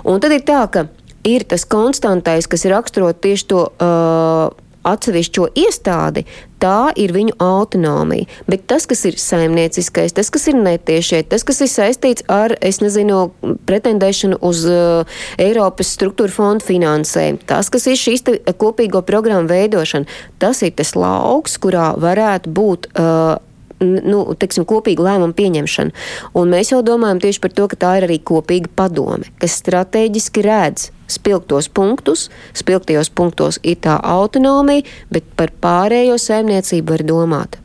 Un 0.05 0.21
tad 0.21 0.37
ir 0.37 0.45
tā, 0.45 0.61
ka 0.69 0.87
ir 1.27 1.47
tas 1.49 1.65
konstantais, 1.65 2.49
kas 2.51 2.69
raksturot 2.69 3.21
tieši 3.25 3.51
to. 3.51 3.67
Uh, 3.81 4.66
atsevišķo 4.87 5.49
iestādi, 5.59 6.25
tā 6.63 6.91
ir 6.97 7.13
viņu 7.15 7.37
autonomija. 7.43 8.29
Bet 8.49 8.67
tas, 8.71 8.87
kas 8.89 9.05
ir 9.09 9.19
saimnieciskais, 9.21 10.15
tas, 10.17 10.31
kas 10.33 10.47
ir 10.51 10.59
netiešie, 10.61 11.23
tas, 11.29 11.45
kas 11.47 11.61
ir 11.65 11.71
saistīts 11.73 12.27
ar, 12.33 12.57
es 12.65 12.81
nezinu, 12.85 13.27
pretendēšanu 13.69 14.41
uz 14.47 14.65
uh, 14.71 15.19
Eiropas 15.43 15.93
struktūra 15.97 16.33
fondu 16.33 16.67
finansējumu, 16.67 17.43
tas, 17.49 17.71
kas 17.73 17.89
ir 17.91 18.01
šīs 18.01 18.25
kopīgo 18.61 19.03
programmu 19.07 19.51
veidošana, 19.53 20.09
tas 20.43 20.63
ir 20.67 20.77
tas 20.79 20.95
lauks, 20.97 21.59
kurā 21.63 21.93
varētu 22.01 22.57
būt. 22.57 22.91
Uh, 22.95 23.37
nu, 23.83 24.23
teiksim, 24.41 24.65
kopīgu 24.65 25.05
lēmumu 25.05 25.37
pieņemšanu. 25.37 25.93
Un 26.41 26.53
mēs 26.55 26.73
jau 26.73 26.83
domājam 26.87 27.21
tieši 27.27 27.43
par 27.45 27.53
to, 27.53 27.67
ka 27.69 27.77
tā 27.83 27.91
ir 27.99 28.07
arī 28.09 28.17
kopīga 28.25 28.73
padome, 28.73 29.29
kas 29.43 29.59
strateģiski 29.61 30.45
redz 30.47 30.91
spilgtos 31.09 31.69
punktus, 31.69 32.29
spilgtajos 32.57 33.11
punktos 33.11 33.61
ir 33.63 33.79
tā 33.85 33.99
autonomija, 34.03 34.87
bet 35.11 35.29
par 35.37 35.53
pārējo 35.63 36.19
saimniecību 36.21 36.97
var 36.97 37.07
domāt. 37.07 37.61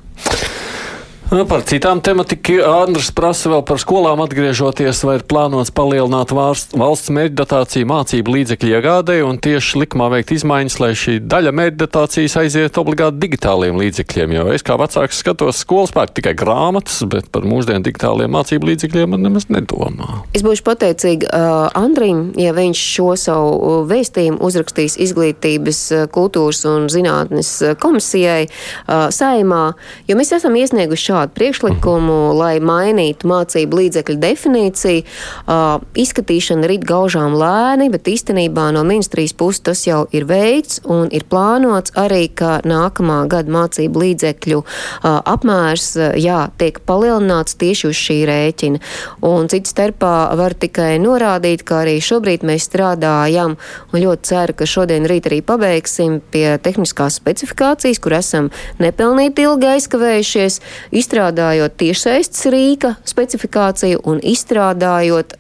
Nu, 1.32 1.46
par 1.48 1.62
citām 1.64 2.02
tematikām 2.04 2.66
Andris 2.68 3.08
prasa 3.16 3.48
vēl 3.48 3.62
par 3.64 3.78
skolām 3.80 4.20
atgriežoties, 4.20 5.00
vai 5.08 5.14
ir 5.16 5.22
plānots 5.24 5.70
palielināt 5.72 6.34
valsts, 6.36 6.76
valsts 6.76 7.08
mērķdatāciju 7.16 7.88
mācību 7.88 8.34
līdzekļu 8.36 8.74
iegādēju 8.76 9.30
un 9.30 9.40
tieši 9.40 9.80
likumā 9.80 10.10
veikt 10.12 10.34
izmaiņas, 10.36 10.76
lai 10.84 10.90
šī 11.00 11.16
daļa 11.32 11.54
mērķdatācijas 11.56 12.36
aiziet 12.42 12.80
obligāti 12.82 13.22
digitāliem 13.24 13.80
līdzekļiem. 13.80 14.34
Jo 14.36 14.50
es 14.52 14.66
kā 14.68 14.76
vecāks 14.82 15.22
skatos 15.24 15.62
skolas 15.64 15.94
pērk 15.96 16.18
tikai 16.20 16.34
grāmatas, 16.36 17.00
bet 17.08 17.32
par 17.32 17.48
mūsdienu 17.48 17.88
digitāliem 17.88 18.36
mācību 18.36 18.68
līdzekļiem 18.74 19.16
man 19.16 19.24
nemaz 19.30 19.48
nedomā. 19.48 20.26
Es 20.36 20.44
būšu 20.44 20.68
pateicīga 20.68 21.32
uh, 21.32 21.80
Andrim, 21.80 22.34
ja 22.36 22.52
viņš 22.60 22.84
šo 22.98 23.08
savu 23.24 23.72
vēstījumu 23.88 24.44
uzrakstīs 24.44 25.00
izglītības, 25.08 25.82
kultūras 26.12 26.66
un 26.68 26.92
zinātnes 26.92 27.56
komisijai 27.80 28.50
uh, 28.50 29.08
saimā, 29.16 29.64
jo 30.12 30.20
mēs 30.20 30.36
esam 30.42 30.60
iesnieguši 30.60 31.08
šādu 31.08 31.21
šādu 31.22 31.34
priekšlikumu, 31.38 32.34
mm. 32.34 32.38
lai 32.38 32.60
mainītu 32.60 33.28
mācību 33.30 33.78
līdzekļu 33.78 34.18
definīciju. 34.22 35.04
Uh, 35.46 35.82
izskatīšana 35.96 36.68
rit 36.68 36.84
gaužām 36.86 37.36
lēni, 37.38 37.90
bet 37.92 38.08
īstenībā 38.08 38.72
no 38.74 38.84
ministrijas 38.84 39.34
puses 39.34 39.62
tas 39.62 39.86
jau 39.86 40.08
ir 40.12 40.26
veikts 40.26 40.82
un 40.86 41.10
ir 41.12 41.24
plānots 41.30 41.94
arī, 41.96 42.28
ka 42.28 42.62
nākamā 42.66 43.28
gada 43.30 43.52
mācību 43.52 44.02
līdzekļu 44.02 44.62
uh, 44.62 45.22
apmērs 45.22 45.96
uh, 45.98 46.14
jā, 46.18 46.50
tiek 46.58 46.80
palielināts 46.86 47.56
tieši 47.56 47.88
uz 47.92 47.98
šī 47.98 48.18
rēķina. 48.30 48.82
Un 49.22 49.50
cits 49.52 49.74
starpā 49.74 50.34
var 50.38 50.56
tikai 50.58 50.98
norādīt, 51.02 51.64
ka 51.64 51.84
arī 51.84 52.00
šobrīd 52.02 52.46
mēs 52.48 52.66
strādājam 52.70 53.58
un 53.92 54.02
ļoti 54.02 54.32
ceru, 54.32 54.58
ka 54.58 54.70
šodien 54.70 55.06
rīt 55.10 55.30
arī 55.30 55.42
pabeigsim 55.46 56.20
pie 56.34 56.58
tehniskās 56.64 57.20
specifikācijas, 57.22 58.02
kur 58.02 58.18
esam 58.18 58.50
nepelnīti 58.82 59.46
ilgi 59.46 59.70
aizkavējušies 59.76 60.60
izstrādājot 60.92 61.11
tiešsaistes 61.12 62.46
rīka 62.54 62.94
specifikāciju 63.08 64.00
un 64.08 64.22
izstrādājot, 64.24 65.36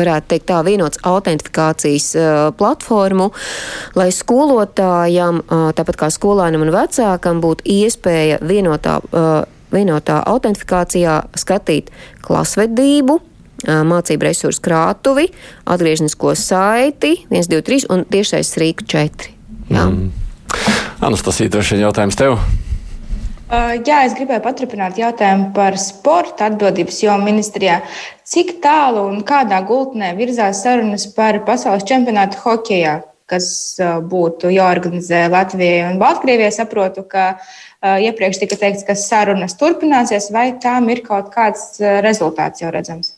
varētu 0.00 0.30
teikt 0.32 0.48
tā, 0.48 0.62
vienots 0.66 1.00
autentifikācijas 1.06 2.08
platformu, 2.56 3.30
lai 3.98 4.08
skolotājam, 4.14 5.42
tāpat 5.76 6.00
kā 6.00 6.10
skolēnam 6.14 6.66
un 6.66 6.74
vecākam, 6.74 7.40
būtu 7.44 7.68
iespēja 7.76 8.40
vienotā, 8.42 8.98
vienotā 9.74 10.20
autentifikācijā 10.32 11.20
skatīt 11.38 11.90
klasvedību, 12.26 13.20
mācību 13.66 14.28
resursu 14.28 14.62
krātuvi, 14.64 15.30
atgrieznisko 15.64 16.34
saiti 16.38 17.16
1, 17.30 17.50
2, 17.52 17.64
3 17.70 17.90
un 17.92 18.04
tiešais 18.10 18.54
rīku 18.60 18.86
4. 18.88 19.32
Jā. 19.72 19.88
Mm. 19.88 20.12
Anastasija, 21.06 21.52
droši 21.52 21.76
vien 21.76 21.86
jautājums 21.88 22.16
tev. 22.18 22.38
Uh, 23.46 23.76
jā, 23.86 24.00
es 24.02 24.14
gribēju 24.18 24.42
paturpināt 24.42 24.96
jautājumu 24.98 25.52
par 25.54 25.76
sporta 25.78 26.48
atbildības 26.48 26.96
jomu 27.04 27.28
ministrijā. 27.28 27.76
Cik 28.26 28.56
tālu 28.64 29.04
un 29.06 29.20
kādā 29.28 29.60
gultnē 29.68 30.08
virzās 30.18 30.64
sarunas 30.64 31.04
par 31.14 31.38
pasaules 31.46 31.86
čempionātu 31.86 32.40
hokeja, 32.42 32.96
kas 33.30 33.46
uh, 33.78 34.00
būtu 34.02 34.50
jāorganizē 34.50 35.28
Latvijai 35.30 35.86
un 35.92 36.00
Baltkrievijai? 36.02 36.50
Saprotu, 36.56 37.06
ka 37.06 37.28
uh, 37.36 38.02
iepriekš 38.02 38.42
tika 38.42 38.58
teikts, 38.64 38.82
ka 38.88 38.98
sarunas 38.98 39.54
turpināsies, 39.60 40.32
vai 40.34 40.48
tām 40.58 40.90
ir 40.90 41.04
kaut 41.06 41.30
kāds 41.36 41.78
rezultāts 42.02 42.66
jau 42.66 42.74
redzams? 42.74 43.14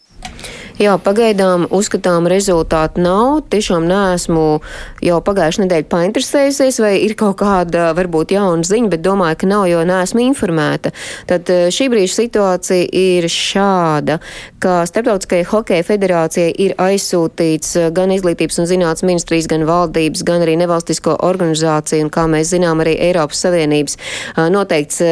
Jā, 0.78 0.92
pagaidām 1.02 1.64
uzskatām 1.74 2.28
rezultātu 2.30 3.02
nav. 3.02 3.40
Tiešām 3.50 3.82
neesmu 3.90 4.60
jau 5.02 5.16
pagājušajā 5.26 5.64
nedēļā 5.64 5.86
painteresējusies, 5.90 6.76
vai 6.78 6.92
ir 7.02 7.16
kaut 7.18 7.40
kāda 7.40 7.88
varbūt 7.98 8.30
jauna 8.36 8.62
ziņa, 8.62 8.92
bet 8.92 9.02
domāju, 9.02 9.40
ka 9.40 9.48
nav, 9.50 9.64
jo 9.66 9.80
neesmu 9.82 10.22
informēta. 10.28 10.92
Tad 11.26 11.50
eh, 11.50 11.64
šī 11.74 11.88
brīža 11.90 12.20
situācija 12.20 12.86
ir 12.94 13.26
šāda, 13.26 14.20
ka 14.62 14.84
Starptautiskajai 14.86 15.48
hokeja 15.50 15.86
federācijai 15.88 16.54
ir 16.54 16.76
aizsūtīts 16.78 17.74
eh, 17.82 17.88
gan 17.90 18.14
izglītības 18.14 18.62
un 18.62 18.70
zinātnes 18.70 19.02
ministrijas, 19.08 19.50
gan 19.50 19.66
valdības, 19.66 20.22
gan 20.30 20.46
arī 20.46 20.54
nevalstisko 20.62 21.18
organizāciju, 21.26 22.06
un 22.06 22.14
kā 22.14 22.28
mēs 22.30 22.54
zinām, 22.54 22.84
arī 22.86 22.94
Eiropas 23.08 23.42
Savienības 23.48 23.98
eh, 23.98 24.44
noteikts, 24.54 25.02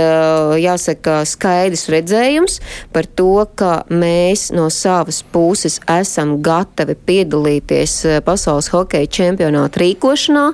jāsaka, 0.62 1.18
skaidrs 1.26 1.88
redzējums 1.90 2.60
par 2.94 3.10
to, 3.18 3.48
ka 3.58 3.80
mēs 3.90 4.52
no 4.54 4.70
savas 4.96 5.22
puses 5.32 5.76
esam 5.92 6.36
gatavi 6.42 6.94
piedalīties 7.06 7.94
eh, 8.08 8.20
pasaules 8.24 8.70
hokeja 8.72 9.08
čempionāta 9.18 9.82
rīkošanā, 9.82 10.44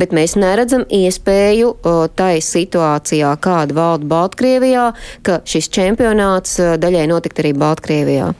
bet 0.00 0.14
mēs 0.16 0.34
neredzam 0.40 0.82
iespēju 0.90 1.70
tai 2.18 2.40
situācijā, 2.42 3.30
kāda 3.44 3.76
valda 3.76 4.08
Baltkrievijā, 4.10 4.88
ka 5.26 5.38
šis 5.46 5.70
čempionāts 5.74 6.58
eh, 6.58 6.74
daļai 6.82 7.06
notikt 7.12 7.42
arī 7.42 7.54
Baltkrievijā. 7.60 8.32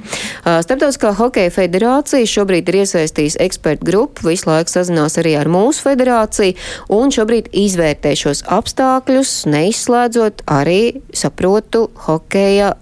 Starptautiskā 0.44 1.14
hokeja 1.18 1.52
federācija 1.54 2.26
šobrīd 2.28 2.68
ir 2.70 2.80
iesaistījusi 2.82 3.40
ekspertu 3.44 3.86
grupu, 3.86 4.28
visu 4.30 4.50
laiku 4.50 4.74
sazinās 4.74 5.18
arī 5.22 5.36
ar 5.38 5.50
mūsu 5.52 5.84
federāciju 5.86 6.56
un 6.94 7.14
šobrīd 7.14 7.52
izvērtē 7.64 8.14
šos 8.18 8.42
apstākļus, 8.58 9.36
neizslēdzot 9.54 10.46
arī, 10.50 10.80
saprotu, 11.14 11.86
hokeja 12.08 12.74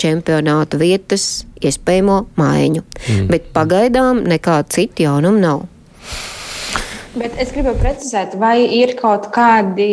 čempionāta 0.00 0.80
vietas 0.80 1.30
iespējamo 1.64 2.22
maiņu. 2.40 2.84
Mm. 2.84 3.28
Bet 3.30 3.50
pagaidām 3.56 4.24
nekāda 4.28 4.68
cita 4.72 5.06
jaunuma 5.08 5.44
nav. 5.44 5.66
Bet 7.10 7.34
es 7.42 7.50
gribu 7.50 7.72
precizēt, 7.74 8.36
vai 8.38 8.62
ir 8.76 8.92
kaut 8.94 9.32
kādi 9.34 9.86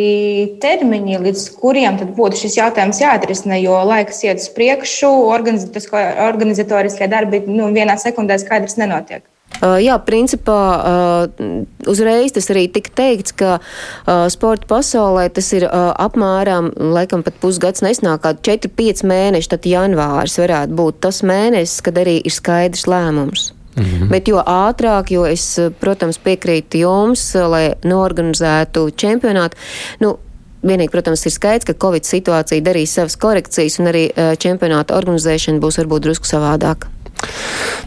termiņi, 0.62 1.16
līdz 1.24 1.46
kuriem 1.58 1.98
būtu 2.14 2.38
šis 2.44 2.60
jautājums 2.60 3.00
jāatrisina, 3.02 3.58
jo 3.58 3.74
laiks 3.88 4.22
iet 4.22 4.38
uz 4.38 4.46
priekšu, 4.54 5.10
organizatoriskie 5.32 7.10
darbi 7.10 7.42
nu, 7.48 7.72
vienā 7.74 7.98
sekundē 7.98 8.38
skaidrs 8.38 8.78
nenotiek. 8.78 9.26
Uh, 9.58 9.74
jā, 9.82 9.96
principā 10.06 10.58
uh, 10.78 11.48
uzreiz 11.90 12.34
tas 12.34 12.46
arī 12.52 12.68
tika 12.70 12.92
teikts, 13.00 13.34
ka 13.38 13.56
uh, 13.58 14.26
sporta 14.30 14.68
pasaulē 14.70 15.26
tas 15.34 15.50
ir 15.56 15.66
apmēram, 15.68 16.70
laikam 16.94 17.24
pat 17.26 17.38
pusgads 17.42 17.82
nesnāk, 17.82 18.22
kādi 18.22 18.54
4-5 18.68 19.04
mēneši, 19.08 19.50
tad 19.54 19.66
janvāris 19.66 20.38
varētu 20.38 20.78
būt 20.78 21.00
tas 21.08 21.22
mēnesis, 21.26 21.82
kad 21.86 21.98
arī 21.98 22.20
ir 22.22 22.34
skaidrs 22.34 22.86
lēmums. 22.90 23.52
Mm 23.78 23.84
-hmm. 23.84 24.08
Bet 24.10 24.28
jo 24.28 24.38
ātrāk, 24.42 25.10
jo 25.10 25.26
es, 25.26 25.58
protams, 25.80 26.18
piekrītu 26.18 26.78
jums, 26.78 27.34
lai 27.34 27.74
norganizētu 27.84 28.90
čempionātu, 28.90 29.56
nu, 30.00 30.18
Vienīgi, 30.58 30.90
protams, 30.90 31.22
ir 31.26 31.30
skaidrs, 31.32 31.64
ka 31.64 31.72
Covid 31.72 32.02
situācija 32.02 32.60
darīs 32.60 32.90
savas 32.90 33.16
korekcijas, 33.16 33.78
un 33.78 33.86
arī 33.86 34.10
čempionāta 34.42 34.96
organizēšana 34.98 35.62
būs 35.62 35.78
varbūt 35.78 36.02
drusku 36.02 36.26
savādāka. 36.26 36.90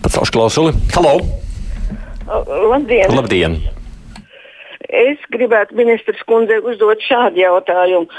Pacelšu 0.01 0.31
klausuli. 0.31 0.73
Halo! 0.95 1.19
Labdien! 2.31 3.11
Labdien. 3.11 3.59
Es 4.91 5.19
gribētu 5.31 5.75
ministrs 5.77 6.19
kundzei 6.27 6.57
uzdot 6.67 6.99
šādu 7.05 7.39
jautājumu. 7.39 8.09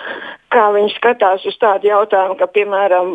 Kā 0.52 0.66
viņš 0.72 0.94
skatās 0.96 1.44
uz 1.48 1.56
tādu 1.60 1.88
jautājumu, 1.88 2.36
ka, 2.40 2.46
piemēram, 2.54 3.10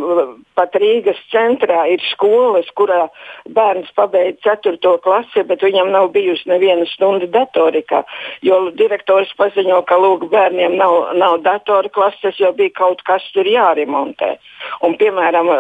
pat 0.58 0.76
Rīgas 0.78 1.18
centrā 1.32 1.86
ir 1.90 2.02
skolas, 2.12 2.70
kurā 2.78 3.08
bērns 3.58 3.90
pabeidz 3.98 4.42
4. 4.46 4.78
klasi, 5.06 5.46
bet 5.50 5.66
viņam 5.66 5.90
nav 5.94 6.12
bijusi 6.14 6.50
neviena 6.50 6.86
stunda 6.92 7.30
datorikā. 7.34 8.04
Jo 8.46 8.60
direktors 8.78 9.34
paziņo, 9.42 9.84
ka 9.90 9.98
lūk, 10.02 10.28
bērniem 10.34 10.78
nav, 10.78 11.14
nav 11.18 11.40
datora 11.46 11.94
klases, 11.94 12.38
jo 12.42 12.54
bija 12.58 12.74
kaut 12.78 13.06
kas 13.10 13.26
tur 13.34 13.50
jāremontē. 13.50 14.36
Un, 14.86 14.98
piemēram, 15.02 15.54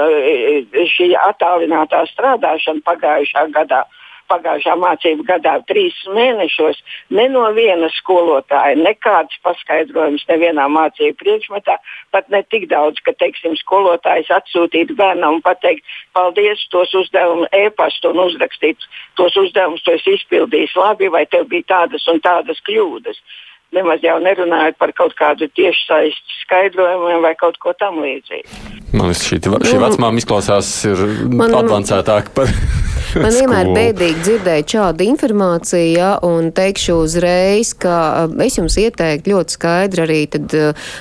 šī 0.97 1.13
attālinātā 1.29 2.05
strādāšana 2.13 2.85
pagājušā 2.89 3.47
gadā 3.57 3.85
pagājušā 4.31 4.75
mācību 4.79 5.25
gadā 5.27 5.57
trīs 5.69 5.95
mēnešos 6.13 6.79
ne 7.17 7.27
no 7.31 7.45
viena 7.55 7.89
skolotāja 7.95 8.77
nekāds 8.79 9.39
paskaidrojums 9.45 10.25
nevienā 10.29 10.67
mācību 10.71 11.17
priekšmetā, 11.21 11.77
pat 12.15 12.29
ne 12.33 12.43
tik 12.51 12.67
daudz, 12.71 13.01
ka, 13.05 13.15
teiksim, 13.19 13.57
skolotājs 13.61 14.31
atsūtītu 14.37 14.97
bērnam 14.99 15.39
un 15.39 15.43
pateikt, 15.45 15.85
paldies, 16.17 16.63
tos 16.73 16.93
uzdevumus 16.97 17.51
e-pastu 17.55 18.13
un 18.13 18.23
uzrakstīt 18.27 18.87
tos 19.19 19.35
uzdevumus, 19.39 19.83
to 19.85 19.97
esi 19.97 20.17
izpildījis 20.17 20.77
labi, 20.79 21.11
vai 21.13 21.25
tev 21.29 21.49
bija 21.51 21.73
tādas 21.75 22.07
un 22.11 22.21
tādas 22.23 22.61
kļūdas. 22.67 23.19
Nemaz 23.75 24.03
jau 24.03 24.15
nerunājot 24.23 24.77
par 24.79 24.93
kaut 24.95 25.15
kādu 25.19 25.49
tiešsaistes 25.59 26.43
skaidrojumiem 26.45 27.25
vai 27.25 27.33
kaut 27.35 27.59
ko 27.59 27.75
tam 27.75 27.99
līdzīgu. 27.99 28.47
Man 28.95 29.11
liekas, 29.11 29.25
šī, 29.27 29.41
šī 29.43 29.75
nu, 29.75 29.83
vecmāma 29.83 30.23
izklausās 30.23 30.71
ir 30.87 31.03
man, 31.27 31.51
advancētāka 31.51 32.31
par. 32.37 32.53
Man 33.17 33.33
vienmēr 33.33 33.69
bēdīgi 33.73 34.21
dzirdēt 34.21 34.73
šādu 34.73 35.05
informāciju, 35.07 35.87
ja, 35.95 36.09
un 36.25 36.51
teikšu 36.55 36.97
uzreiz, 37.01 37.71
ka 37.77 38.27
es 38.43 38.57
jums 38.59 38.77
ieteiktu 38.77 39.31
ļoti 39.33 39.55
skaidri 39.55 40.03
arī 40.03 40.19
tad 40.33 40.53
uh, 40.57 40.91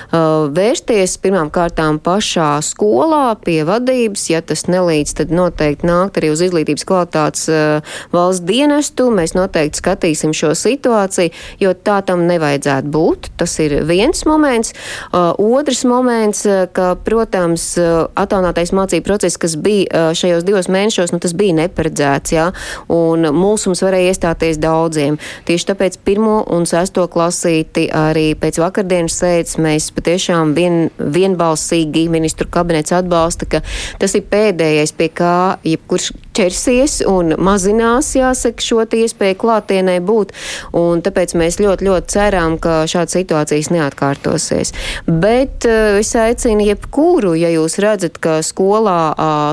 vērsties 0.55 1.17
pirmām 1.21 1.51
kārtām 1.53 1.99
pašā 2.03 2.55
skolā 2.65 3.35
pie 3.43 3.59
vadības, 3.67 4.23
ja 4.31 4.41
tas 4.41 4.65
nelīdz, 4.71 5.13
tad 5.19 5.33
noteikti 5.35 5.87
nākt 5.89 6.17
arī 6.17 6.31
uz 6.33 6.41
izglītības 6.47 6.87
kvalitātes 6.89 7.45
uh, 7.51 7.99
valsts 8.15 8.45
dienestu. 8.47 9.09
Mēs 9.13 9.35
noteikti 9.37 9.81
skatīsim 9.83 10.33
šo 10.37 10.53
situāciju, 10.57 11.33
jo 11.61 11.75
tā 11.77 11.99
tam 12.07 12.25
nevajadzētu 12.29 12.93
būt. 12.93 13.31
Tas 13.37 13.57
ir 13.63 13.77
viens 13.89 14.25
moments. 14.29 14.73
Uh, 15.11 15.33
otrs 15.37 15.83
moments, 15.87 16.45
ka, 16.73 16.89
protams, 17.05 17.69
attālinātais 17.77 18.73
mācību 18.75 19.05
process, 19.05 19.37
kas 19.41 19.57
bija 19.61 20.09
šajos 20.17 20.45
divos 20.47 20.71
mēnešos, 20.71 21.13
nu, 21.13 21.21
tas 21.23 21.35
bija 21.37 21.59
neparedzēts, 21.61 22.06
jā, 22.33 22.47
un 22.93 23.29
mūsums 23.35 23.83
varēja 23.85 24.13
iestāties 24.13 24.59
daudziem. 24.61 25.19
Tieši 25.47 25.69
tāpēc 25.71 25.99
pirmo 26.07 26.39
un 26.53 26.67
sesto 26.69 27.07
klasīti 27.11 27.87
arī 27.93 28.29
pēc 28.39 28.61
vakardienas 28.61 29.17
sēdes 29.21 29.57
mēs 29.63 29.89
patiešām 29.95 30.53
vien, 30.57 30.87
vienbalsīgi 30.97 32.07
ministru 32.13 32.49
kabinets 32.51 32.95
atbalsta, 32.95 33.49
ka 33.49 33.63
tas 34.01 34.15
ir 34.17 34.27
pēdējais, 34.31 34.95
pie 34.97 35.11
kā 35.13 35.35
jebkurš 35.67 36.11
ķersies 36.37 36.99
un 37.09 37.33
mazinās, 37.41 38.13
jāsaka, 38.17 38.63
šo 38.63 38.83
iespēju 38.87 39.37
klātienē 39.41 39.97
būt, 40.05 40.33
un 40.77 41.01
tāpēc 41.05 41.33
mēs 41.39 41.59
ļoti, 41.61 41.87
ļoti 41.87 42.13
ceram, 42.13 42.57
ka 42.61 42.79
šādas 42.89 43.17
situācijas 43.17 43.71
neatkārtosies. 43.73 44.73
Bet 45.07 45.65
es 45.67 46.13
aicinu 46.17 46.67
jebkuru, 46.67 47.33
ja 47.37 47.51
jūs 47.53 47.77
redzat, 47.83 48.19
ka 48.21 48.39
skolā 48.45 48.99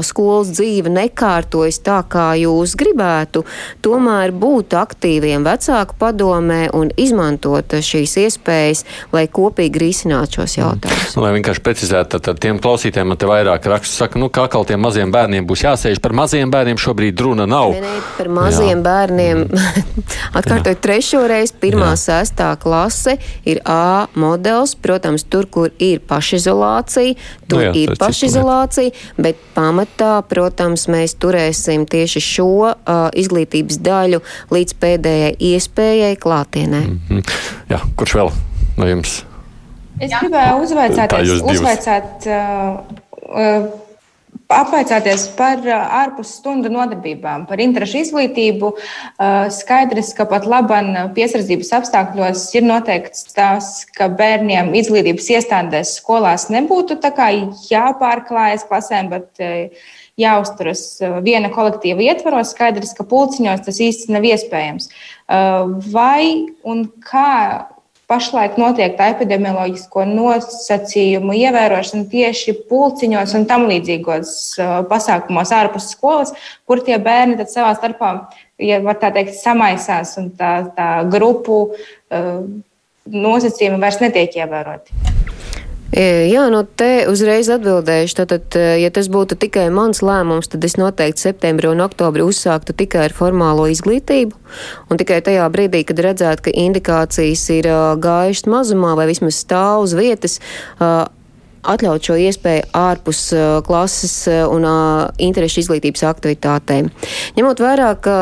skolas 0.07 0.53
dzīve 0.55 0.93
nekārtojas 0.93 1.81
tā, 1.85 2.01
kā 2.11 2.33
jūs 2.41 2.77
gribētu, 2.79 3.45
tomēr 3.85 4.35
būt 4.35 4.77
aktīviem 4.79 5.47
vecāku 5.47 5.97
padomē 6.01 6.69
un 6.77 6.93
izmantot 7.01 7.77
šīs 7.85 8.17
iespējas, 8.25 8.85
lai 9.15 9.27
kopīgi 9.29 9.83
risinātu 9.83 10.41
šos 10.41 10.59
jautājumus. 10.59 11.17
Lai 11.21 11.33
vienkārši 11.39 11.65
precizētu, 11.65 12.17
tad, 12.17 12.27
tad 12.29 12.43
tiem 12.45 12.61
klausītājiem 12.63 13.13
man 13.13 13.21
te 13.21 13.29
vairāk 13.31 13.69
rakstu 13.71 13.97
saka, 14.03 14.21
nu, 14.21 14.31
kā 14.33 14.47
kaut 14.53 14.71
tiem 14.71 14.83
maziem 14.85 15.13
bērniem 15.15 15.47
būs 15.49 15.65
jāsēž. 15.67 16.01
Par 16.05 16.15
maziem 16.17 16.53
bērniem 16.53 16.74
šobrīd 16.81 17.21
runa 17.21 17.47
nav. 17.47 17.73
Ne, 17.75 17.81
ne, 17.81 18.01
par 18.19 18.29
maziem 18.33 18.79
Jā. 18.79 18.83
bērniem. 18.85 19.43
Atkārtoju 20.39 20.79
trešo 20.85 21.23
reizi, 21.31 21.55
pirmā, 21.61 21.93
Jā. 21.95 22.01
sestā 22.03 22.51
klase 22.61 23.17
ir 23.49 23.61
A 23.65 24.07
modelis. 24.15 24.75
Protams, 24.85 25.25
tur, 25.31 25.47
kur 25.51 25.71
ir 25.83 26.03
pašizolācija, 26.09 27.15
tur 27.49 27.61
nu, 27.61 27.67
jā, 27.67 27.75
ir 27.83 27.95
pašizolācija, 28.01 28.95
bet 29.17 29.41
pamatā, 29.57 30.17
protams, 30.29 30.89
mēs 30.93 31.17
turēsim 31.21 31.87
tieši 31.91 32.25
šo 32.25 32.51
uh, 32.65 33.07
izglītības 33.15 33.81
daļu 33.85 34.21
līdz 34.55 34.77
pēdējai 34.81 35.37
iespējai 35.53 36.19
klātienē. 36.21 36.83
Mm 36.89 37.01
-hmm. 37.09 37.39
Jā, 37.73 37.81
kurš 37.97 38.19
vēl 38.21 38.35
no 38.79 38.91
jums? 38.91 39.23
Es 40.03 40.11
gribēju 40.11 40.63
uzvaicāt, 40.65 41.13
uzvaicāt 41.55 42.27
uh, 42.27 42.79
uh, 43.31 43.84
apvaicāties 44.61 45.27
par 45.39 45.63
ārpus 45.75 46.37
stundu 46.39 46.71
nodarbībām, 46.73 47.47
par 47.49 47.63
interešu 47.63 48.01
izglītību. 48.05 48.71
Skaidrs, 49.55 50.13
ka 50.17 50.27
pat 50.31 50.47
laban 50.51 50.93
piesardzības 51.17 51.73
apstākļos 51.81 52.47
ir 52.59 52.67
noteikts 52.69 53.27
tas, 53.35 53.73
ka 53.97 54.09
bērniem 54.13 54.73
izglītības 54.79 55.31
iestādēs 55.37 55.99
skolās 56.01 56.49
nebūtu 56.53 57.01
jāpārklājas 57.71 58.67
klasēm, 58.69 59.13
bet 59.13 59.45
jāuzturas 60.21 60.87
viena 61.27 61.51
kolektīva 61.55 62.05
ietvaros. 62.07 62.55
Skaidrs, 62.55 62.95
ka 62.97 63.07
pulciņos 63.09 63.65
tas 63.67 63.81
īsti 63.83 64.15
nav 64.15 64.27
iespējams. 64.31 64.91
Vai 65.95 66.55
un 66.63 66.87
kā 67.03 67.74
pašlaik 68.11 68.59
notiek 68.61 68.97
tā 68.99 69.11
epidemioloģisko 69.15 70.05
nosacījumu 70.11 71.37
ievērošana 71.41 72.09
tieši 72.13 72.57
pulciņos 72.69 73.35
un 73.39 73.47
tam 73.51 73.67
līdzīgos 73.71 74.35
uh, 74.59 74.77
pasākumos 74.91 75.55
ārpus 75.57 75.91
skolas, 75.95 76.35
kur 76.69 76.83
tie 76.85 76.99
bērni 77.03 77.39
tad 77.41 77.53
savā 77.53 77.73
starpā, 77.79 78.13
ja 78.63 78.81
var 78.85 79.01
tā 79.03 79.13
teikt, 79.15 79.37
samaisās 79.41 80.17
un 80.21 80.31
tā, 80.39 80.55
tā 80.77 80.91
grupu 81.11 81.61
uh, 81.71 82.45
nosacījumi 83.05 83.81
vairs 83.83 84.01
netiek 84.05 84.41
ievēroti. 84.43 85.05
Jā, 85.95 86.49
nu 86.51 86.65
te 86.67 87.05
uzreiz 87.07 87.47
atbildēšu. 87.55 88.17
Tātad, 88.19 88.57
ja 88.83 88.91
tas 88.91 89.07
būtu 89.13 89.37
tikai 89.39 89.69
mans 89.71 90.01
lēmums, 90.03 90.49
tad 90.51 90.65
es 90.67 90.75
noteikti 90.81 91.23
septembrī 91.29 91.71
un 91.71 91.85
oktobrī 91.85 92.25
uzsāktu 92.27 92.75
tikai 92.75 93.05
ar 93.07 93.15
formālo 93.15 93.69
izglītību. 93.71 94.35
Un 94.91 94.99
tikai 94.99 95.21
tajā 95.23 95.47
brīdī, 95.55 95.85
kad 95.87 96.03
redzētu, 96.03 96.49
ka 96.49 96.57
indikācijas 96.65 97.45
ir 97.55 97.71
gājušas 98.03 98.51
mazumā 98.51 98.97
vai 98.99 99.07
vismaz 99.13 99.39
stāv 99.45 99.85
uz 99.87 99.95
vietas, 99.95 100.41
atļaut 101.73 102.05
šo 102.05 102.17
iespēju 102.21 102.69
ārpus 102.77 103.21
klases 103.67 104.15
un 104.29 104.67
interešu 105.23 105.63
izglītības 105.65 106.05
aktivitātēm. 106.09 106.91
Ņemot 107.39 107.63
vērā, 107.65 107.91
ka 108.05 108.17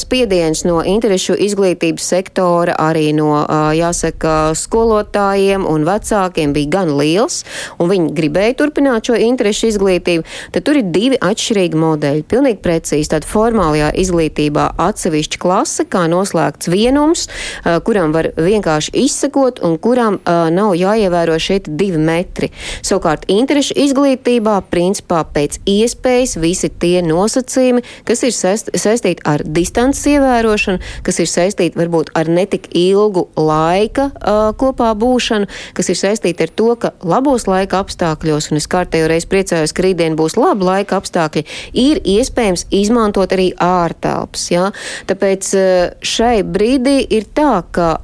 spiediens 0.00 0.64
no 0.68 0.80
interešu 0.86 1.36
izglītības 1.46 2.08
sektora, 2.14 2.74
arī 2.78 3.12
no, 3.16 3.30
jāsaka, 3.76 4.52
skolotājiem 4.58 5.66
un 5.68 5.86
vecākiem 5.88 6.54
bija 6.56 6.72
gan 6.78 6.92
liels, 6.98 7.42
un 7.78 7.90
viņi 7.92 8.12
gribēja 8.16 8.58
turpināt 8.60 9.08
šo 9.10 9.18
interešu 9.18 9.70
izglītību, 9.72 10.26
tad 10.54 10.66
tur 10.66 10.80
ir 10.80 10.90
divi 10.94 11.20
atšķirīgi 11.22 11.78
modeļi. 11.78 12.26
Pilnīgi 12.30 12.60
precīzi, 12.64 13.10
tad 13.12 13.26
formālajā 13.28 13.92
izglītībā 14.02 14.68
atsevišķa 14.82 15.42
klase, 15.42 15.86
kā 15.90 16.04
noslēgts 16.10 16.70
vienums, 16.72 17.28
kuram 17.86 18.14
var 18.16 18.30
vienkārši 18.36 18.94
izsekot 19.04 19.62
un 19.64 19.78
kuram 19.82 20.20
nav 20.26 20.74
jāievēro 20.78 21.38
šeit 21.42 21.70
divi 21.70 22.00
metri. 22.02 22.50
Savukārt 22.80 23.26
interešu 23.32 23.76
izglītībā 23.84 24.56
principā 24.72 25.22
pēc 25.34 25.60
iespējas 25.68 26.36
visi 26.40 26.70
tie 26.82 27.02
nosacījumi, 27.04 27.82
kas 28.08 28.24
ir 28.26 28.34
saistīti 28.34 29.22
ar 29.28 29.44
distances 29.44 30.06
ievērošanu, 30.14 30.80
kas 31.06 31.20
ir 31.22 31.30
saistīti 31.30 31.78
varbūt 31.78 32.12
ar 32.18 32.30
netik 32.32 32.68
ilgu 32.78 33.26
laika 33.36 34.08
uh, 34.12 34.50
kopā 34.58 34.92
būšanu, 34.98 35.48
kas 35.76 35.92
ir 35.92 35.98
saistīti 35.98 36.46
ar 36.46 36.54
to, 36.56 36.70
ka 36.80 36.92
labos 37.06 37.46
laika 37.50 37.82
apstākļos, 37.82 38.50
un 38.52 38.60
es 38.60 38.68
kārtējo 38.70 39.10
reizi 39.10 39.28
priecājos, 39.30 39.74
ka 39.74 39.86
rītdien 39.86 40.16
būs 40.18 40.38
labi 40.40 40.66
laika 40.68 41.00
apstākļi, 41.00 41.44
ir 41.78 42.02
iespējams 42.16 42.66
izmantot 42.72 43.34
arī 43.34 43.50
ārtelpas. 43.62 44.48
Ja? 44.52 44.70
Tāpēc 45.10 45.52
šai 46.06 46.34
brīdī 46.46 46.98
ir 47.12 47.28
tā, 47.34 47.62
ka 47.74 47.94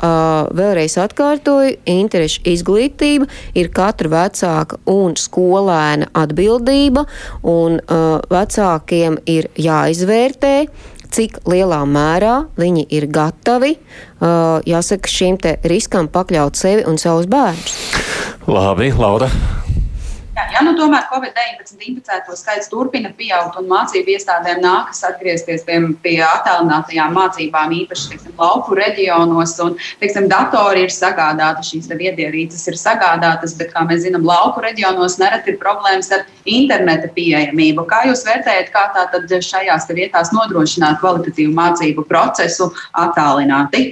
vēlreiz 0.56 0.98
atkārtoju, 1.00 1.76
interešu 1.88 2.44
izglītība 2.48 3.28
ir 3.58 3.70
katra 3.74 4.12
vecāka 4.12 4.57
vecāka 4.58 4.78
un 4.86 5.14
skolēna 5.16 6.08
atbildība, 6.14 7.06
un 7.42 7.80
uh, 7.80 8.20
vecākiem 8.30 9.18
ir 9.26 9.48
jāizvērtē, 9.56 10.68
cik 11.10 11.40
lielā 11.48 11.84
mērā 11.86 12.48
viņi 12.58 12.86
ir 12.90 13.06
gatavi, 13.06 13.78
uh, 14.20 14.60
jāsaka, 14.66 15.08
šim 15.08 15.38
te 15.38 15.58
riskam 15.64 16.08
pakļaut 16.08 16.56
sevi 16.56 16.84
un 16.86 16.98
savus 16.98 17.26
bērnus. 17.26 17.78
Labi, 18.46 18.92
Laura. 18.92 19.30
Jā, 20.38 20.44
ja 20.54 20.60
nu 20.62 20.70
tomēr 20.78 21.08
Covid-19 21.10 21.80
inficēto 21.88 22.36
skaits 22.38 22.68
turpina 22.70 23.10
pieaugt 23.18 23.56
un 23.58 23.64
mācību 23.66 24.12
iestādēm 24.14 24.60
nākas 24.62 25.00
atgriezties 25.08 25.64
pie, 25.66 25.80
pie 26.04 26.12
attālinātajām 26.22 27.16
mācībām, 27.16 27.74
īpaši 27.80 28.12
teiksim, 28.12 28.36
lauku 28.38 28.76
reģionos, 28.78 29.56
un 29.64 29.74
teiksim, 29.98 30.28
datori 30.30 30.84
ir 30.86 30.94
sagādāti, 30.94 31.66
šīs 31.72 31.90
viedierīces 31.90 32.70
ir 32.70 32.78
sagādātas, 32.78 33.56
bet, 33.58 33.72
kā 33.74 33.82
mēs 33.88 34.04
zinām, 34.04 34.28
lauku 34.28 34.62
reģionos 34.62 35.18
nereti 35.18 35.56
ir 35.56 35.58
problēmas 35.58 36.12
ar 36.14 36.22
interneta 36.46 37.10
pieejamību. 37.18 37.88
Kā 37.90 38.04
jūs 38.06 38.22
vērtējat, 38.28 38.70
kā 38.76 38.86
tā 38.94 39.08
tad 39.10 39.34
šajās 39.50 39.90
vietās 39.90 40.30
nodrošināt 40.36 41.02
kvalitatīvu 41.02 41.56
mācību 41.58 42.06
procesu 42.06 42.70
attālināti? 42.94 43.88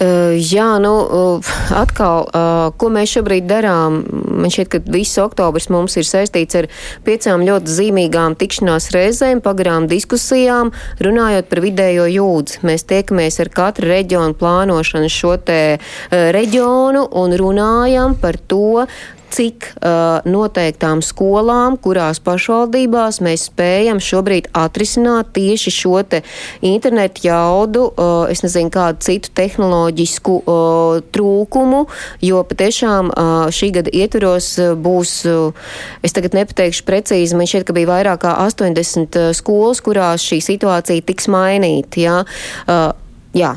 Uh, 0.00 0.32
jā, 0.40 0.78
nu, 0.80 0.94
uh, 1.04 1.48
atkal, 1.76 2.24
uh, 2.32 2.70
ko 2.80 2.88
mēs 2.88 3.10
šobrīd 3.18 3.44
darām? 3.44 3.98
Man 4.32 4.48
šķiet, 4.48 4.70
ka 4.72 4.80
viss 4.88 5.20
oktobris 5.20 5.68
mums 5.68 5.98
ir 6.00 6.06
saistīts 6.08 6.56
ar 6.56 6.70
piecām 7.04 7.44
ļoti 7.44 7.74
zīmīgām 7.74 8.38
tikšanās 8.40 8.88
reizēm, 8.96 9.42
pagarām 9.44 9.90
diskusijām, 9.90 10.72
runājot 11.04 11.52
par 11.52 11.60
vidējo 11.66 12.08
jūdzi. 12.14 12.62
Mēs 12.64 12.88
tiekamies 12.88 13.42
ar 13.44 13.52
katru 13.52 13.92
reģionu 13.92 14.40
plānošanu 14.40 15.12
šo 15.12 15.36
te 15.44 15.60
reģionu 16.08 17.04
un 17.20 17.36
runājam 17.36 18.16
par 18.24 18.40
to, 18.48 18.86
cik 19.32 19.66
uh, 19.70 20.20
noteiktām 20.28 21.02
skolām, 21.04 21.76
kurās 21.80 22.20
pašvaldībās 22.24 23.20
mēs 23.24 23.46
spējam 23.50 24.00
šobrīd 24.02 24.50
atrisināt 24.56 25.32
tieši 25.36 25.72
šo 25.74 26.02
te 26.06 26.22
internetu 26.66 27.26
jaudu, 27.28 27.86
uh, 27.90 28.24
es 28.32 28.44
nezinu, 28.44 28.72
kādu 28.74 29.02
citu 29.06 29.32
tehnoloģisku 29.38 30.36
uh, 30.40 31.00
trūkumu, 31.14 31.84
jo 32.24 32.42
patiešām 32.50 33.12
uh, 33.12 33.46
šī 33.54 33.70
gada 33.78 33.94
ietveros 33.94 34.52
būs, 34.80 35.14
uh, 35.30 35.72
es 36.06 36.16
tagad 36.16 36.36
nepateikšu 36.38 36.86
precīzi, 36.88 37.38
man 37.38 37.50
šķiet, 37.50 37.68
ka 37.68 37.76
bija 37.76 37.92
vairāk 37.92 38.24
kā 38.26 38.36
80 38.44 39.20
uh, 39.20 39.30
skolas, 39.36 39.82
kurās 39.84 40.26
šī 40.26 40.42
situācija 40.44 41.06
tiks 41.06 41.30
mainīta. 41.32 42.04
Jā. 42.04 42.18
Uh, 42.66 42.90
jā. 43.36 43.54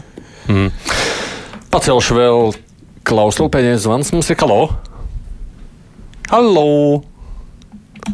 Mm. 0.47 0.71
Pacelšu 1.73 2.17
vēl 2.17 2.51
klausulu, 3.07 3.51
pēdējais 3.53 3.85
zvans 3.85 4.11
mums 4.15 4.29
ir 4.31 4.39
kalo. 4.39 4.67
Halo! 6.31 7.03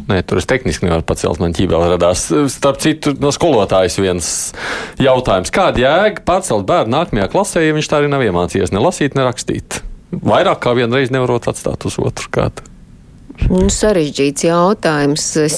Nē, 0.06 0.20
tur 0.26 0.38
es 0.38 0.46
tehniski 0.46 0.86
nevaru 0.86 1.02
pacelt, 1.06 1.40
man 1.42 1.54
ķībēlē 1.54 1.92
radās. 1.92 2.28
Starp 2.52 2.78
citu, 2.82 3.12
no 3.22 3.32
skolotājas 3.34 3.98
viens 3.98 4.28
jautājums. 5.02 5.50
Kāda 5.54 5.82
jēga 5.82 6.24
pacelt 6.26 6.66
bērnu 6.68 6.94
nākamajā 6.94 7.26
klasē, 7.32 7.64
ja 7.66 7.74
viņš 7.74 7.90
tā 7.90 7.98
arī 7.98 8.10
nav 8.12 8.22
iemācījies 8.26 8.74
ne 8.74 8.82
lasīt, 8.82 9.18
ne 9.18 9.26
rakstīt? 9.26 9.80
Vairāk 10.14 10.62
kā 10.62 10.74
vienreiz 10.78 11.10
nevarot 11.14 11.50
atstāt 11.50 11.86
uz 11.90 11.98
otru 12.02 12.30
kādu. 12.34 12.69
Nu, 13.48 13.68
sarežģīts 13.72 14.44
jautājums. 14.44 15.24
Es, 15.40 15.56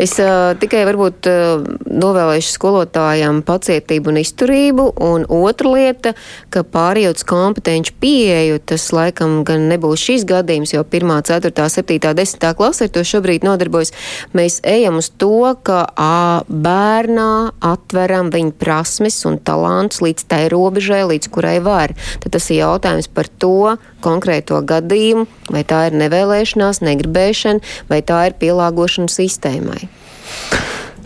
es 0.00 0.14
uh, 0.22 0.54
tikai 0.60 0.84
varbūt 0.88 1.26
uh, 1.28 1.64
novēlēšu 1.90 2.52
skolotājiem 2.54 3.40
pacietību 3.46 4.12
un 4.12 4.20
izturību. 4.22 4.86
Un 5.04 5.26
otra 5.26 5.72
lieta, 5.74 6.14
ka 6.54 6.62
pārējot 6.62 7.24
kompetenci 7.28 7.94
pieeju, 8.00 8.60
tas 8.70 8.86
laikam 8.94 9.42
gan 9.48 9.66
nebūs 9.72 10.04
šīs 10.06 10.26
gadījums, 10.28 10.76
jo 10.76 10.84
1, 10.86 11.14
4, 11.28 11.52
7, 11.74 11.98
10 12.22 12.48
klase 12.58 12.86
ar 12.86 12.94
to 12.94 13.04
šobrīd 13.06 13.46
nodarbojas. 13.48 13.92
Mēs 14.36 14.60
ejam 14.66 15.00
uz 15.02 15.10
to, 15.10 15.52
ka 15.66 15.82
a, 15.90 16.44
bērnā 16.48 17.30
atveram 17.64 18.32
viņa 18.34 18.54
prasmes 18.60 19.20
un 19.28 19.40
talantus 19.42 20.04
līdz 20.04 20.28
tai 20.30 20.44
robežai, 20.52 21.02
līdz 21.12 21.32
kurai 21.34 21.58
var. 21.64 21.96
Tad 22.22 22.36
tas 22.38 22.50
ir 22.52 22.62
jautājums 22.62 23.10
par 23.10 23.28
to 23.40 23.76
konkrēto 24.04 24.62
gadījumu, 24.64 25.26
vai 25.52 25.64
tā 25.68 25.88
ir 25.88 25.98
nevēlēšanās, 26.00 26.82
negribēšanās 26.84 27.18
gribēšana, 27.18 27.60
vai 27.88 28.02
tā 28.02 28.28
ir 28.28 28.36
pielāgošana 28.38 29.10
sistēmai? 29.10 29.88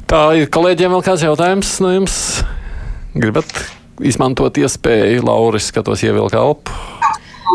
Tā 0.06 0.24
ir 0.36 0.50
kolēģiem 0.52 0.92
vēl 0.92 1.04
kāds 1.04 1.24
jautājums 1.24 1.80
no 1.80 1.92
jums. 1.94 2.16
Gribat 3.14 3.48
izmantot 4.02 4.56
iespēju, 4.58 5.24
Lauris, 5.24 5.70
skatos 5.72 6.02
ievilkt 6.04 6.36
elpu? 6.36 6.72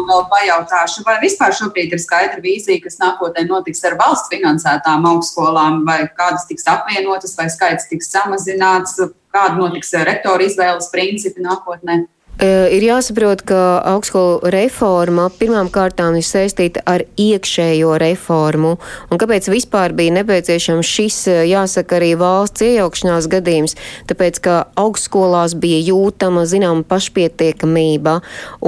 vēl 0.08 0.22
pajautāšu, 0.30 1.02
vai 1.04 1.16
vispār 1.20 1.52
šobrīd 1.58 1.92
ir 1.92 2.00
skaidra 2.00 2.38
vīzija, 2.40 2.80
kas 2.84 3.00
nākotnē 3.02 3.48
notiks 3.50 3.82
ar 3.90 3.98
valsts 4.00 4.30
finansētām 4.32 5.08
augstskolām, 5.10 5.82
vai 5.88 6.06
kādas 6.16 6.46
tiks 6.48 6.68
apvienotas, 6.70 7.34
vai 7.36 7.50
skaits 7.50 7.90
tiks 7.90 8.12
samazināts, 8.14 8.96
kāda 9.34 9.58
notiks 9.58 9.92
rektora 10.08 10.46
izvēles 10.46 10.92
principi 10.94 11.44
nākotnē? 11.44 12.06
Ir 12.38 12.84
jāsaprot, 12.86 13.42
ka 13.50 13.60
augstskolu 13.96 14.52
reforma 14.54 15.24
pirmām 15.40 15.72
kārtām 15.74 16.20
ir 16.20 16.26
saistīta 16.26 16.84
ar 16.86 17.02
iekšējo 17.18 17.96
reformu. 17.98 18.76
Un 19.10 19.18
kāpēc 19.18 19.48
vispār 19.50 19.96
bija 19.98 20.14
nepieciešams 20.20 20.86
šis, 20.86 21.18
jāsaka, 21.50 21.98
arī 21.98 22.12
valsts 22.20 22.62
iejaukšanās 22.62 23.26
gadījums? 23.32 23.74
Tāpēc, 24.06 24.38
ka 24.46 24.58
augstskolās 24.78 25.56
bija 25.58 25.80
jūtama, 25.88 26.44
zinām, 26.46 26.84
pašpietiekamība 26.86 28.20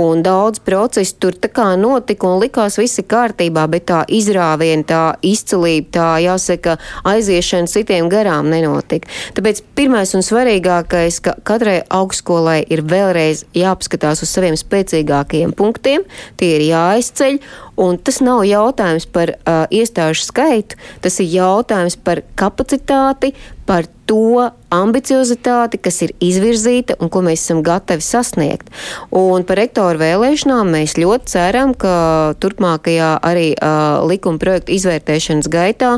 un 0.02 0.26
daudz 0.26 0.64
procesu 0.66 1.20
tur 1.22 1.38
tā 1.38 1.54
kā 1.54 1.68
notika 1.78 2.26
un 2.26 2.42
likās 2.42 2.80
visi 2.82 3.06
kārtībā, 3.06 3.68
bet 3.70 3.86
tā 3.94 4.02
izrāviena, 4.10 4.88
tā 4.90 5.04
izcilība, 5.22 5.94
tā, 5.94 6.08
jāsaka, 6.26 6.80
aiziešana 7.14 7.70
citiem 7.70 8.10
garām 8.10 8.50
nenotika. 8.50 9.06
Tāpēc 9.38 9.62
pirmais 9.78 10.18
un 10.18 10.26
svarīgākais, 10.26 11.22
ka 11.22 11.38
katrai 11.46 11.84
augstskolai 11.86 12.64
ir 12.66 12.82
vēlreiz 12.90 13.46
jāapskatās 13.60 14.24
uz 14.26 14.32
saviem 14.32 14.58
spēcīgākajiem 14.60 15.54
punktiem, 15.58 16.06
tie 16.40 16.56
ir 16.58 16.66
jāizceļ, 16.70 17.40
un 17.86 18.00
tas 18.02 18.20
nav 18.26 18.44
jautājums 18.48 19.08
par 19.14 19.36
uh, 19.36 19.64
iestāžu 19.72 20.26
skaitu, 20.28 20.80
tas 21.04 21.20
ir 21.24 21.32
jautājums 21.38 22.00
par 22.04 22.24
kapacitāti, 22.40 23.34
par 23.70 23.88
to 24.10 24.50
ambiciozitāti, 24.74 25.80
kas 25.82 26.02
ir 26.06 26.14
izvirzīta 26.24 26.98
un 27.02 27.12
ko 27.14 27.22
mēs 27.26 27.44
esam 27.44 27.62
gatavi 27.66 28.04
sasniegt. 28.06 28.70
Un 29.16 29.46
par 29.48 29.60
rektoru 29.62 30.02
vēlēšanām 30.02 30.72
mēs 30.74 30.96
ļoti 31.00 31.30
ceram, 31.30 31.74
ka 31.78 31.94
turpmākajā 32.42 33.12
arī 33.26 33.52
uh, 33.54 34.02
likuma 34.10 34.42
projektu 34.42 34.74
izvērtēšanas 34.78 35.50
gaitā 35.54 35.96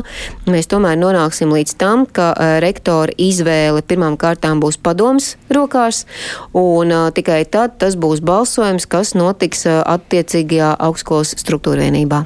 mēs 0.48 0.68
tomēr 0.72 0.98
nonāksim 1.00 1.52
līdz 1.52 1.76
tam, 1.80 2.04
ka 2.04 2.32
uh, 2.32 2.58
rektora 2.64 3.12
izvēle 3.16 3.84
pirmām 3.84 4.18
kārtām 4.20 4.60
būs 4.62 4.80
padoms 4.82 5.34
rokās, 5.52 6.04
un 6.56 6.92
uh, 6.92 7.08
tikai 7.16 7.42
tad 7.48 7.78
tas 7.80 7.96
būs 7.96 8.24
balsojums, 8.24 8.88
kas 8.88 9.16
notiks 9.16 9.66
uh, 9.68 9.80
attiecīgajā 9.96 10.76
augstskolas 10.80 11.36
struktūra 11.40 11.88
vienībā. 11.88 12.24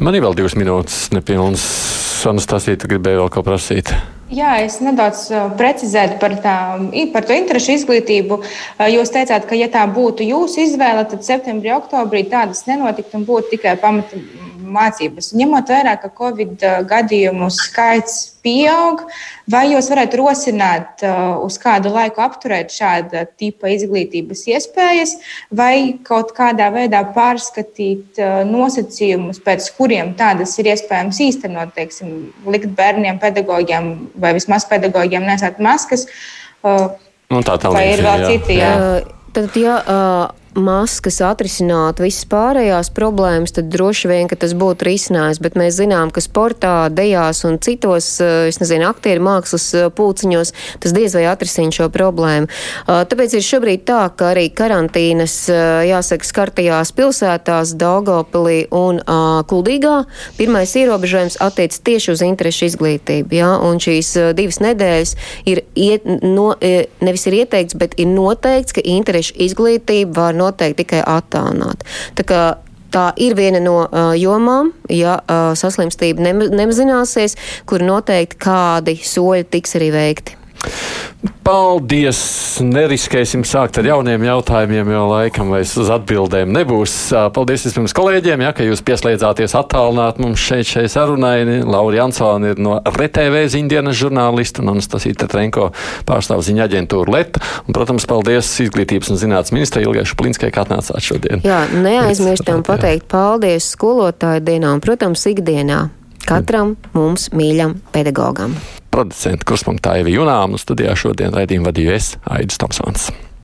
Man 0.00 0.16
ir 0.16 0.24
vēl 0.24 0.38
divas 0.38 0.56
minūtes 0.58 1.10
nepilnas. 1.14 1.66
Anastasija, 2.30 2.76
tu 2.76 2.88
gribēji 2.90 3.16
vēl 3.16 3.30
ko 3.32 3.40
prasīt? 3.40 3.94
Jā, 4.30 4.60
es 4.62 4.76
nedaudz 4.84 5.24
precizētu 5.58 6.20
par, 6.20 6.36
tā, 6.44 6.56
par 7.14 7.24
to 7.26 7.34
interešu 7.34 7.78
izglītību. 7.78 8.38
Jūs 8.92 9.10
teicāt, 9.14 9.48
ka, 9.48 9.56
ja 9.58 9.66
tā 9.72 9.82
būtu 9.90 10.26
jūsu 10.28 10.66
izvēle, 10.68 11.02
tad 11.10 11.24
septembrī, 11.26 11.72
oktobrī 11.74 12.22
tādas 12.30 12.62
nenotiktu 12.68 13.18
un 13.18 13.24
būtu 13.26 13.56
tikai 13.56 13.74
pamata 13.80 14.20
mācības. 14.72 15.32
Ņemot 15.36 15.70
vērā, 15.70 15.96
ka 16.00 16.10
Covid 16.16 16.62
gadījumu 16.90 17.48
skaits 17.52 18.36
pieaug, 18.44 19.02
vai 19.50 19.66
jūs 19.72 19.90
varētu 19.92 20.20
rosināt 20.20 21.04
uz 21.44 21.58
kādu 21.60 21.92
laiku 21.92 22.22
apturēt 22.24 22.72
šāda 22.72 23.26
tipa 23.28 23.68
izglītības 23.74 24.46
iespējas, 24.54 25.16
vai 25.52 26.00
kaut 26.06 26.32
kādā 26.36 26.70
veidā 26.72 27.02
pārskatīt 27.16 28.20
nosacījumus, 28.48 29.42
pēc 29.44 29.68
kuriem 29.76 30.14
tādas 30.18 30.56
ir 30.62 30.72
iespējams 30.72 31.20
īstenot, 31.28 31.74
teiksim, 31.76 32.32
likt 32.48 32.72
bērniem, 32.78 33.20
pedagogiem 33.20 33.92
vai 34.20 34.34
vismaz 34.38 34.66
pedagogiem 34.70 35.26
nesāt 35.28 35.60
maskas. 35.60 36.06
Nu, 36.64 37.44
tā 37.46 37.60
tā 37.60 37.70
vai 37.72 37.86
ir 37.92 38.04
vēl 38.04 38.28
citi? 38.32 38.58
Jā. 38.58 38.74
Tad, 39.30 39.54
ja 39.54 39.76
maskas 40.58 41.20
atrisinātu 41.22 42.04
visas 42.04 42.26
pārējās 42.30 42.90
problēmas, 42.94 43.52
tad 43.54 43.68
droši 43.70 44.10
vien, 44.10 44.28
ka 44.30 44.38
tas 44.40 44.54
būtu 44.58 44.86
risinājums, 44.88 45.38
bet 45.42 45.56
mēs 45.58 45.76
zinām, 45.78 46.10
ka 46.10 46.22
sportā, 46.24 46.74
dejās 46.90 47.44
un 47.46 47.60
citos, 47.62 48.08
es 48.20 48.58
nezinu, 48.62 48.88
aktieru 48.90 49.22
mākslas 49.26 49.68
pūciņos 49.96 50.52
tas 50.82 50.94
diez 50.96 51.14
vai 51.14 51.26
atrisina 51.30 51.74
šo 51.74 51.86
problēmu. 51.94 52.50
Tāpēc 52.86 53.36
ir 53.38 53.46
šobrīd 53.46 53.84
tā, 53.88 54.02
ka 54.16 54.32
arī 54.32 54.48
karantīnas, 54.50 55.36
jāsaka, 55.86 56.26
skartajās 56.26 56.92
pilsētās 56.98 57.76
Daugopilī 57.78 58.64
un 58.74 59.00
Kuldīgā 59.50 60.00
pirmais 60.38 60.74
ierobežojums 60.78 61.38
attiec 61.44 61.78
tieši 61.86 62.14
uz 62.16 62.24
interešu 62.26 62.70
izglītību, 62.72 63.38
jā, 63.38 63.52
un 63.66 63.78
šīs 63.82 64.12
divas 64.38 64.60
nedēļas 64.64 65.14
ir 65.50 65.62
iet, 65.78 66.06
no, 66.24 66.50
nevis 67.04 67.26
ir 67.30 67.40
ieteikts, 67.42 67.78
bet 67.78 67.96
ir 68.00 68.10
noteikts, 68.10 68.74
ka 68.76 68.84
interešu 68.84 69.38
izglītība 69.46 70.16
var 70.18 70.39
noteikti 70.40 70.84
tikai 70.84 71.04
attālināt. 71.06 71.86
Tā 72.18 72.26
kā 72.26 72.42
Tā 72.90 73.12
ir 73.22 73.36
viena 73.38 73.60
no 73.62 73.84
uh, 73.84 74.10
jomām, 74.18 74.72
ja 74.90 75.20
uh, 75.22 75.52
saslimstība 75.54 76.24
ne, 76.26 76.32
nemazināsies, 76.50 77.36
kur 77.62 77.84
noteikti 77.86 78.40
kādi 78.42 78.96
soļi 78.98 79.46
tiks 79.46 79.76
arī 79.78 79.92
veikti. 79.94 80.34
Paldies! 81.40 82.18
Neriskēsim 82.60 83.42
sākt 83.48 83.78
ar 83.80 83.86
jauniem 83.88 84.22
jautājumiem, 84.26 84.90
jo 84.92 85.04
laikam 85.08 85.52
vairs 85.54 85.72
uz 85.80 85.88
atbildēm 85.92 86.50
nebūs. 86.52 86.94
Paldies 87.34 87.64
vispirms 87.64 87.94
kolēģiem, 87.96 88.42
ja, 88.44 88.50
ka 88.56 88.66
jūs 88.66 88.82
pieslēdzāties 88.84 89.54
attālināt 89.56 90.20
mums 90.20 90.42
šeit 90.44 90.68
šai 90.68 90.84
sarunai. 90.92 91.62
Laura 91.64 92.02
Jansona 92.02 92.52
ir 92.52 92.60
no 92.60 92.76
RTV 92.84 93.46
ziņdienas 93.54 93.96
žurnālista 94.02 94.60
un 94.64 94.74
Anastasija 94.74 95.22
Tetrenko 95.22 95.70
pārstāv 96.08 96.44
ziņa 96.44 96.66
aģentūru 96.68 97.16
Leta. 97.16 97.40
Un, 97.64 97.72
protams, 97.76 98.08
paldies 98.10 98.50
izglītības 98.66 99.14
un 99.14 99.22
zinātnes 99.22 99.54
ministrai 99.56 99.86
Ilgai 99.86 100.04
Šuplinskai, 100.08 100.52
kā 100.52 100.66
atnācāt 100.66 101.00
šodien. 101.06 101.46
Jā, 101.46 101.62
neaizmirstam 101.72 102.66
pateikt 102.68 103.08
paldies 103.10 103.72
skolotāju 103.76 104.44
dienā 104.44 104.76
un, 104.76 104.84
protams, 104.84 105.24
ikdienā 105.32 105.86
katram 106.28 106.76
mums 106.92 107.30
mīļam 107.34 107.80
pedagogam 107.96 108.58
producenta 108.90 109.48
kurspunktā 109.48 109.96
Evi 110.02 110.18
Junām. 110.18 110.58
Studijā 110.60 110.98
šodien 110.98 111.34
raidījumu 111.36 111.70
vadīju 111.70 111.96
es, 111.96 112.14
Aidis 112.28 112.60
Tomsons. 112.60 113.10